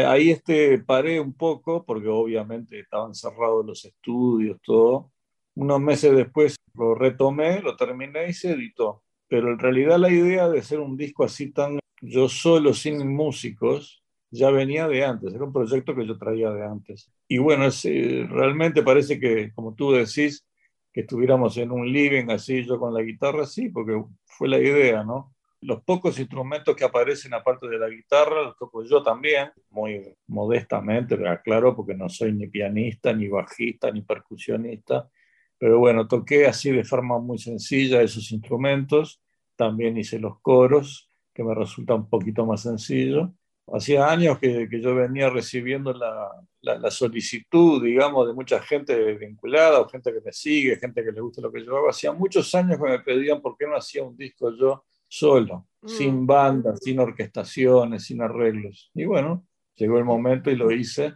ahí 0.05 0.31
este, 0.31 0.79
paré 0.79 1.19
un 1.19 1.33
poco, 1.33 1.85
porque 1.85 2.07
obviamente 2.07 2.79
estaban 2.79 3.13
cerrados 3.13 3.65
los 3.65 3.85
estudios, 3.85 4.57
todo. 4.63 5.11
Unos 5.55 5.79
meses 5.79 6.15
después 6.15 6.55
lo 6.73 6.95
retomé, 6.95 7.61
lo 7.61 7.75
terminé 7.75 8.29
y 8.29 8.33
se 8.33 8.51
editó 8.51 9.03
pero 9.27 9.51
en 9.51 9.59
realidad 9.59 9.99
la 9.99 10.09
idea 10.09 10.47
de 10.49 10.59
hacer 10.59 10.79
un 10.79 10.97
disco 10.97 11.23
así 11.23 11.51
tan 11.51 11.79
yo 12.01 12.29
solo, 12.29 12.73
sin 12.73 13.13
músicos, 13.13 14.03
ya 14.29 14.51
venía 14.51 14.87
de 14.87 15.05
antes, 15.05 15.33
era 15.33 15.45
un 15.45 15.53
proyecto 15.53 15.95
que 15.95 16.05
yo 16.05 16.17
traía 16.17 16.49
de 16.51 16.65
antes. 16.65 17.11
Y 17.27 17.37
bueno, 17.37 17.65
eh, 17.83 18.27
realmente 18.29 18.83
parece 18.83 19.19
que, 19.19 19.51
como 19.53 19.73
tú 19.73 19.91
decís, 19.91 20.45
que 20.91 21.01
estuviéramos 21.01 21.57
en 21.57 21.71
un 21.71 21.91
living 21.91 22.29
así, 22.29 22.65
yo 22.65 22.79
con 22.79 22.93
la 22.93 23.01
guitarra, 23.01 23.45
sí, 23.45 23.69
porque 23.69 24.01
fue 24.25 24.47
la 24.47 24.59
idea, 24.59 25.03
¿no? 25.03 25.35
Los 25.61 25.83
pocos 25.83 26.19
instrumentos 26.19 26.75
que 26.75 26.83
aparecen 26.83 27.33
aparte 27.33 27.67
de 27.67 27.79
la 27.79 27.89
guitarra 27.89 28.43
los 28.43 28.57
toco 28.57 28.83
yo 28.83 29.01
también, 29.01 29.49
muy 29.69 30.15
modestamente, 30.27 31.17
pero 31.17 31.39
claro, 31.43 31.75
porque 31.75 31.95
no 31.95 32.09
soy 32.09 32.33
ni 32.33 32.47
pianista, 32.47 33.13
ni 33.13 33.27
bajista, 33.27 33.91
ni 33.91 34.01
percusionista. 34.01 35.09
Pero 35.57 35.79
bueno, 35.79 36.07
toqué 36.07 36.45
así 36.45 36.71
de 36.71 36.83
forma 36.83 37.19
muy 37.19 37.39
sencilla 37.39 38.01
esos 38.01 38.31
instrumentos, 38.31 39.21
también 39.55 39.97
hice 39.97 40.19
los 40.19 40.39
coros, 40.41 41.09
que 41.33 41.43
me 41.43 41.55
resulta 41.55 41.95
un 41.95 42.09
poquito 42.09 42.45
más 42.45 42.61
sencillo. 42.61 43.33
Hacía 43.73 44.09
años 44.09 44.39
que, 44.39 44.67
que 44.69 44.81
yo 44.81 44.95
venía 44.95 45.29
recibiendo 45.29 45.93
la, 45.93 46.31
la, 46.61 46.91
solicitud, 46.91 47.83
digamos, 47.83 48.27
de 48.27 48.33
mucha 48.33 48.61
gente 48.61 49.15
vinculada, 49.15 49.81
o 49.81 49.89
gente 49.89 50.13
que 50.13 50.21
me 50.21 50.31
sigue, 50.31 50.77
gente 50.77 51.03
que 51.03 51.11
le 51.11 51.19
gusta 51.19 51.41
lo 51.41 51.51
que 51.51 51.65
yo 51.65 51.75
hago. 51.75 51.89
Hacía 51.89 52.13
muchos 52.13 52.53
años 52.55 52.77
que 52.77 52.89
me 52.89 52.99
pedían 52.99 53.41
por 53.41 53.57
qué 53.57 53.67
no 53.67 53.75
hacía 53.75 54.03
un 54.03 54.15
disco 54.15 54.55
yo 54.57 54.85
solo, 55.07 55.67
mm. 55.81 55.87
sin 55.87 56.25
banda, 56.25 56.75
sin 56.77 56.99
orquestaciones, 56.99 58.05
sin 58.05 58.21
arreglos. 58.21 58.89
Y 58.93 59.05
bueno, 59.05 59.45
llegó 59.75 59.97
el 59.97 60.05
momento 60.05 60.49
y 60.49 60.55
lo 60.55 60.71
hice 60.71 61.15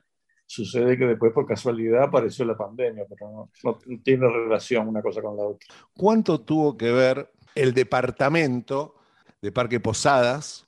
Sucede 0.53 0.97
que 0.97 1.05
después, 1.05 1.31
por 1.31 1.45
casualidad, 1.45 2.03
apareció 2.03 2.43
la 2.43 2.57
pandemia, 2.57 3.05
pero 3.07 3.49
no, 3.63 3.79
tiene 4.03 4.27
relación 4.27 4.85
una 4.89 5.01
cosa 5.01 5.21
con 5.21 5.37
la 5.37 5.43
otra. 5.43 5.65
¿Cuánto 5.93 6.41
tuvo 6.41 6.75
que 6.75 6.91
ver 6.91 7.31
el 7.55 7.73
departamento 7.73 8.95
de 9.41 9.53
Parque 9.53 9.79
Posadas 9.79 10.65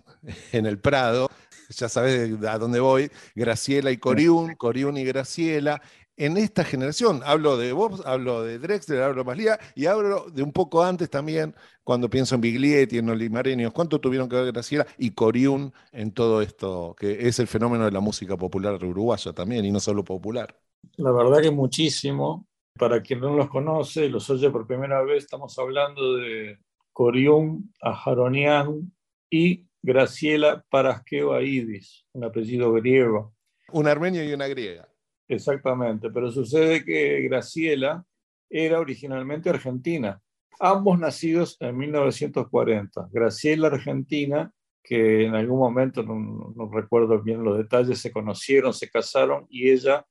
en 0.54 0.68
el 0.68 0.80
Prado? 0.80 1.30
Ya 1.78 1.90
sabes 1.90 2.32
a 2.44 2.58
dónde 2.58 2.80
voy, 2.80 3.12
Graciela 3.36 3.92
y 3.92 3.98
Coriún, 3.98 4.56
Coriún 4.56 4.98
y 4.98 5.04
Graciela, 5.04 5.82
en 6.18 6.38
esta 6.38 6.64
generación. 6.64 7.22
Hablo 7.26 7.58
de 7.58 7.74
vos, 7.74 8.06
hablo 8.06 8.44
de 8.44 8.60
Drexler, 8.60 9.02
hablo 9.02 9.24
de 9.24 9.26
Maslía 9.26 9.60
y 9.76 9.86
hablo 9.88 10.30
de 10.30 10.44
un 10.44 10.52
poco 10.52 10.84
antes 10.84 11.10
también, 11.10 11.56
cuando 11.84 12.10
pienso 12.10 12.36
en 12.36 12.42
Biglietti, 12.42 13.00
en 13.00 13.10
Olimareños. 13.10 13.74
¿Cuánto 13.74 14.00
tuvieron 14.00 14.30
que 14.30 14.36
ver 14.36 14.52
Graciela 14.52 14.86
y 14.98 15.12
Coriún 15.12 15.74
en 15.92 16.12
todo 16.12 16.42
esto, 16.42 16.96
que 16.98 17.28
es 17.28 17.40
el 17.40 17.48
fenómeno 17.48 17.86
de 17.86 17.92
la 17.92 18.00
música 18.00 18.38
popular 18.38 18.84
uruguaya 18.84 19.34
también, 19.34 19.66
y 19.66 19.72
no 19.72 19.80
solo 19.80 20.04
popular? 20.04 20.56
La 20.98 21.12
verdad 21.12 21.42
que 21.42 21.52
muchísimo. 21.52 22.48
Para 22.78 23.04
quien 23.04 23.20
no 23.20 23.36
los 23.36 23.50
conoce, 23.50 24.10
los 24.10 24.28
oye 24.32 24.50
por 24.50 24.66
primera 24.66 25.04
vez, 25.04 25.26
estamos 25.26 25.58
hablando 25.60 26.16
de 26.16 26.58
Coriún 26.92 27.72
Ajaronian 27.80 28.92
y 29.30 29.68
Graciela 29.84 30.64
Parasqueo 30.70 31.34
Aidis, 31.34 32.06
un 32.14 32.24
apellido 32.24 32.72
griego. 32.72 33.36
Un 33.74 33.88
armenio 33.88 34.24
y 34.24 34.34
una 34.34 34.48
griega. 34.48 34.88
Exactamente, 35.28 36.10
pero 36.10 36.32
sucede 36.32 36.86
que 36.86 37.22
Graciela 37.24 38.06
era 38.50 38.80
originalmente 38.80 39.50
argentina, 39.50 40.22
ambos 40.60 40.98
nacidos 40.98 41.58
en 41.60 41.78
1940. 41.78 43.10
Graciela 43.12 43.68
argentina, 43.68 44.54
que 44.82 45.26
en 45.26 45.36
algún 45.36 45.60
momento, 45.60 46.02
no, 46.04 46.70
recuerdo 46.72 47.22
bien 47.22 47.44
los 47.44 47.58
detalles, 47.58 48.00
se 48.00 48.12
conocieron, 48.12 48.74
se 48.74 48.90
casaron 48.90 49.48
y 49.50 49.70
ella 49.70 50.06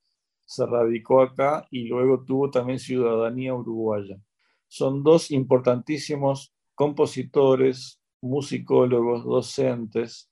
se 0.44 0.66
radicó 0.66 1.22
acá 1.22 1.66
y 1.70 1.84
luego 1.84 2.24
tuvo 2.24 2.50
también 2.50 2.78
ciudadanía 2.78 3.54
uruguaya. 3.54 4.18
Son 4.68 5.02
dos 5.02 5.30
importantísimos 5.30 6.54
compositores, 6.74 8.01
musicólogos, 8.22 9.24
docentes, 9.24 10.30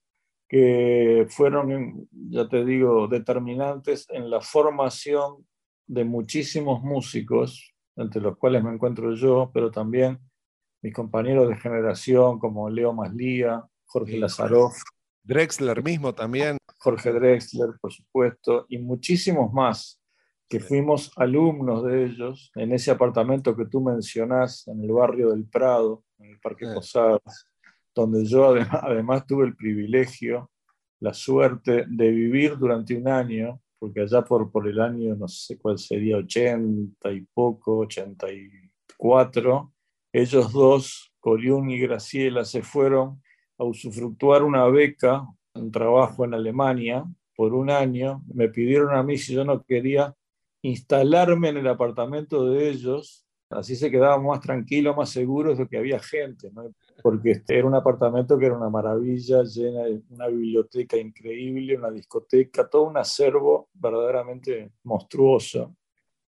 que 0.51 1.27
fueron, 1.29 2.09
ya 2.11 2.47
te 2.49 2.65
digo, 2.65 3.07
determinantes 3.07 4.05
en 4.09 4.29
la 4.29 4.41
formación 4.41 5.47
de 5.87 6.03
muchísimos 6.03 6.81
músicos, 6.81 7.73
entre 7.95 8.21
los 8.21 8.37
cuales 8.37 8.63
me 8.63 8.73
encuentro 8.73 9.13
yo, 9.13 9.51
pero 9.53 9.71
también 9.71 10.19
mis 10.81 10.93
compañeros 10.93 11.47
de 11.47 11.55
generación 11.57 12.39
como 12.39 12.69
Leo 12.69 12.91
Maslía, 12.91 13.63
Jorge 13.85 14.17
Lazaroff. 14.17 14.81
Drexler 15.23 15.83
mismo 15.83 16.13
también. 16.13 16.57
Jorge 16.79 17.13
Drexler, 17.13 17.69
por 17.79 17.93
supuesto, 17.93 18.65
y 18.67 18.77
muchísimos 18.79 19.53
más 19.53 20.01
que 20.49 20.59
fuimos 20.59 21.13
alumnos 21.15 21.85
de 21.85 22.05
ellos 22.05 22.51
en 22.55 22.73
ese 22.73 22.91
apartamento 22.91 23.55
que 23.55 23.67
tú 23.67 23.79
mencionás 23.79 24.67
en 24.67 24.83
el 24.83 24.91
barrio 24.91 25.29
del 25.29 25.45
Prado, 25.45 26.03
en 26.19 26.31
el 26.31 26.39
Parque 26.41 26.65
Posadas 26.73 27.50
donde 27.93 28.25
yo 28.25 28.55
además, 28.81 29.25
tuve 29.25 29.45
el 29.45 29.55
privilegio, 29.55 30.51
la 30.99 31.13
suerte 31.13 31.85
de 31.87 32.11
vivir 32.11 32.57
durante 32.57 32.95
un 32.95 33.07
año 33.07 33.61
porque 33.81 34.01
allá 34.01 34.21
por, 34.21 34.51
por 34.51 34.67
el 34.67 34.79
año, 34.79 35.15
no 35.15 35.27
sé 35.27 35.57
cuál 35.57 35.79
sería, 35.79 36.17
80 36.17 37.11
y 37.13 37.21
poco, 37.21 37.79
84, 37.79 39.73
ellos 40.13 40.51
dos, 40.51 41.11
Coriún 41.19 41.71
y 41.71 41.79
Graciela, 41.79 42.45
se 42.45 42.61
fueron 42.61 43.23
a 43.57 43.63
usufructuar 43.63 44.43
una 44.43 44.67
beca, 44.67 45.25
un 45.55 45.71
trabajo 45.71 46.25
en 46.25 46.35
Alemania 46.35 47.03
por 47.35 47.55
un 47.55 47.71
año. 47.71 48.21
Me 48.31 48.49
pidieron 48.49 48.95
a 48.95 49.01
mí 49.01 49.17
si 49.17 49.33
yo 49.33 49.43
no 49.43 49.63
quería 49.63 50.13
instalarme 50.61 51.49
en 51.49 51.57
el 51.57 51.67
apartamento 51.67 52.51
de 52.51 52.69
ellos, 52.69 53.25
así 53.49 53.75
se 53.75 53.89
quedaban 53.89 54.23
más 54.23 54.41
tranquilos, 54.41 54.95
más 54.95 55.09
seguros 55.09 55.57
de 55.57 55.67
que 55.67 55.79
había 55.79 55.99
gente, 55.99 56.51
porque 57.01 57.31
este 57.31 57.57
era 57.57 57.67
un 57.67 57.75
apartamento 57.75 58.37
que 58.37 58.45
era 58.45 58.57
una 58.57 58.69
maravilla, 58.69 59.43
llena 59.43 59.83
de 59.83 60.01
una 60.09 60.27
biblioteca 60.27 60.97
increíble, 60.97 61.77
una 61.77 61.91
discoteca, 61.91 62.69
todo 62.69 62.83
un 62.83 62.97
acervo 62.97 63.69
verdaderamente 63.73 64.71
monstruoso. 64.83 65.75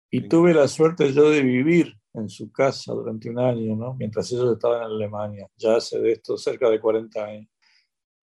Y 0.10 0.28
tuve 0.28 0.54
la 0.54 0.68
suerte 0.68 1.14
yo 1.14 1.30
de 1.30 1.42
vivir 1.42 1.96
en 2.14 2.30
su 2.30 2.52
casa 2.52 2.94
durante 2.94 3.30
un 3.30 3.40
año, 3.40 3.76
¿no? 3.76 3.94
mientras 3.94 4.32
ellos 4.32 4.54
estaban 4.54 4.80
en 4.80 4.92
Alemania, 4.92 5.48
ya 5.56 5.78
hace 5.78 6.00
de 6.00 6.14
esto 6.14 6.38
cerca 6.38 6.70
de 6.70 6.80
40 6.80 7.24
años. 7.24 7.48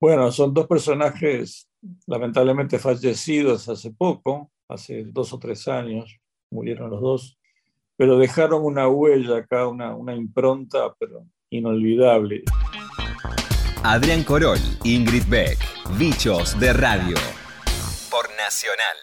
Bueno, 0.01 0.31
son 0.31 0.53
dos 0.53 0.67
personajes 0.67 1.69
lamentablemente 2.07 2.79
fallecidos 2.79 3.69
hace 3.69 3.91
poco, 3.93 4.51
hace 4.69 5.05
dos 5.05 5.33
o 5.33 5.39
tres 5.39 5.67
años, 5.69 6.19
murieron 6.51 6.91
los 6.91 7.01
dos, 7.01 7.39
pero 7.97 8.19
dejaron 8.19 8.65
una 8.65 8.89
huella 8.89 9.39
acá, 9.39 9.67
una, 9.67 9.95
una 9.97 10.15
impronta, 10.15 10.95
pero 10.99 11.27
inolvidable. 11.51 12.43
Adrián 13.83 14.25
Corol, 14.25 14.59
Ingrid 14.85 15.25
Beck, 15.29 15.59
Bichos 15.99 16.59
de 16.59 16.73
Radio, 16.73 17.17
por 18.11 18.29
Nacional. 18.37 18.97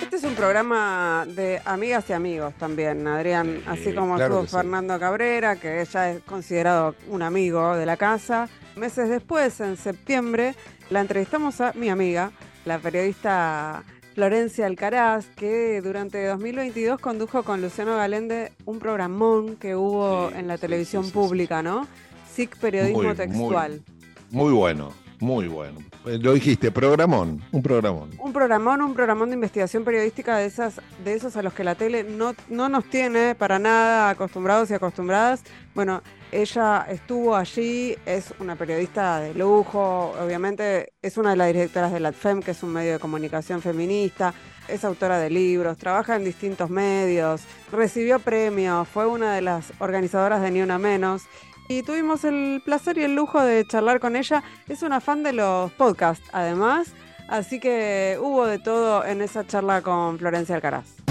Este 0.00 0.16
es 0.16 0.24
un 0.24 0.34
programa 0.34 1.26
de 1.26 1.60
amigas 1.64 2.08
y 2.08 2.12
amigos 2.12 2.54
también, 2.54 3.06
Adrián, 3.06 3.62
así 3.66 3.92
como 3.92 4.18
estuvo 4.18 4.46
Fernando 4.46 4.98
Cabrera, 4.98 5.56
que 5.56 5.82
ella 5.82 6.10
es 6.10 6.22
considerado 6.22 6.94
un 7.08 7.22
amigo 7.22 7.76
de 7.76 7.86
la 7.86 7.96
casa. 7.96 8.48
Meses 8.76 9.08
después, 9.08 9.60
en 9.60 9.76
septiembre, 9.76 10.54
la 10.90 11.00
entrevistamos 11.00 11.60
a 11.60 11.72
mi 11.74 11.90
amiga, 11.90 12.32
la 12.64 12.78
periodista 12.78 13.82
Florencia 14.14 14.66
Alcaraz, 14.66 15.26
que 15.36 15.80
durante 15.80 16.26
2022 16.26 17.00
condujo 17.00 17.42
con 17.42 17.62
Luciano 17.62 17.96
Galende 17.96 18.52
un 18.66 18.78
programón 18.78 19.56
que 19.56 19.74
hubo 19.74 20.30
en 20.30 20.48
la 20.48 20.58
televisión 20.58 21.10
pública, 21.10 21.62
¿no? 21.62 21.86
SIC 22.34 22.56
Periodismo 22.58 23.14
Textual. 23.14 23.82
muy 24.30 24.52
bueno, 24.52 24.92
muy 25.22 25.46
bueno. 25.46 25.78
Eh, 26.04 26.18
lo 26.20 26.34
dijiste, 26.34 26.72
programón, 26.72 27.40
un 27.52 27.62
programón. 27.62 28.10
Un 28.18 28.32
programón, 28.32 28.82
un 28.82 28.92
programón 28.92 29.30
de 29.30 29.36
investigación 29.36 29.84
periodística 29.84 30.36
de 30.36 30.46
esas, 30.46 30.80
de 31.04 31.14
esos 31.14 31.36
a 31.36 31.42
los 31.42 31.54
que 31.54 31.62
la 31.62 31.76
tele 31.76 32.02
no, 32.02 32.34
no 32.48 32.68
nos 32.68 32.84
tiene 32.86 33.36
para 33.36 33.60
nada 33.60 34.10
acostumbrados 34.10 34.70
y 34.70 34.74
acostumbradas. 34.74 35.44
Bueno, 35.74 36.02
ella 36.32 36.86
estuvo 36.90 37.36
allí, 37.36 37.96
es 38.04 38.34
una 38.40 38.56
periodista 38.56 39.20
de 39.20 39.32
lujo, 39.34 40.12
obviamente 40.20 40.92
es 41.00 41.16
una 41.16 41.30
de 41.30 41.36
las 41.36 41.46
directoras 41.46 41.92
de 41.92 42.00
la 42.00 42.12
FEM, 42.12 42.42
que 42.42 42.50
es 42.50 42.62
un 42.64 42.72
medio 42.72 42.94
de 42.94 42.98
comunicación 42.98 43.62
feminista, 43.62 44.34
es 44.66 44.84
autora 44.84 45.18
de 45.18 45.30
libros, 45.30 45.78
trabaja 45.78 46.16
en 46.16 46.24
distintos 46.24 46.68
medios, 46.68 47.42
recibió 47.70 48.18
premios, 48.18 48.88
fue 48.88 49.06
una 49.06 49.34
de 49.34 49.42
las 49.42 49.72
organizadoras 49.78 50.42
de 50.42 50.50
Ni 50.50 50.62
Una 50.62 50.78
Menos 50.78 51.22
y 51.68 51.82
tuvimos 51.82 52.24
el 52.24 52.62
placer 52.64 52.98
y 52.98 53.04
el 53.04 53.14
lujo 53.14 53.42
de 53.42 53.66
charlar 53.66 54.00
con 54.00 54.16
ella. 54.16 54.42
Es 54.68 54.82
una 54.82 55.00
fan 55.00 55.22
de 55.22 55.32
los 55.32 55.72
podcasts, 55.72 56.28
además, 56.32 56.92
así 57.28 57.60
que 57.60 58.18
hubo 58.20 58.46
de 58.46 58.58
todo 58.58 59.04
en 59.04 59.22
esa 59.22 59.46
charla 59.46 59.82
con 59.82 60.18
Florencia 60.18 60.56
Alcaraz. 60.56 61.02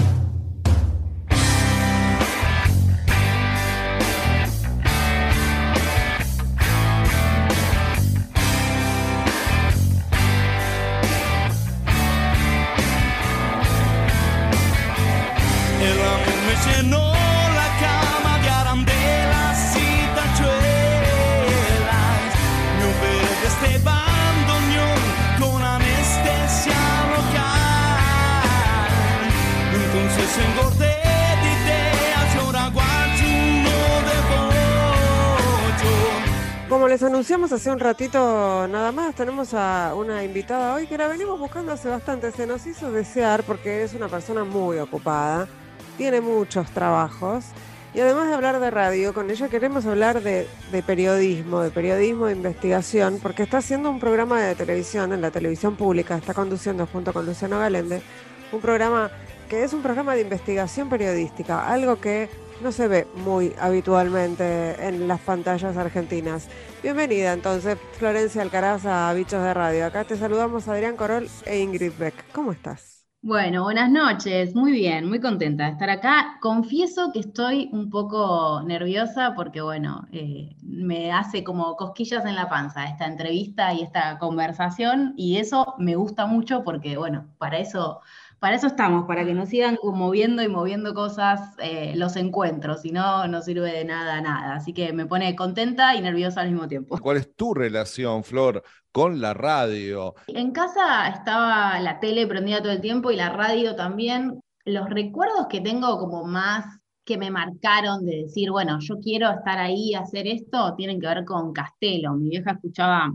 Les 36.92 37.02
anunciamos 37.02 37.50
hace 37.52 37.70
un 37.70 37.78
ratito 37.78 38.68
nada 38.68 38.92
más, 38.92 39.14
tenemos 39.14 39.54
a 39.54 39.94
una 39.96 40.24
invitada 40.24 40.74
hoy 40.74 40.86
que 40.86 40.98
la 40.98 41.08
venimos 41.08 41.38
buscando 41.40 41.72
hace 41.72 41.88
bastante. 41.88 42.30
Se 42.32 42.46
nos 42.46 42.66
hizo 42.66 42.92
desear 42.92 43.44
porque 43.44 43.82
es 43.82 43.94
una 43.94 44.08
persona 44.08 44.44
muy 44.44 44.76
ocupada, 44.76 45.48
tiene 45.96 46.20
muchos 46.20 46.70
trabajos 46.70 47.46
y 47.94 48.00
además 48.00 48.28
de 48.28 48.34
hablar 48.34 48.60
de 48.60 48.70
radio, 48.70 49.14
con 49.14 49.30
ella 49.30 49.48
queremos 49.48 49.86
hablar 49.86 50.22
de, 50.22 50.46
periodismo, 50.86 51.62
de 51.62 51.70
periodismo 51.70 52.26
de 52.26 52.32
investigación, 52.32 53.20
porque 53.22 53.44
está 53.44 53.56
haciendo 53.56 53.88
un 53.88 53.98
programa 53.98 54.42
de 54.42 54.54
televisión 54.54 55.14
en 55.14 55.22
la 55.22 55.30
televisión 55.30 55.76
pública, 55.76 56.18
está 56.18 56.34
conduciendo 56.34 56.86
junto 56.86 57.14
con 57.14 57.24
Luciano 57.24 57.58
Galende 57.58 58.02
un 58.52 58.60
programa 58.60 59.10
que 59.48 59.64
es 59.64 59.72
un 59.72 59.80
programa 59.80 60.14
de 60.14 60.20
investigación 60.20 60.90
periodística, 60.90 61.66
algo 61.66 61.98
que 62.02 62.28
no 62.62 62.72
se 62.72 62.88
ve 62.88 63.06
muy 63.24 63.52
habitualmente 63.60 64.86
en 64.86 65.08
las 65.08 65.20
pantallas 65.20 65.76
argentinas. 65.76 66.48
Bienvenida 66.82 67.32
entonces, 67.32 67.76
Florencia 67.98 68.42
Alcaraz 68.42 68.86
a 68.86 69.12
Bichos 69.14 69.42
de 69.42 69.52
Radio. 69.52 69.86
Acá 69.86 70.04
te 70.04 70.16
saludamos 70.16 70.68
Adrián 70.68 70.96
Corol 70.96 71.28
e 71.44 71.58
Ingrid 71.60 71.92
Beck. 71.98 72.14
¿Cómo 72.32 72.52
estás? 72.52 73.04
Bueno, 73.24 73.62
buenas 73.62 73.88
noches, 73.90 74.54
muy 74.56 74.72
bien, 74.72 75.08
muy 75.08 75.20
contenta 75.20 75.66
de 75.66 75.70
estar 75.72 75.90
acá. 75.90 76.38
Confieso 76.40 77.12
que 77.12 77.20
estoy 77.20 77.68
un 77.72 77.88
poco 77.88 78.62
nerviosa 78.64 79.34
porque, 79.36 79.60
bueno, 79.60 80.08
eh, 80.12 80.56
me 80.62 81.12
hace 81.12 81.44
como 81.44 81.76
cosquillas 81.76 82.24
en 82.26 82.34
la 82.34 82.48
panza 82.48 82.86
esta 82.86 83.06
entrevista 83.06 83.72
y 83.74 83.82
esta 83.82 84.18
conversación 84.18 85.14
y 85.16 85.36
eso 85.36 85.74
me 85.78 85.94
gusta 85.94 86.26
mucho 86.26 86.64
porque, 86.64 86.96
bueno, 86.96 87.28
para 87.38 87.58
eso 87.58 88.00
para 88.42 88.56
eso 88.56 88.66
estamos, 88.66 89.06
para 89.06 89.24
que 89.24 89.34
nos 89.34 89.50
sigan 89.50 89.78
moviendo 89.84 90.42
y 90.42 90.48
moviendo 90.48 90.94
cosas 90.94 91.54
eh, 91.58 91.92
los 91.94 92.16
encuentros, 92.16 92.80
si 92.82 92.90
no, 92.90 93.28
no 93.28 93.40
sirve 93.40 93.70
de 93.70 93.84
nada, 93.84 94.20
nada. 94.20 94.56
Así 94.56 94.72
que 94.72 94.92
me 94.92 95.06
pone 95.06 95.36
contenta 95.36 95.94
y 95.94 96.00
nerviosa 96.00 96.40
al 96.40 96.50
mismo 96.50 96.66
tiempo. 96.66 96.98
¿Cuál 96.98 97.18
es 97.18 97.36
tu 97.36 97.54
relación, 97.54 98.24
Flor, 98.24 98.64
con 98.90 99.20
la 99.20 99.32
radio? 99.32 100.16
En 100.26 100.50
casa 100.50 101.06
estaba 101.06 101.78
la 101.78 102.00
tele 102.00 102.26
prendida 102.26 102.60
todo 102.60 102.72
el 102.72 102.80
tiempo 102.80 103.12
y 103.12 103.16
la 103.16 103.28
radio 103.28 103.76
también. 103.76 104.40
Los 104.64 104.90
recuerdos 104.90 105.46
que 105.48 105.60
tengo 105.60 105.96
como 106.00 106.24
más 106.24 106.80
que 107.04 107.16
me 107.18 107.30
marcaron 107.30 108.04
de 108.04 108.22
decir, 108.24 108.50
bueno, 108.50 108.80
yo 108.80 108.98
quiero 108.98 109.30
estar 109.30 109.60
ahí, 109.60 109.94
hacer 109.94 110.26
esto, 110.26 110.74
tienen 110.74 111.00
que 111.00 111.06
ver 111.06 111.24
con 111.24 111.52
Castelo. 111.52 112.14
Mi 112.14 112.30
vieja 112.30 112.50
escuchaba 112.50 113.12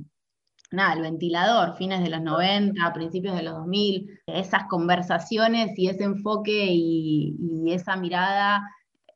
nada, 0.71 0.93
el 0.93 1.01
ventilador, 1.01 1.75
fines 1.77 2.03
de 2.03 2.09
los 2.09 2.21
90, 2.21 2.93
principios 2.93 3.35
de 3.35 3.43
los 3.43 3.55
2000, 3.55 4.19
esas 4.27 4.65
conversaciones 4.65 5.77
y 5.77 5.87
ese 5.87 6.03
enfoque 6.03 6.67
y, 6.69 7.35
esa 7.67 7.95
mirada, 7.95 8.61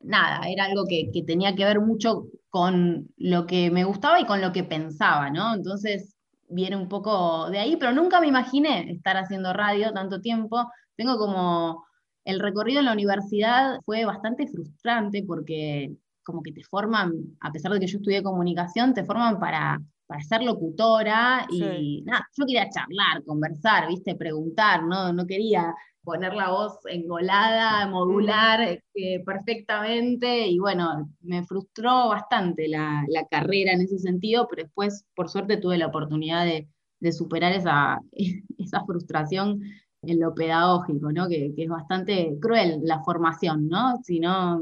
nada, 0.00 0.46
era 0.48 0.64
algo 0.66 0.84
que, 0.88 1.10
tenía 1.26 1.54
que 1.54 1.64
ver 1.64 1.80
mucho 1.80 2.26
con 2.50 3.08
lo 3.16 3.46
que 3.46 3.70
me 3.70 3.84
gustaba 3.84 4.20
y 4.20 4.26
con 4.26 4.40
lo 4.40 4.52
que 4.52 4.64
pensaba, 4.64 5.30
¿no? 5.30 5.54
Entonces 5.54 6.16
viene 6.48 6.76
un 6.76 6.88
poco 6.88 7.50
de 7.50 7.58
ahí, 7.58 7.76
pero 7.76 7.92
nunca 7.92 8.20
me 8.20 8.26
imaginé 8.28 8.90
estar 8.90 9.16
haciendo 9.16 9.52
radio 9.52 9.92
tanto 9.92 10.20
tiempo. 10.20 10.70
Tengo 10.96 11.16
como 11.18 11.84
el 12.24 12.40
recorrido 12.40 12.80
en 12.80 12.86
la 12.86 12.92
universidad 12.92 13.80
fue 13.84 14.04
bastante 14.04 14.46
frustrante 14.46 15.24
porque 15.26 15.96
como 16.22 16.42
que 16.42 16.52
te 16.52 16.62
forman, 16.62 17.12
a 17.40 17.50
pesar 17.52 17.72
de 17.72 17.80
que 17.80 17.86
yo 17.86 17.98
estudié 17.98 18.22
comunicación, 18.22 18.94
te 18.94 19.04
forman 19.04 19.40
para 19.40 19.80
para 20.06 20.22
ser 20.22 20.42
locutora 20.42 21.46
y 21.50 22.02
nada, 22.04 22.26
yo 22.36 22.44
quería 22.46 22.68
charlar, 22.68 23.24
conversar, 23.24 23.88
viste, 23.88 24.14
preguntar, 24.14 24.84
no, 24.84 25.12
no 25.12 25.26
quería 25.26 25.74
poner 26.04 26.34
la 26.34 26.50
voz 26.50 26.78
engolada, 26.86 27.86
modular 27.86 28.60
eh, 28.94 29.22
perfectamente 29.24 30.48
y 30.48 30.58
bueno, 30.58 31.08
me 31.20 31.44
frustró 31.44 32.08
bastante 32.08 32.68
la, 32.68 33.04
carrera 33.30 33.72
en 33.72 33.82
ese 33.82 33.98
sentido, 33.98 34.48
pero 34.48 34.64
después 34.64 35.04
por 35.14 35.28
suerte 35.28 35.56
tuve 35.56 35.78
la 35.78 35.86
oportunidad 35.86 36.44
de, 36.44 36.68
superar 37.12 37.52
esa, 37.52 38.00
esa 38.58 38.84
frustración 38.84 39.60
en 40.02 40.20
lo 40.20 40.34
pedagógico, 40.34 41.12
¿no? 41.12 41.28
Que, 41.28 41.52
es 41.56 41.68
bastante 41.68 42.36
cruel 42.40 42.80
la 42.82 43.02
formación, 43.04 43.68
¿no? 43.68 43.98
Si 44.02 44.18
no, 44.18 44.60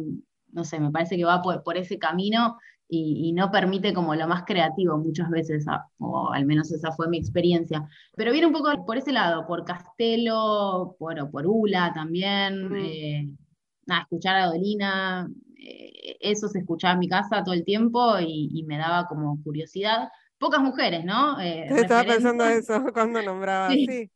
no 0.53 0.65
sé, 0.65 0.79
me 0.79 0.91
parece 0.91 1.17
que 1.17 1.25
va 1.25 1.41
por, 1.41 1.63
por 1.63 1.79
ese 1.79 1.99
camino 1.99 2.59
y, 2.91 3.33
no 3.33 3.51
permite 3.51 3.95
como 3.95 4.15
lo 4.15 4.27
más 4.27 4.45
creativo 4.45 4.99
muchas 4.99 5.31
veces, 5.31 5.65
o 5.99 6.33
al 6.33 6.45
menos 6.45 6.73
esa 6.73 6.93
fue 6.93 7.09
mi 7.09 7.19
experiencia. 7.19 7.89
Pero 8.17 8.33
viene 8.33 8.49
un 8.49 8.53
poco 8.53 8.85
por 8.85 8.99
ese 8.99 9.13
lado, 9.13 9.47
por 9.47 9.65
Castelo, 9.65 10.97
por, 10.99 11.31
por 11.31 11.47
Ula 11.47 11.93
también, 11.95 12.69
mm. 12.69 12.77
eh, 12.77 13.29
nada, 13.87 14.03
escuchar 14.03 14.37
a 14.37 14.47
Dolina, 14.47 15.31
eh, 15.57 16.17
eso 16.21 16.49
se 16.49 16.61
escuchaba 16.61 16.95
en 16.95 16.99
mi 17.01 17.09
casa 17.09 17.45
todo 17.45 17.55
el 17.55 17.65
tiempo 17.65 18.19
y, 18.19 18.65
me 18.67 18.77
daba 18.77 19.07
como 19.07 19.41
curiosidad. 19.43 20.09
Pocas 20.39 20.61
mujeres, 20.61 21.05
¿no? 21.05 21.39
Eh, 21.41 21.67
Estaba 21.69 22.03
pensando 22.05 22.45
eso 22.45 22.83
cuando 22.95 23.23
nombraba, 23.23 23.71
sí. 23.71 24.11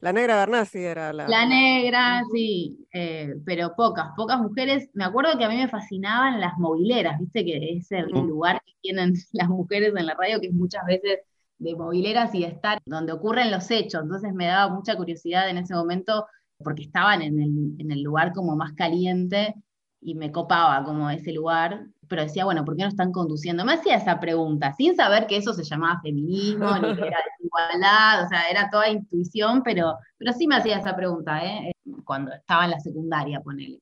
La 0.00 0.12
negra 0.12 0.36
Bernasi 0.36 0.78
era 0.78 1.12
la. 1.12 1.28
La 1.28 1.46
negra, 1.46 2.22
sí, 2.32 2.86
eh, 2.92 3.34
pero 3.44 3.74
pocas, 3.76 4.08
pocas 4.16 4.38
mujeres. 4.40 4.88
Me 4.94 5.04
acuerdo 5.04 5.36
que 5.38 5.44
a 5.44 5.48
mí 5.48 5.56
me 5.56 5.68
fascinaban 5.68 6.40
las 6.40 6.58
mobileras, 6.58 7.18
viste 7.18 7.44
que 7.44 7.76
es 7.76 7.90
el 7.92 8.06
lugar 8.10 8.62
que 8.64 8.72
tienen 8.80 9.14
las 9.32 9.48
mujeres 9.48 9.92
en 9.96 10.06
la 10.06 10.14
radio, 10.14 10.40
que 10.40 10.48
es 10.48 10.54
muchas 10.54 10.84
veces 10.86 11.20
de 11.58 11.76
mobileras 11.76 12.34
y 12.34 12.40
de 12.40 12.48
estar 12.48 12.80
donde 12.86 13.12
ocurren 13.12 13.50
los 13.50 13.70
hechos. 13.70 14.02
Entonces 14.02 14.32
me 14.32 14.46
daba 14.46 14.72
mucha 14.74 14.96
curiosidad 14.96 15.48
en 15.50 15.58
ese 15.58 15.74
momento 15.74 16.26
porque 16.58 16.82
estaban 16.82 17.22
en 17.22 17.40
el, 17.40 17.74
en 17.78 17.90
el 17.90 18.02
lugar 18.02 18.32
como 18.32 18.56
más 18.56 18.72
caliente 18.72 19.54
y 20.00 20.14
me 20.14 20.32
copaba 20.32 20.82
como 20.84 21.10
ese 21.10 21.32
lugar, 21.32 21.86
pero 22.10 22.22
decía, 22.22 22.44
bueno, 22.44 22.64
¿por 22.64 22.76
qué 22.76 22.82
no 22.82 22.88
están 22.88 23.12
conduciendo? 23.12 23.64
Me 23.64 23.74
hacía 23.74 23.94
esa 23.94 24.18
pregunta, 24.18 24.72
sin 24.72 24.96
saber 24.96 25.28
que 25.28 25.36
eso 25.36 25.54
se 25.54 25.62
llamaba 25.62 26.00
feminismo, 26.02 26.76
ni 26.78 26.96
que 26.96 27.06
era 27.06 27.18
desigualdad, 27.38 28.24
o 28.24 28.28
sea, 28.28 28.42
era 28.50 28.68
toda 28.68 28.88
intuición, 28.88 29.62
pero, 29.62 29.96
pero 30.18 30.32
sí 30.32 30.48
me 30.48 30.56
hacía 30.56 30.78
esa 30.78 30.96
pregunta, 30.96 31.42
¿eh? 31.44 31.70
cuando 32.04 32.32
estaba 32.32 32.64
en 32.64 32.72
la 32.72 32.80
secundaria, 32.80 33.40
ponele. 33.40 33.78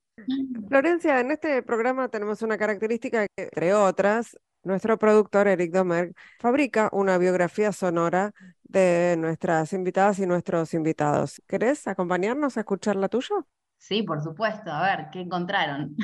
Florencia, 0.67 1.19
en 1.19 1.31
este 1.31 1.63
programa 1.63 2.07
tenemos 2.09 2.43
una 2.43 2.57
característica 2.59 3.25
que, 3.35 3.43
entre 3.45 3.73
otras, 3.73 4.37
nuestro 4.63 4.99
productor 4.99 5.47
Eric 5.47 5.71
Domer 5.71 6.13
fabrica 6.39 6.89
una 6.91 7.17
biografía 7.17 7.71
sonora 7.71 8.31
de 8.61 9.15
nuestras 9.17 9.73
invitadas 9.73 10.19
y 10.19 10.27
nuestros 10.27 10.75
invitados. 10.75 11.41
¿Querés 11.47 11.87
acompañarnos 11.87 12.57
a 12.57 12.59
escuchar 12.59 12.95
la 12.95 13.09
tuya? 13.09 13.35
Sí, 13.79 14.03
por 14.03 14.21
supuesto. 14.21 14.71
A 14.71 14.83
ver, 14.83 15.07
¿qué 15.11 15.21
encontraron? 15.21 15.95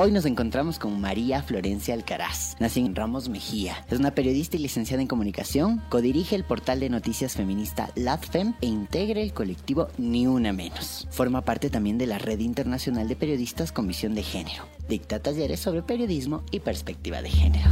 Hoy 0.00 0.12
nos 0.12 0.26
encontramos 0.26 0.78
con 0.78 1.00
María 1.00 1.42
Florencia 1.42 1.92
Alcaraz. 1.92 2.54
Nació 2.60 2.86
en 2.86 2.94
Ramos 2.94 3.28
Mejía. 3.28 3.84
Es 3.90 3.98
una 3.98 4.12
periodista 4.12 4.56
y 4.56 4.60
licenciada 4.60 5.02
en 5.02 5.08
comunicación, 5.08 5.82
codirige 5.88 6.36
el 6.36 6.44
portal 6.44 6.78
de 6.78 6.88
noticias 6.88 7.34
feminista 7.34 7.90
LADFEM 7.96 8.54
e 8.60 8.66
integra 8.66 9.20
el 9.20 9.32
colectivo 9.32 9.88
Ni 9.98 10.28
Una 10.28 10.52
Menos. 10.52 11.08
Forma 11.10 11.40
parte 11.40 11.68
también 11.68 11.98
de 11.98 12.06
la 12.06 12.18
Red 12.18 12.38
Internacional 12.38 13.08
de 13.08 13.16
Periodistas 13.16 13.72
con 13.72 13.88
Visión 13.88 14.14
de 14.14 14.22
Género. 14.22 14.68
Dicta 14.88 15.18
talleres 15.18 15.58
sobre 15.58 15.82
periodismo 15.82 16.44
y 16.52 16.60
perspectiva 16.60 17.20
de 17.20 17.30
género. 17.30 17.68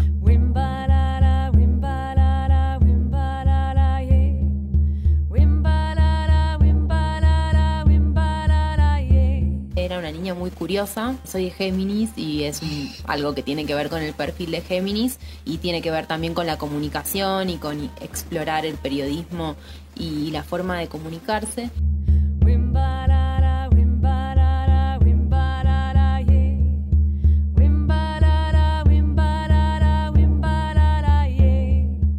Niña 10.16 10.34
muy 10.34 10.50
curiosa. 10.50 11.14
Soy 11.24 11.44
de 11.44 11.50
Géminis 11.50 12.10
y 12.16 12.44
es 12.44 12.60
algo 13.04 13.34
que 13.34 13.42
tiene 13.42 13.66
que 13.66 13.74
ver 13.74 13.90
con 13.90 14.00
el 14.02 14.14
perfil 14.14 14.50
de 14.50 14.62
Géminis 14.62 15.18
y 15.44 15.58
tiene 15.58 15.82
que 15.82 15.90
ver 15.90 16.06
también 16.06 16.32
con 16.34 16.46
la 16.46 16.56
comunicación 16.56 17.50
y 17.50 17.58
con 17.58 17.90
explorar 18.00 18.64
el 18.64 18.76
periodismo 18.76 19.56
y 19.94 20.30
la 20.30 20.42
forma 20.42 20.78
de 20.78 20.88
comunicarse. 20.88 21.70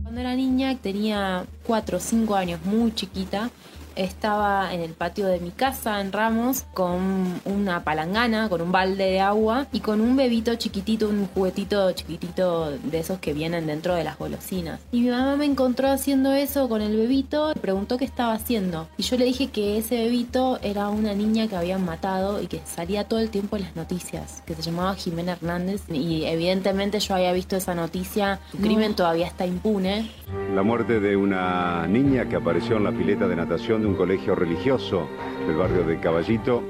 Cuando 0.03 0.21
era 0.21 0.35
niña 0.35 0.77
tenía 0.77 1.45
4 1.65 1.97
o 1.97 1.99
5 1.99 2.35
años, 2.35 2.59
muy 2.63 2.93
chiquita, 2.93 3.49
estaba 3.97 4.73
en 4.73 4.81
el 4.81 4.91
patio 4.91 5.27
de 5.27 5.39
mi 5.39 5.51
casa 5.51 5.99
en 6.01 6.11
Ramos 6.11 6.65
con 6.73 7.41
una 7.45 7.83
palangana, 7.83 8.49
con 8.49 8.61
un 8.61 8.71
balde 8.71 9.05
de 9.05 9.19
agua 9.19 9.67
y 9.71 9.79
con 9.79 10.01
un 10.01 10.15
bebito 10.15 10.55
chiquitito, 10.55 11.09
un 11.09 11.27
juguetito 11.27 11.91
chiquitito 11.91 12.71
de 12.71 12.99
esos 12.99 13.19
que 13.19 13.33
vienen 13.33 13.67
dentro 13.67 13.95
de 13.95 14.03
las 14.03 14.17
golosinas. 14.17 14.79
Y 14.91 15.01
mi 15.01 15.09
mamá 15.09 15.35
me 15.35 15.45
encontró 15.45 15.89
haciendo 15.89 16.31
eso 16.33 16.69
con 16.69 16.81
el 16.81 16.95
bebito 16.95 17.51
y 17.55 17.59
preguntó 17.59 17.97
qué 17.97 18.05
estaba 18.05 18.33
haciendo. 18.33 18.87
Y 18.97 19.03
yo 19.03 19.17
le 19.17 19.25
dije 19.25 19.47
que 19.47 19.77
ese 19.77 19.95
bebito 19.95 20.59
era 20.61 20.89
una 20.89 21.13
niña 21.13 21.47
que 21.47 21.55
habían 21.55 21.83
matado 21.83 22.41
y 22.41 22.47
que 22.47 22.61
salía 22.65 23.05
todo 23.05 23.19
el 23.19 23.29
tiempo 23.29 23.55
en 23.55 23.63
las 23.63 23.75
noticias, 23.75 24.43
que 24.45 24.55
se 24.55 24.61
llamaba 24.61 24.95
Jimena 24.95 25.33
Hernández. 25.33 25.83
Y 25.91 26.25
evidentemente 26.25 26.99
yo 26.99 27.15
había 27.15 27.33
visto 27.33 27.55
esa 27.55 27.73
noticia, 27.73 28.39
su 28.51 28.57
crimen 28.57 28.95
todavía 28.95 29.27
está 29.27 29.45
impune. 29.45 30.11
La 30.53 30.63
muerte 30.63 30.99
de 30.99 31.15
una 31.15 31.87
niña 31.87 32.27
que 32.27 32.35
apareció 32.35 32.77
en 32.77 32.83
la 32.83 32.91
pileta 32.91 33.27
de 33.27 33.35
natación 33.35 33.81
de 33.81 33.86
un 33.87 33.95
colegio 33.95 34.35
religioso 34.35 35.07
del 35.47 35.55
barrio 35.55 35.83
de 35.83 35.99
Caballito 35.99 36.61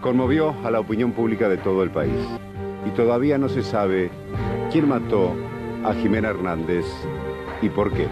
conmovió 0.00 0.54
a 0.64 0.70
la 0.70 0.80
opinión 0.80 1.12
pública 1.12 1.48
de 1.48 1.56
todo 1.56 1.82
el 1.82 1.90
país. 1.90 2.14
Y 2.86 2.90
todavía 2.90 3.38
no 3.38 3.48
se 3.48 3.62
sabe 3.62 4.10
quién 4.70 4.88
mató 4.88 5.34
a 5.84 5.94
Jimena 5.94 6.28
Hernández 6.28 6.84
y 7.62 7.68
por 7.68 7.92
qué. 7.92 8.06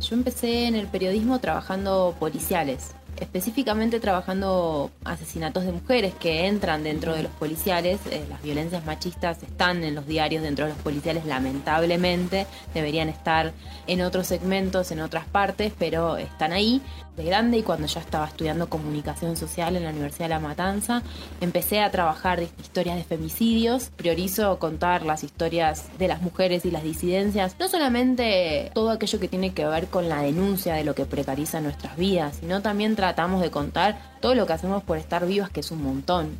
Yo 0.00 0.16
empecé 0.16 0.68
en 0.68 0.74
el 0.74 0.86
periodismo 0.86 1.38
trabajando 1.38 2.14
policiales 2.20 2.94
específicamente 3.20 4.00
trabajando 4.00 4.90
asesinatos 5.04 5.64
de 5.64 5.72
mujeres 5.72 6.14
que 6.14 6.46
entran 6.46 6.82
dentro 6.82 7.14
de 7.14 7.24
los 7.24 7.32
policiales. 7.32 8.00
Eh, 8.10 8.24
las 8.28 8.42
violencias 8.42 8.84
machistas 8.84 9.42
están 9.42 9.84
en 9.84 9.94
los 9.94 10.06
diarios 10.06 10.42
dentro 10.42 10.66
de 10.66 10.72
los 10.72 10.80
policiales, 10.82 11.24
lamentablemente. 11.26 12.46
Deberían 12.72 13.08
estar 13.08 13.52
en 13.86 14.02
otros 14.02 14.26
segmentos, 14.26 14.90
en 14.90 15.00
otras 15.00 15.26
partes, 15.26 15.72
pero 15.78 16.16
están 16.16 16.52
ahí 16.52 16.80
de 17.16 17.24
grande 17.24 17.58
y 17.58 17.62
cuando 17.62 17.86
ya 17.86 18.00
estaba 18.00 18.26
estudiando 18.26 18.68
comunicación 18.68 19.36
social 19.36 19.76
en 19.76 19.84
la 19.84 19.90
Universidad 19.90 20.26
de 20.26 20.30
La 20.30 20.40
Matanza, 20.40 21.02
empecé 21.40 21.80
a 21.80 21.90
trabajar 21.90 22.42
historias 22.42 22.96
de 22.96 23.04
femicidios. 23.04 23.90
Priorizo 23.96 24.58
contar 24.58 25.04
las 25.04 25.22
historias 25.22 25.86
de 25.98 26.08
las 26.08 26.22
mujeres 26.22 26.64
y 26.64 26.70
las 26.70 26.82
disidencias, 26.82 27.56
no 27.58 27.68
solamente 27.68 28.70
todo 28.74 28.90
aquello 28.90 29.20
que 29.20 29.28
tiene 29.28 29.54
que 29.54 29.64
ver 29.64 29.86
con 29.86 30.08
la 30.08 30.22
denuncia 30.22 30.74
de 30.74 30.84
lo 30.84 30.94
que 30.94 31.04
precariza 31.04 31.60
nuestras 31.60 31.96
vidas, 31.96 32.38
sino 32.40 32.62
también 32.62 32.96
tratamos 33.04 33.42
de 33.42 33.50
contar 33.50 33.98
todo 34.20 34.34
lo 34.34 34.46
que 34.46 34.54
hacemos 34.54 34.82
por 34.82 34.96
estar 34.96 35.26
vivas, 35.26 35.50
que 35.50 35.60
es 35.60 35.70
un 35.70 35.82
montón. 35.82 36.38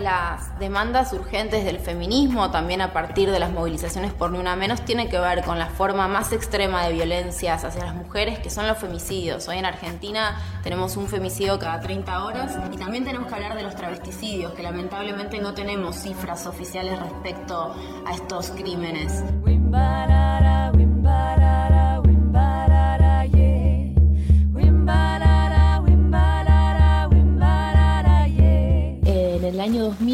Las 0.00 0.58
demandas 0.58 1.12
urgentes 1.12 1.64
del 1.64 1.78
feminismo, 1.78 2.50
también 2.50 2.80
a 2.80 2.92
partir 2.92 3.30
de 3.30 3.38
las 3.38 3.50
movilizaciones 3.50 4.12
por 4.12 4.30
ni 4.30 4.38
menos, 4.42 4.82
tiene 4.82 5.08
que 5.08 5.18
ver 5.18 5.42
con 5.44 5.58
la 5.58 5.66
forma 5.66 6.08
más 6.08 6.32
extrema 6.32 6.84
de 6.84 6.92
violencias 6.92 7.64
hacia 7.64 7.84
las 7.84 7.94
mujeres, 7.94 8.38
que 8.38 8.50
son 8.50 8.66
los 8.66 8.78
femicidios. 8.78 9.48
Hoy 9.48 9.58
en 9.58 9.66
Argentina 9.66 10.40
tenemos 10.62 10.96
un 10.96 11.08
femicidio 11.08 11.58
cada 11.58 11.80
30 11.80 12.24
horas 12.24 12.58
y 12.72 12.76
también 12.76 13.04
tenemos 13.04 13.28
que 13.28 13.34
hablar 13.34 13.54
de 13.54 13.62
los 13.62 13.74
travesticidios, 13.74 14.52
que 14.52 14.62
lamentablemente 14.62 15.38
no 15.40 15.54
tenemos 15.54 15.96
cifras 15.96 16.46
oficiales 16.46 16.98
respecto 16.98 17.74
a 18.06 18.12
estos 18.12 18.50
crímenes. 18.50 19.22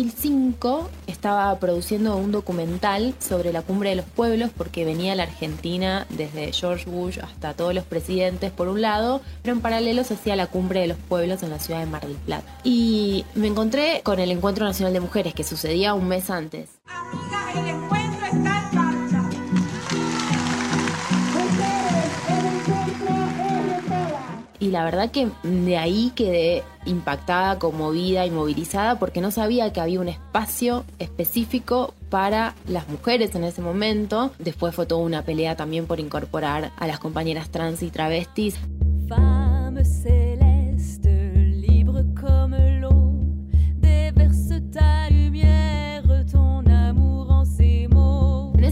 2005 0.05 0.88
estaba 1.09 1.59
produciendo 1.59 2.16
un 2.16 2.30
documental 2.30 3.14
sobre 3.18 3.53
la 3.53 3.62
cumbre 3.62 3.90
de 3.90 3.96
los 3.96 4.05
pueblos 4.05 4.51
porque 4.57 4.84
venía 4.84 5.16
la 5.16 5.24
Argentina 5.24 6.07
desde 6.11 6.53
George 6.53 6.88
Bush 6.88 7.18
hasta 7.18 7.55
todos 7.55 7.74
los 7.74 7.84
presidentes 7.84 8.53
por 8.53 8.68
un 8.68 8.80
lado, 8.80 9.20
pero 9.42 9.57
en 9.57 9.61
paralelo 9.61 10.05
se 10.05 10.14
hacía 10.14 10.36
la 10.36 10.46
cumbre 10.46 10.80
de 10.80 10.86
los 10.86 10.99
pueblos 10.99 11.42
en 11.42 11.51
la 11.51 11.59
ciudad 11.59 11.80
de 11.80 11.86
Mar 11.86 12.07
del 12.07 12.16
Plata. 12.16 12.46
Y 12.62 13.24
me 13.34 13.49
encontré 13.49 14.03
con 14.05 14.20
el 14.20 14.30
Encuentro 14.30 14.64
Nacional 14.64 14.92
de 14.92 15.01
Mujeres 15.01 15.34
que 15.34 15.42
sucedía 15.42 15.94
un 15.94 16.07
mes 16.07 16.30
antes. 16.30 16.68
Y 24.61 24.68
la 24.68 24.84
verdad 24.84 25.11
que 25.11 25.28
de 25.42 25.76
ahí 25.76 26.12
quedé 26.14 26.62
impactada, 26.84 27.59
conmovida 27.59 28.26
y 28.26 28.30
movilizada 28.30 28.98
porque 28.98 29.20
no 29.20 29.30
sabía 29.30 29.72
que 29.72 29.80
había 29.80 30.00
un 30.00 30.09
espacio 30.09 30.84
específico 30.98 31.94
para 32.11 32.54
las 32.66 32.88
mujeres 32.88 33.34
en 33.34 33.44
ese 33.44 33.62
momento. 33.62 34.32
Después 34.38 34.74
fue 34.74 34.86
toda 34.86 35.02
una 35.02 35.22
pelea 35.22 35.56
también 35.56 35.86
por 35.86 36.00
incorporar 36.00 36.72
a 36.76 36.86
las 36.86 36.98
compañeras 36.98 37.50
trans 37.50 37.82
y 37.82 37.90
travestis. 37.90 38.56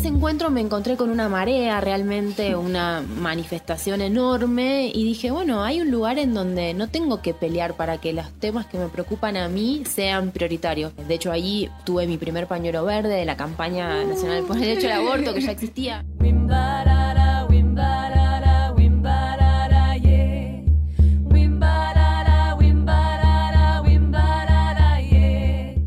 Encuentro 0.04 0.50
me 0.50 0.60
encontré 0.60 0.96
con 0.96 1.10
una 1.10 1.28
marea, 1.28 1.80
realmente 1.80 2.54
una 2.54 3.02
manifestación 3.02 4.00
enorme 4.00 4.90
y 4.92 5.04
dije, 5.04 5.30
bueno, 5.30 5.64
hay 5.64 5.80
un 5.80 5.90
lugar 5.90 6.18
en 6.18 6.34
donde 6.34 6.74
no 6.74 6.88
tengo 6.88 7.22
que 7.22 7.32
pelear 7.34 7.74
para 7.74 7.98
que 7.98 8.12
los 8.12 8.30
temas 8.32 8.66
que 8.66 8.78
me 8.78 8.88
preocupan 8.88 9.36
a 9.36 9.48
mí 9.48 9.84
sean 9.86 10.32
prioritarios. 10.32 10.92
De 11.08 11.14
hecho, 11.14 11.32
allí 11.32 11.70
tuve 11.84 12.06
mi 12.06 12.18
primer 12.18 12.46
pañuelo 12.46 12.84
verde 12.84 13.14
de 13.14 13.24
la 13.24 13.36
campaña 13.36 14.04
nacional 14.04 14.44
por 14.44 14.56
el 14.56 14.62
derecho 14.62 14.88
al 14.88 14.92
aborto 14.92 15.32
que 15.32 15.40
ya 15.40 15.52
existía. 15.52 16.04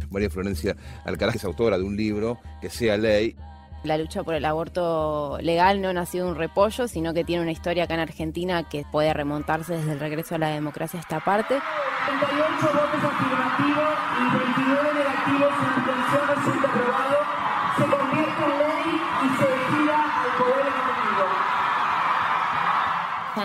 María 0.09 0.29
Florencia 0.29 0.75
Alcaraz 1.05 1.35
es 1.35 1.45
autora 1.45 1.77
de 1.77 1.83
un 1.83 1.95
libro 1.95 2.39
que 2.59 2.69
sea 2.69 2.97
ley 2.97 3.35
la 3.83 3.97
lucha 3.97 4.23
por 4.23 4.35
el 4.35 4.45
aborto 4.45 5.37
legal 5.41 5.81
no 5.81 5.93
nació 5.93 6.25
de 6.25 6.31
un 6.31 6.35
repollo, 6.35 6.87
sino 6.87 7.13
que 7.13 7.23
tiene 7.23 7.41
una 7.41 7.51
historia 7.51 7.85
acá 7.85 7.93
en 7.93 8.01
Argentina 8.01 8.63
que 8.63 8.85
puede 8.91 9.13
remontarse 9.13 9.77
desde 9.77 9.93
el 9.93 9.99
regreso 9.99 10.35
a 10.35 10.37
la 10.37 10.49
democracia 10.49 10.99
a 10.99 11.01
esta 11.01 11.19
parte. 11.19 11.59
38 12.05 12.67
votos 12.73 13.03
afirmativos 13.03 13.93
y 14.19 14.48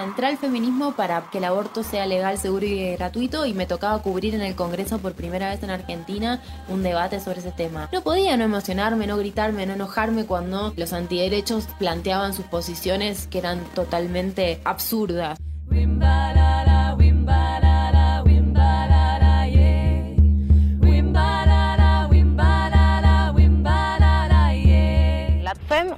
entré 0.03 0.27
al 0.27 0.39
feminismo 0.39 0.93
para 0.93 1.31
que 1.31 1.39
el 1.39 1.45
aborto 1.45 1.83
sea 1.83 2.07
legal, 2.07 2.39
seguro 2.39 2.67
y 2.67 2.97
gratuito 2.97 3.47
y 3.47 3.55
me 3.55 3.67
tocaba 3.67 4.03
cubrir 4.03 4.35
en 4.35 4.41
el 4.41 4.55
Congreso 4.55 4.99
por 4.99 5.13
primera 5.13 5.51
vez 5.51 5.63
en 5.63 5.71
Argentina 5.71 6.41
un 6.69 6.83
debate 6.83 7.21
sobre 7.21 7.41
ese 7.41 7.53
tema. 7.53 7.89
No 7.93 8.03
podía 8.03 8.37
no 8.37 8.45
emocionarme, 8.45 9.07
no 9.07 9.17
gritarme, 9.17 9.67
no 9.67 9.75
enojarme 9.75 10.27
cuando 10.27 10.73
los 10.77 10.93
antiderechos 10.93 11.67
planteaban 11.79 12.35
sus 12.35 12.47
posiciones 12.47 13.27
que 13.27 13.39
eran 13.39 13.63
totalmente 13.75 14.61
absurdas. 14.65 15.39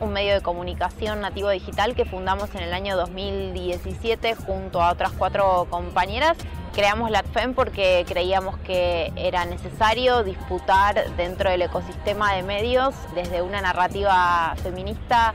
Un 0.01 0.12
medio 0.12 0.33
de 0.33 0.41
comunicación 0.41 1.20
nativo 1.20 1.51
digital 1.51 1.95
que 1.95 2.07
fundamos 2.07 2.55
en 2.55 2.62
el 2.62 2.72
año 2.72 2.97
2017 2.97 4.35
junto 4.35 4.81
a 4.81 4.91
otras 4.91 5.12
cuatro 5.12 5.66
compañeras. 5.68 6.39
Creamos 6.72 7.11
LATFEM 7.11 7.53
porque 7.53 8.07
creíamos 8.09 8.57
que 8.61 9.12
era 9.16 9.45
necesario 9.45 10.24
disputar 10.24 11.14
dentro 11.16 11.51
del 11.51 11.61
ecosistema 11.61 12.33
de 12.33 12.43
medios 12.43 12.95
desde 13.14 13.43
una 13.43 13.61
narrativa 13.61 14.55
feminista 14.62 15.35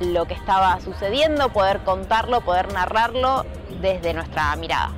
lo 0.00 0.26
que 0.26 0.34
estaba 0.34 0.78
sucediendo, 0.80 1.48
poder 1.48 1.78
contarlo, 1.80 2.42
poder 2.42 2.70
narrarlo 2.74 3.46
desde 3.80 4.12
nuestra 4.12 4.54
mirada. 4.56 4.97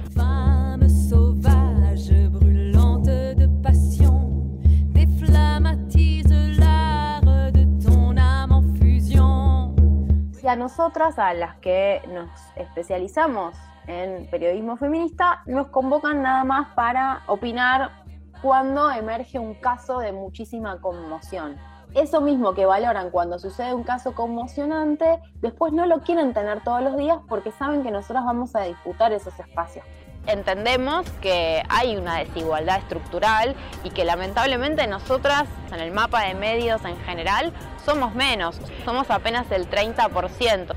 A 10.49 10.57
nosotras, 10.57 11.19
a 11.19 11.35
las 11.35 11.57
que 11.57 12.03
nos 12.09 12.31
especializamos 12.57 13.55
en 13.87 14.29
periodismo 14.31 14.77
feminista, 14.77 15.43
nos 15.47 15.69
convocan 15.69 16.23
nada 16.23 16.45
más 16.45 16.69
para 16.75 17.23
opinar 17.27 17.91
cuando 18.43 18.91
emerge 18.91 19.39
un 19.39 19.55
caso 19.55 19.99
de 19.99 20.13
muchísima 20.13 20.81
conmoción. 20.81 21.57
Eso 21.95 22.21
mismo 22.21 22.55
que 22.55 22.67
valoran 22.67 23.11
cuando 23.11 23.39
sucede 23.39 23.75
un 23.75 23.83
caso 23.83 24.15
conmocionante, 24.15 25.21
después 25.41 25.73
no 25.73 25.87
lo 25.87 26.01
quieren 26.01 26.33
tener 26.33 26.63
todos 26.63 26.83
los 26.83 26.97
días 26.97 27.19
porque 27.29 27.51
saben 27.51 27.83
que 27.83 27.91
nosotros 27.91 28.25
vamos 28.25 28.55
a 28.55 28.63
disputar 28.63 29.13
esos 29.13 29.39
espacios 29.41 29.85
entendemos 30.33 31.09
que 31.21 31.63
hay 31.69 31.97
una 31.97 32.19
desigualdad 32.19 32.79
estructural 32.79 33.55
y 33.85 33.91
que 33.91 34.05
lamentablemente 34.05 34.87
nosotras 34.87 35.45
en 35.73 35.81
el 35.81 35.93
mapa 35.93 36.23
de 36.25 36.35
medios 36.35 36.85
en 36.85 36.99
general 37.01 37.53
somos 37.85 38.15
menos, 38.15 38.61
somos 38.85 39.11
apenas 39.11 39.51
el 39.51 39.69
30%. 39.69 40.75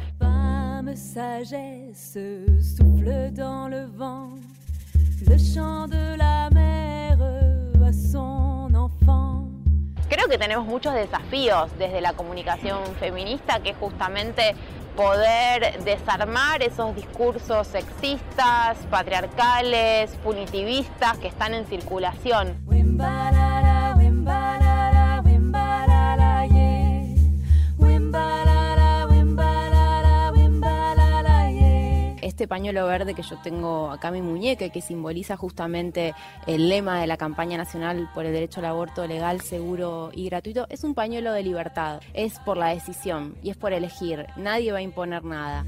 Creo 10.09 10.27
que 10.27 10.37
tenemos 10.37 10.65
muchos 10.67 10.93
desafíos 10.93 11.71
desde 11.79 11.99
la 11.99 12.13
comunicación 12.13 12.83
feminista, 12.99 13.59
que 13.61 13.73
justamente 13.73 14.55
poder 14.95 15.83
desarmar 15.83 16.61
esos 16.61 16.95
discursos 16.95 17.67
sexistas, 17.67 18.77
patriarcales, 18.89 20.11
punitivistas 20.23 21.17
que 21.17 21.27
están 21.27 21.53
en 21.53 21.65
circulación. 21.65 22.57
Este 32.33 32.47
pañuelo 32.47 32.87
verde 32.87 33.13
que 33.13 33.21
yo 33.21 33.37
tengo 33.43 33.91
acá 33.91 34.09
mi 34.09 34.23
muñeca 34.23 34.67
que 34.69 34.81
simboliza 34.81 35.37
justamente 35.37 36.15
el 36.47 36.67
lema 36.67 36.99
de 36.99 37.05
la 37.05 37.15
campaña 37.15 37.57
nacional 37.57 38.09
por 38.11 38.25
el 38.25 38.33
derecho 38.33 38.59
al 38.59 38.65
aborto 38.65 39.05
legal, 39.05 39.39
seguro 39.39 40.09
y 40.11 40.25
gratuito, 40.25 40.65
es 40.69 40.83
un 40.83 40.95
pañuelo 40.95 41.31
de 41.31 41.43
libertad. 41.43 42.01
Es 42.15 42.39
por 42.39 42.57
la 42.57 42.69
decisión 42.69 43.35
y 43.43 43.51
es 43.51 43.57
por 43.57 43.71
elegir. 43.71 44.25
Nadie 44.35 44.71
va 44.71 44.79
a 44.79 44.81
imponer 44.81 45.23
nada. 45.23 45.63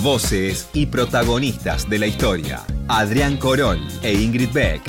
Voces 0.00 0.70
y 0.72 0.86
protagonistas 0.86 1.90
de 1.90 1.98
la 1.98 2.06
historia. 2.06 2.62
Adrián 2.88 3.36
Corol 3.36 3.86
e 4.02 4.14
Ingrid 4.14 4.50
Beck. 4.50 4.82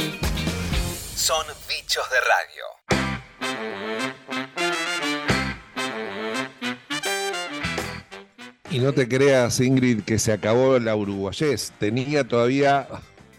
Son 1.17 1.45
bichos 1.67 2.09
de 2.09 2.17
radio. 2.21 2.52
Y 8.73 8.79
no 8.79 8.91
te 8.91 9.07
creas, 9.07 9.59
Ingrid, 9.59 10.01
que 10.01 10.17
se 10.17 10.31
acabó 10.31 10.79
la 10.79 10.95
uruguayés. 10.95 11.71
Tenía 11.77 12.27
todavía 12.27 12.87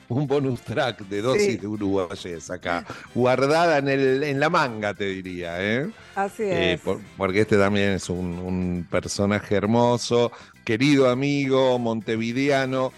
un 0.08 0.28
bonus 0.28 0.60
track 0.60 1.00
de 1.08 1.22
dosis 1.22 1.60
de 1.60 1.66
uruguayés 1.66 2.52
acá, 2.52 2.86
guardada 3.16 3.78
en, 3.78 3.88
el, 3.88 4.22
en 4.22 4.38
la 4.38 4.48
manga, 4.48 4.94
te 4.94 5.06
diría. 5.06 5.56
¿eh? 5.60 5.90
Así 6.14 6.44
eh, 6.44 6.74
es. 6.74 6.80
porque 7.16 7.40
este 7.40 7.56
también 7.56 7.94
es 7.94 8.08
un 8.08 8.86
personaje 8.88 9.56
hermoso, 9.56 10.30
querido 10.64 11.10
amigo, 11.10 11.80
montevideano 11.80 12.92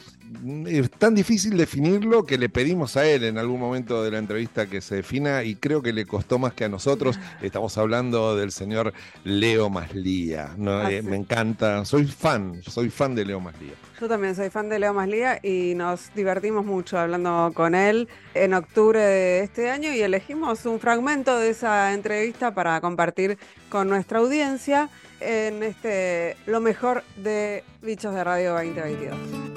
es 0.67 0.91
tan 0.91 1.15
difícil 1.15 1.57
definirlo 1.57 2.25
que 2.25 2.39
le 2.39 2.49
pedimos 2.49 2.97
a 2.97 3.07
él 3.07 3.25
en 3.25 3.39
algún 3.39 3.61
momento 3.61 4.03
de 4.03 4.11
la 4.11 4.19
entrevista 4.19 4.67
que 4.67 4.81
se 4.81 4.97
defina 4.97 5.43
y 5.45 5.57
creo 5.57 5.83
que 5.83 5.93
le 5.93 6.07
costó 6.07 6.39
más 6.39 6.53
que 6.55 6.65
a 6.65 6.69
nosotros. 6.69 7.19
Estamos 7.43 7.77
hablando 7.79 8.37
del 8.37 8.53
señor 8.53 8.93
Leo 9.25 9.71
Maslía. 9.71 10.51
Ah, 10.67 10.91
eh, 10.91 11.03
me 11.03 11.17
encanta, 11.17 11.85
soy 11.85 12.07
fan, 12.07 12.61
soy 12.63 12.91
fan 12.91 13.15
de 13.15 13.25
Leo 13.25 13.41
Maslía. 13.41 13.75
Yo 14.01 14.09
también 14.09 14.35
soy 14.35 14.51
fan 14.51 14.69
de 14.69 14.79
Leo 14.79 14.93
Maslía 14.93 15.41
y 15.43 15.75
nos 15.75 16.13
divertimos 16.15 16.65
mucho 16.65 16.99
hablando 16.99 17.53
con 17.55 17.75
él 17.75 18.09
en 18.35 18.53
octubre 18.53 19.01
de 19.01 19.41
este 19.41 19.71
año 19.71 19.93
y 19.93 20.01
elegimos 20.01 20.67
un 20.67 20.81
fragmento 20.81 21.39
de 21.39 21.51
esa 21.51 21.95
entrevista 21.95 22.55
para 22.55 22.81
compartir 22.81 23.39
con 23.71 23.89
nuestra 23.89 24.19
audiencia 24.19 24.91
en 25.21 25.63
este 25.63 26.37
Lo 26.47 26.61
mejor 26.61 27.05
de 27.17 27.65
Bichos 27.81 28.15
de 28.15 28.25
Radio 28.25 28.53
2022. 28.53 29.56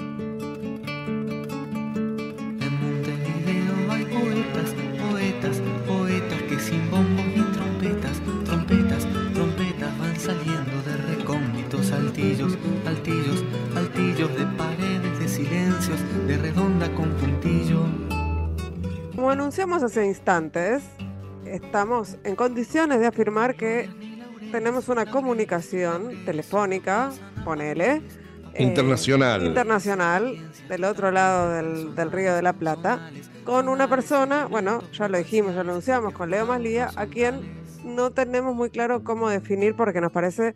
Poetas, 4.49 4.73
poetas, 5.11 5.61
poetas 5.87 6.41
que 6.43 6.59
sin 6.59 6.89
bombos 6.89 7.25
ni 7.25 7.43
trompetas, 7.53 8.21
trompetas, 8.45 9.07
trompetas 9.33 9.99
van 9.99 10.19
saliendo 10.19 10.81
de 10.85 11.15
recónditos 11.15 11.91
altillos, 11.91 12.57
altillos, 12.85 13.43
altillos 13.75 14.35
de 14.37 14.45
paredes, 14.57 15.19
de 15.19 15.27
silencios, 15.27 15.99
de 16.27 16.37
redonda 16.37 16.91
con 16.93 17.09
puntillo. 17.11 17.85
Como 19.15 19.29
anunciamos 19.29 19.83
hace 19.83 20.05
instantes, 20.05 20.83
estamos 21.45 22.17
en 22.23 22.35
condiciones 22.35 22.99
de 22.99 23.07
afirmar 23.07 23.55
que 23.55 23.89
tenemos 24.51 24.87
una 24.89 25.05
comunicación 25.05 26.25
telefónica, 26.25 27.11
ponele, 27.43 28.01
internacional. 28.59 29.41
internacional, 29.41 30.39
del 30.67 30.83
otro 30.83 31.11
lado 31.11 31.51
del, 31.51 31.95
del 31.95 32.11
Río 32.11 32.33
de 32.35 32.41
la 32.41 32.53
Plata, 32.53 33.01
con 33.43 33.69
una 33.69 33.87
persona, 33.87 34.47
bueno, 34.47 34.85
ya 34.91 35.07
lo 35.09 35.17
dijimos, 35.17 35.55
ya 35.55 35.63
lo 35.63 35.71
anunciamos, 35.71 36.13
con 36.13 36.29
Leo 36.29 36.45
Maslía, 36.45 36.91
a 36.95 37.07
quien 37.07 37.47
no 37.81 38.11
tenemos 38.11 38.55
muy 38.55 38.69
claro 38.71 39.03
cómo 39.03 39.29
definir 39.29 39.75
porque 39.75 40.01
nos 40.01 40.11
parece, 40.11 40.53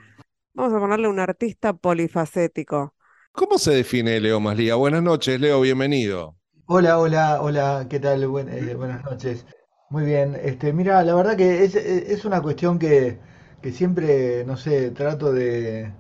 vamos 0.54 0.74
a 0.74 0.80
ponerle 0.80 1.08
un 1.10 1.20
artista 1.20 1.74
polifacético. 1.74 2.96
¿Cómo 3.32 3.58
se 3.60 3.72
define 3.72 4.20
Leo 4.20 4.40
Maslía? 4.40 4.76
Buenas 4.76 5.04
noches, 5.04 5.40
Leo, 5.40 5.62
bienvenido. 5.62 6.36
Hola, 6.66 7.00
hola, 7.00 7.42
hola, 7.42 7.88
¿qué 7.90 8.00
tal? 8.00 8.28
Buen- 8.28 8.50
eh, 8.50 8.76
buenas 8.76 9.04
noches. 9.04 9.46
Muy 9.90 10.06
bien, 10.06 10.36
este, 10.42 10.74
mira, 10.74 11.04
la 11.04 11.16
verdad 11.16 11.38
que 11.38 11.64
es, 11.64 11.76
es 11.76 12.26
una 12.26 12.42
cuestión 12.42 12.80
que, 12.80 13.20
que 13.62 13.72
siempre, 13.72 14.44
no 14.46 14.58
sé, 14.58 14.92
trato 14.92 15.32
de, 15.32 15.94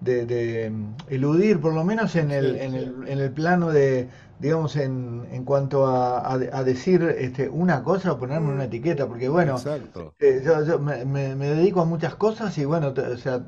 de- 0.00 0.26
de, 0.26 0.70
mm, 0.70 0.94
eludir, 1.08 1.60
por 1.60 1.74
lo 1.74 1.84
menos 1.84 2.16
en 2.16 2.30
el, 2.30 2.56
en 2.56 2.74
el, 2.74 3.08
en 3.08 3.18
el 3.20 3.30
plano 3.32 3.70
de, 3.70 4.08
digamos, 4.38 4.76
en, 4.76 5.26
en 5.30 5.44
cuanto 5.44 5.86
a, 5.86 6.18
a- 6.20 6.34
a 6.34 6.64
decir 6.64 7.02
este, 7.18 7.48
una 7.48 7.82
cosa 7.82 8.12
o 8.12 8.18
ponerme 8.18 8.52
una 8.52 8.64
etiqueta, 8.64 9.06
porque 9.06 9.28
bueno, 9.28 9.64
eh, 10.20 10.42
yo, 10.44 10.64
yo 10.64 10.78
me, 10.78 11.04
me- 11.04 11.34
me 11.36 11.48
dedico 11.48 11.80
a 11.82 11.84
muchas 11.84 12.14
cosas 12.16 12.56
y 12.58 12.64
bueno, 12.64 12.88
o 12.96 13.16
sea, 13.16 13.42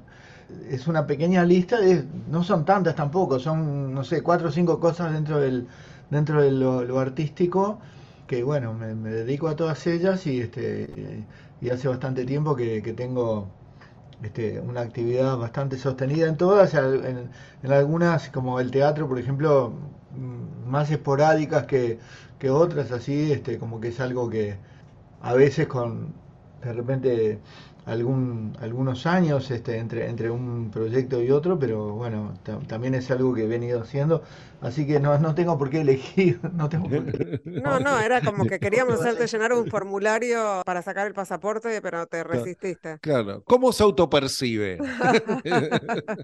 es 0.68 0.86
una 0.86 1.06
pequeña 1.06 1.44
lista, 1.44 1.80
de- 1.80 2.04
no 2.28 2.42
son 2.44 2.64
tantas 2.64 2.94
tampoco, 2.94 3.38
son, 3.38 3.94
no 3.94 4.04
sé, 4.04 4.22
cuatro 4.22 4.48
o 4.48 4.52
cinco 4.52 4.80
cosas 4.80 5.12
dentro 5.12 5.38
del, 5.40 5.66
dentro 6.10 6.42
de 6.42 6.50
lo, 6.52 6.82
lo 6.84 6.98
artístico, 7.00 7.80
que 8.26 8.42
bueno, 8.42 8.74
me, 8.74 8.94
me 8.94 9.10
dedico 9.10 9.48
a 9.48 9.56
todas 9.56 9.86
ellas 9.86 10.26
y, 10.26 10.40
este, 10.40 11.26
y 11.60 11.70
hace 11.70 11.88
bastante 11.88 12.24
tiempo 12.24 12.56
que, 12.56 12.82
que 12.82 12.92
tengo 12.92 13.48
este, 14.22 14.60
una 14.60 14.80
actividad 14.82 15.36
bastante 15.38 15.76
sostenida 15.78 16.28
en 16.28 16.36
todas, 16.36 16.74
en, 16.74 17.30
en 17.62 17.72
algunas, 17.72 18.28
como 18.30 18.60
el 18.60 18.70
teatro, 18.70 19.08
por 19.08 19.18
ejemplo, 19.18 19.72
mm, 20.16 20.68
más 20.70 20.90
esporádicas 20.90 21.66
que, 21.66 21.98
que 22.38 22.50
otras, 22.50 22.90
así, 22.92 23.32
este, 23.32 23.58
como 23.58 23.80
que 23.80 23.88
es 23.88 24.00
algo 24.00 24.28
que 24.30 24.56
a 25.22 25.34
veces 25.34 25.66
con, 25.68 26.14
de 26.62 26.72
repente, 26.72 27.40
algún, 27.86 28.56
algunos 28.60 29.06
años 29.06 29.50
este, 29.50 29.78
entre, 29.78 30.08
entre 30.08 30.30
un 30.30 30.70
proyecto 30.70 31.22
y 31.22 31.30
otro, 31.30 31.58
pero 31.58 31.94
bueno, 31.94 32.34
ta- 32.44 32.58
también 32.60 32.94
es 32.94 33.10
algo 33.10 33.34
que 33.34 33.44
he 33.44 33.46
venido 33.48 33.80
haciendo, 33.82 34.22
así 34.60 34.86
que 34.86 35.00
no, 35.00 35.18
no 35.18 35.34
tengo 35.34 35.58
por 35.58 35.70
qué 35.70 35.80
elegir, 35.82 36.40
no 36.54 36.68
tengo 36.68 36.88
por 36.88 37.06
qué. 37.06 37.40
No, 37.54 37.78
no, 37.80 37.98
era 38.00 38.22
como 38.22 38.46
que 38.46 38.60
queríamos 38.60 38.94
hacerte 38.96 39.26
llenar 39.26 39.52
un 39.52 39.66
formulario 39.66 40.62
para 40.64 40.82
sacar 40.82 41.06
el 41.06 41.14
pasaporte, 41.14 41.80
pero 41.82 42.06
te 42.06 42.24
resististe. 42.24 42.98
Claro. 43.00 43.42
¿Cómo 43.44 43.72
se 43.72 43.82
autopercibe? 43.82 44.86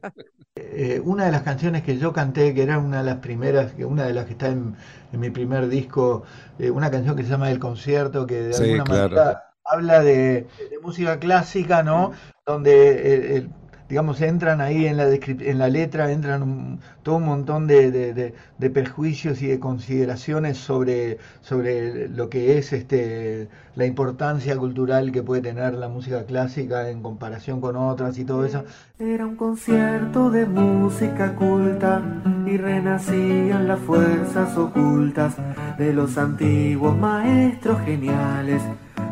Eh, 0.57 1.01
una 1.05 1.27
de 1.27 1.33
las 1.33 1.43
canciones 1.43 1.83
que 1.85 1.99
yo 1.99 2.13
canté, 2.13 2.53
que 2.55 2.63
era 2.63 2.79
una 2.79 2.99
de 2.99 3.05
las 3.05 3.19
primeras, 3.19 3.73
que 3.75 3.85
una 3.85 4.05
de 4.07 4.13
las 4.15 4.27
que 4.27 4.33
está 4.33 4.49
en, 4.49 4.75
en 5.13 5.21
mi 5.21 5.31
primer 5.31 5.69
disco, 5.69 6.25
eh, 6.59 6.71
una 6.71 6.91
canción 6.91 7.17
que 7.17 7.23
se 7.23 7.31
llama 7.31 7.51
El 7.51 7.61
Concierto, 7.61 8.27
que 8.27 8.43
de 8.43 8.57
Sí, 8.57 8.57
alguna 8.57 8.85
claro. 8.85 9.25
manera 9.25 9.48
habla 9.71 10.01
de, 10.03 10.47
de 10.71 10.79
música 10.83 11.19
clásica, 11.19 11.83
¿no? 11.83 12.13
Donde, 12.47 12.73
eh, 12.93 13.37
el- 13.37 13.51
digamos, 13.89 14.21
entran 14.21 14.61
ahí 14.61 14.85
en 14.85 14.99
la, 14.99 15.09
en 15.09 15.59
la 15.59 15.69
letra, 15.69 16.13
entran 16.13 16.43
un- 16.43 16.79
todo 17.03 17.17
un 17.17 17.25
montón 17.25 17.67
de, 17.67 17.91
de- 17.91 18.13
de- 18.13 18.35
de 18.59 18.71
perjuicios 18.71 19.41
y 19.41 19.47
de 19.47 19.59
consideraciones 19.59 20.59
sobre, 20.59 21.17
sobre 21.41 22.07
lo 22.11 22.29
que 22.29 22.59
es 22.59 22.75
este, 22.75 23.49
la 23.77 23.87
importancia 23.87 24.55
cultural 24.59 25.11
que 25.11 25.23
puede 25.23 25.41
tener 25.41 25.73
la 25.73 25.89
música 25.89 26.25
clásica 26.25 26.91
en 26.91 27.01
comparación 27.03 27.63
con 27.63 27.77
otras 27.77 28.19
y 28.19 28.27
todo 28.27 28.45
eso. 28.45 28.63
Era 28.99 29.25
un 29.25 29.37
concierto 29.37 30.29
de 30.31 30.45
música 30.45 31.35
culta 31.35 32.03
y 32.47 32.59
renacían 32.59 33.67
las 33.69 33.79
fuerzas 33.81 34.55
ocultas 34.59 35.35
de 35.79 35.95
los 35.95 36.19
antiguos 36.19 36.95
maestros 36.95 37.81
geniales, 37.87 38.61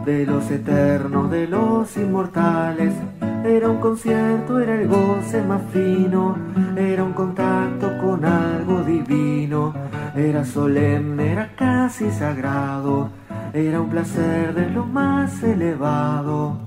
de 0.05 0.25
los 0.25 0.51
eternos, 0.51 1.31
de 1.31 1.49
los 1.49 1.97
inmortales. 1.97 2.93
Era 3.45 3.69
un 3.69 3.79
concierto, 3.79 4.59
era 4.61 4.75
el 4.75 4.89
goce 4.89 5.43
más 5.43 5.63
fino, 5.73 6.37
era 6.77 7.03
un 7.03 7.13
contacto 7.13 7.99
con 7.99 8.25
algo 8.25 8.83
divino, 8.83 9.75
era 10.17 10.45
solemne, 10.45 11.33
era 11.33 11.55
casi 11.57 12.11
sagrado, 12.11 13.11
era 13.53 13.81
un 13.81 13.91
placer 13.91 14.55
de 14.55 14.71
lo 14.71 14.85
más 14.85 15.43
elevado. 15.43 16.59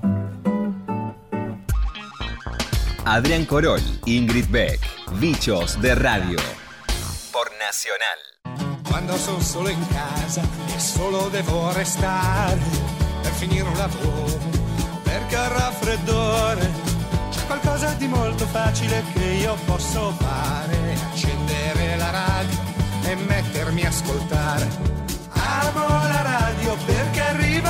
Adrián 3.04 3.44
Corol, 3.46 3.80
Ingrid 4.04 4.50
Beck, 4.50 4.80
Bichos 5.18 5.80
de 5.80 5.94
Radio. 5.94 6.38
Por 7.32 7.48
Nacional. 7.58 8.80
Quando 8.88 9.16
sono 9.16 9.40
solo 9.40 9.70
in 9.70 9.86
casa 9.88 10.42
e 10.74 10.78
solo 10.78 11.30
devo 11.30 11.72
restare 11.72 12.99
finire 13.40 13.66
un 13.66 13.74
lavoro, 13.74 14.38
perché 15.02 15.34
al 15.34 15.48
raffreddore 15.48 16.70
c'è 17.30 17.46
qualcosa 17.46 17.94
di 17.94 18.06
molto 18.06 18.44
facile 18.44 19.02
che 19.14 19.24
io 19.24 19.56
posso 19.64 20.12
fare, 20.18 20.76
accendere 21.10 21.96
la 21.96 22.10
radio 22.10 22.58
e 23.02 23.14
mettermi 23.14 23.82
a 23.86 23.88
ascoltare. 23.88 24.68
Amo 25.30 25.88
la 25.88 26.20
radio 26.20 26.76
perché 26.84 27.20
arriva 27.22 27.69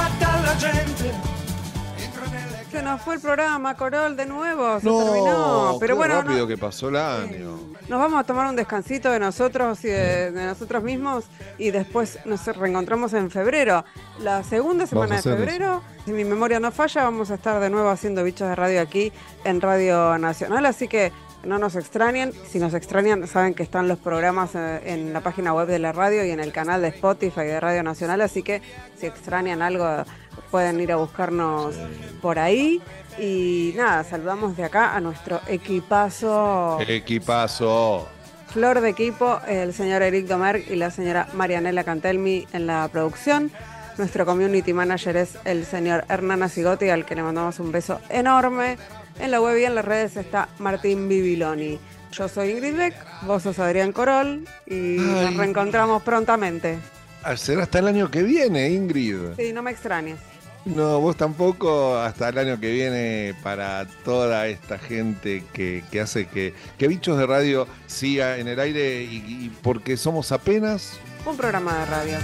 nos 2.90 3.02
fue 3.02 3.14
el 3.14 3.20
programa, 3.20 3.76
Corol, 3.76 4.16
de 4.16 4.26
nuevo, 4.26 4.80
se 4.80 4.86
No, 4.86 5.04
terminó. 5.04 5.76
Pero 5.80 5.94
qué 5.94 5.98
bueno, 5.98 6.14
no- 6.16 6.22
rápido 6.22 6.46
que 6.46 6.58
pasó 6.58 6.88
el 6.88 6.96
año. 6.96 7.58
nos 7.88 7.98
vamos 8.00 8.20
a 8.20 8.24
tomar 8.24 8.48
un 8.48 8.56
descansito 8.56 9.10
de 9.10 9.18
nosotros 9.18 9.84
y 9.84 9.88
de, 9.88 10.30
de 10.32 10.46
nosotros 10.46 10.82
mismos 10.82 11.24
y 11.58 11.70
después 11.70 12.18
nos 12.24 12.44
reencontramos 12.46 13.12
en 13.14 13.30
febrero. 13.30 13.84
La 14.20 14.42
segunda 14.44 14.86
semana 14.86 15.14
de 15.14 15.20
eso. 15.20 15.30
febrero, 15.36 15.82
si 16.04 16.12
mi 16.12 16.24
memoria 16.24 16.60
no 16.60 16.70
falla, 16.72 17.04
vamos 17.04 17.30
a 17.30 17.34
estar 17.34 17.60
de 17.60 17.70
nuevo 17.70 17.88
haciendo 17.90 18.22
bichos 18.24 18.48
de 18.48 18.54
radio 18.54 18.80
aquí 18.82 19.12
en 19.44 19.60
Radio 19.60 20.18
Nacional, 20.18 20.66
así 20.66 20.88
que 20.88 21.12
no 21.44 21.58
nos 21.58 21.76
extrañen. 21.76 22.32
Si 22.48 22.58
nos 22.58 22.74
extrañan, 22.74 23.26
saben 23.26 23.54
que 23.54 23.62
están 23.62 23.88
los 23.88 23.98
programas 23.98 24.54
eh, 24.54 24.80
en 24.84 25.12
la 25.12 25.20
página 25.20 25.52
web 25.52 25.66
de 25.68 25.78
la 25.78 25.92
radio 25.92 26.24
y 26.24 26.30
en 26.30 26.40
el 26.40 26.52
canal 26.52 26.82
de 26.82 26.88
Spotify 26.88 27.42
de 27.42 27.60
Radio 27.60 27.82
Nacional, 27.82 28.20
así 28.20 28.42
que 28.42 28.62
si 28.98 29.06
extrañan 29.06 29.62
algo 29.62 30.04
pueden 30.50 30.80
ir 30.80 30.92
a 30.92 30.96
buscarnos 30.96 31.74
por 32.20 32.38
ahí. 32.38 32.80
Y 33.18 33.74
nada, 33.76 34.04
saludamos 34.04 34.56
de 34.56 34.64
acá 34.64 34.94
a 34.94 35.00
nuestro 35.00 35.40
equipazo. 35.46 36.78
Equipazo. 36.80 38.08
Flor 38.48 38.80
de 38.80 38.88
equipo, 38.88 39.40
el 39.46 39.72
señor 39.72 40.02
Eric 40.02 40.26
Domer 40.26 40.64
y 40.68 40.74
la 40.76 40.90
señora 40.90 41.28
Marianela 41.34 41.84
Cantelmi 41.84 42.46
en 42.52 42.66
la 42.66 42.88
producción. 42.90 43.52
Nuestro 43.96 44.24
community 44.24 44.72
manager 44.72 45.16
es 45.16 45.38
el 45.44 45.64
señor 45.64 46.04
Hernán 46.08 46.42
Asigotti, 46.42 46.88
al 46.88 47.04
que 47.04 47.14
le 47.14 47.22
mandamos 47.22 47.60
un 47.60 47.70
beso 47.70 48.00
enorme. 48.08 48.76
En 49.20 49.30
la 49.30 49.40
web 49.40 49.58
y 49.58 49.64
en 49.64 49.74
las 49.74 49.84
redes 49.84 50.16
está 50.16 50.48
Martín 50.58 51.08
Bibiloni. 51.08 51.78
Yo 52.12 52.28
soy 52.28 52.50
Ingrid 52.50 52.76
Beck, 52.76 52.94
vos 53.22 53.42
sos 53.42 53.58
Adrián 53.58 53.92
Corol 53.92 54.44
y 54.66 54.96
nos 54.98 55.36
reencontramos 55.36 56.02
prontamente. 56.02 56.78
Ah, 57.22 57.36
Será 57.36 57.62
hasta 57.64 57.78
el 57.78 57.86
año 57.88 58.10
que 58.10 58.22
viene, 58.22 58.70
Ingrid. 58.70 59.16
Sí, 59.36 59.52
no 59.52 59.62
me 59.62 59.70
extrañes. 59.70 60.18
No, 60.64 61.00
vos 61.00 61.16
tampoco, 61.16 61.96
hasta 61.96 62.28
el 62.30 62.38
año 62.38 62.60
que 62.60 62.70
viene 62.72 63.34
para 63.42 63.86
toda 64.04 64.46
esta 64.48 64.78
gente 64.78 65.42
que, 65.54 65.82
que 65.90 66.00
hace 66.00 66.26
que, 66.26 66.52
que 66.76 66.88
Bichos 66.88 67.16
de 67.16 67.26
Radio 67.26 67.66
siga 67.86 68.36
en 68.38 68.48
el 68.48 68.58
aire 68.60 69.02
y, 69.02 69.16
y 69.16 69.52
porque 69.62 69.96
somos 69.96 70.32
apenas 70.32 70.98
Un 71.24 71.36
programa 71.36 71.78
de 71.78 71.86
radio. 71.86 72.18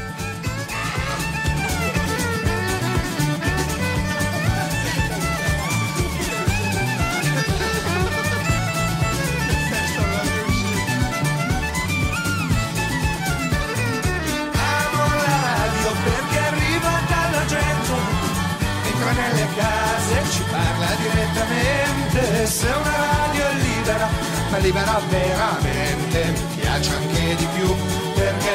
Direttamente. 22.47 22.49
Se 22.49 22.67
una 22.67 22.97
radio 22.97 23.45
è 23.45 23.55
libera, 23.55 24.09
ma 24.51 24.59
libera 24.59 25.01
veramente, 25.11 26.33
piace 26.57 26.95
anche 26.95 27.35
di 27.37 27.47
più 27.55 27.75
perché 28.15 28.47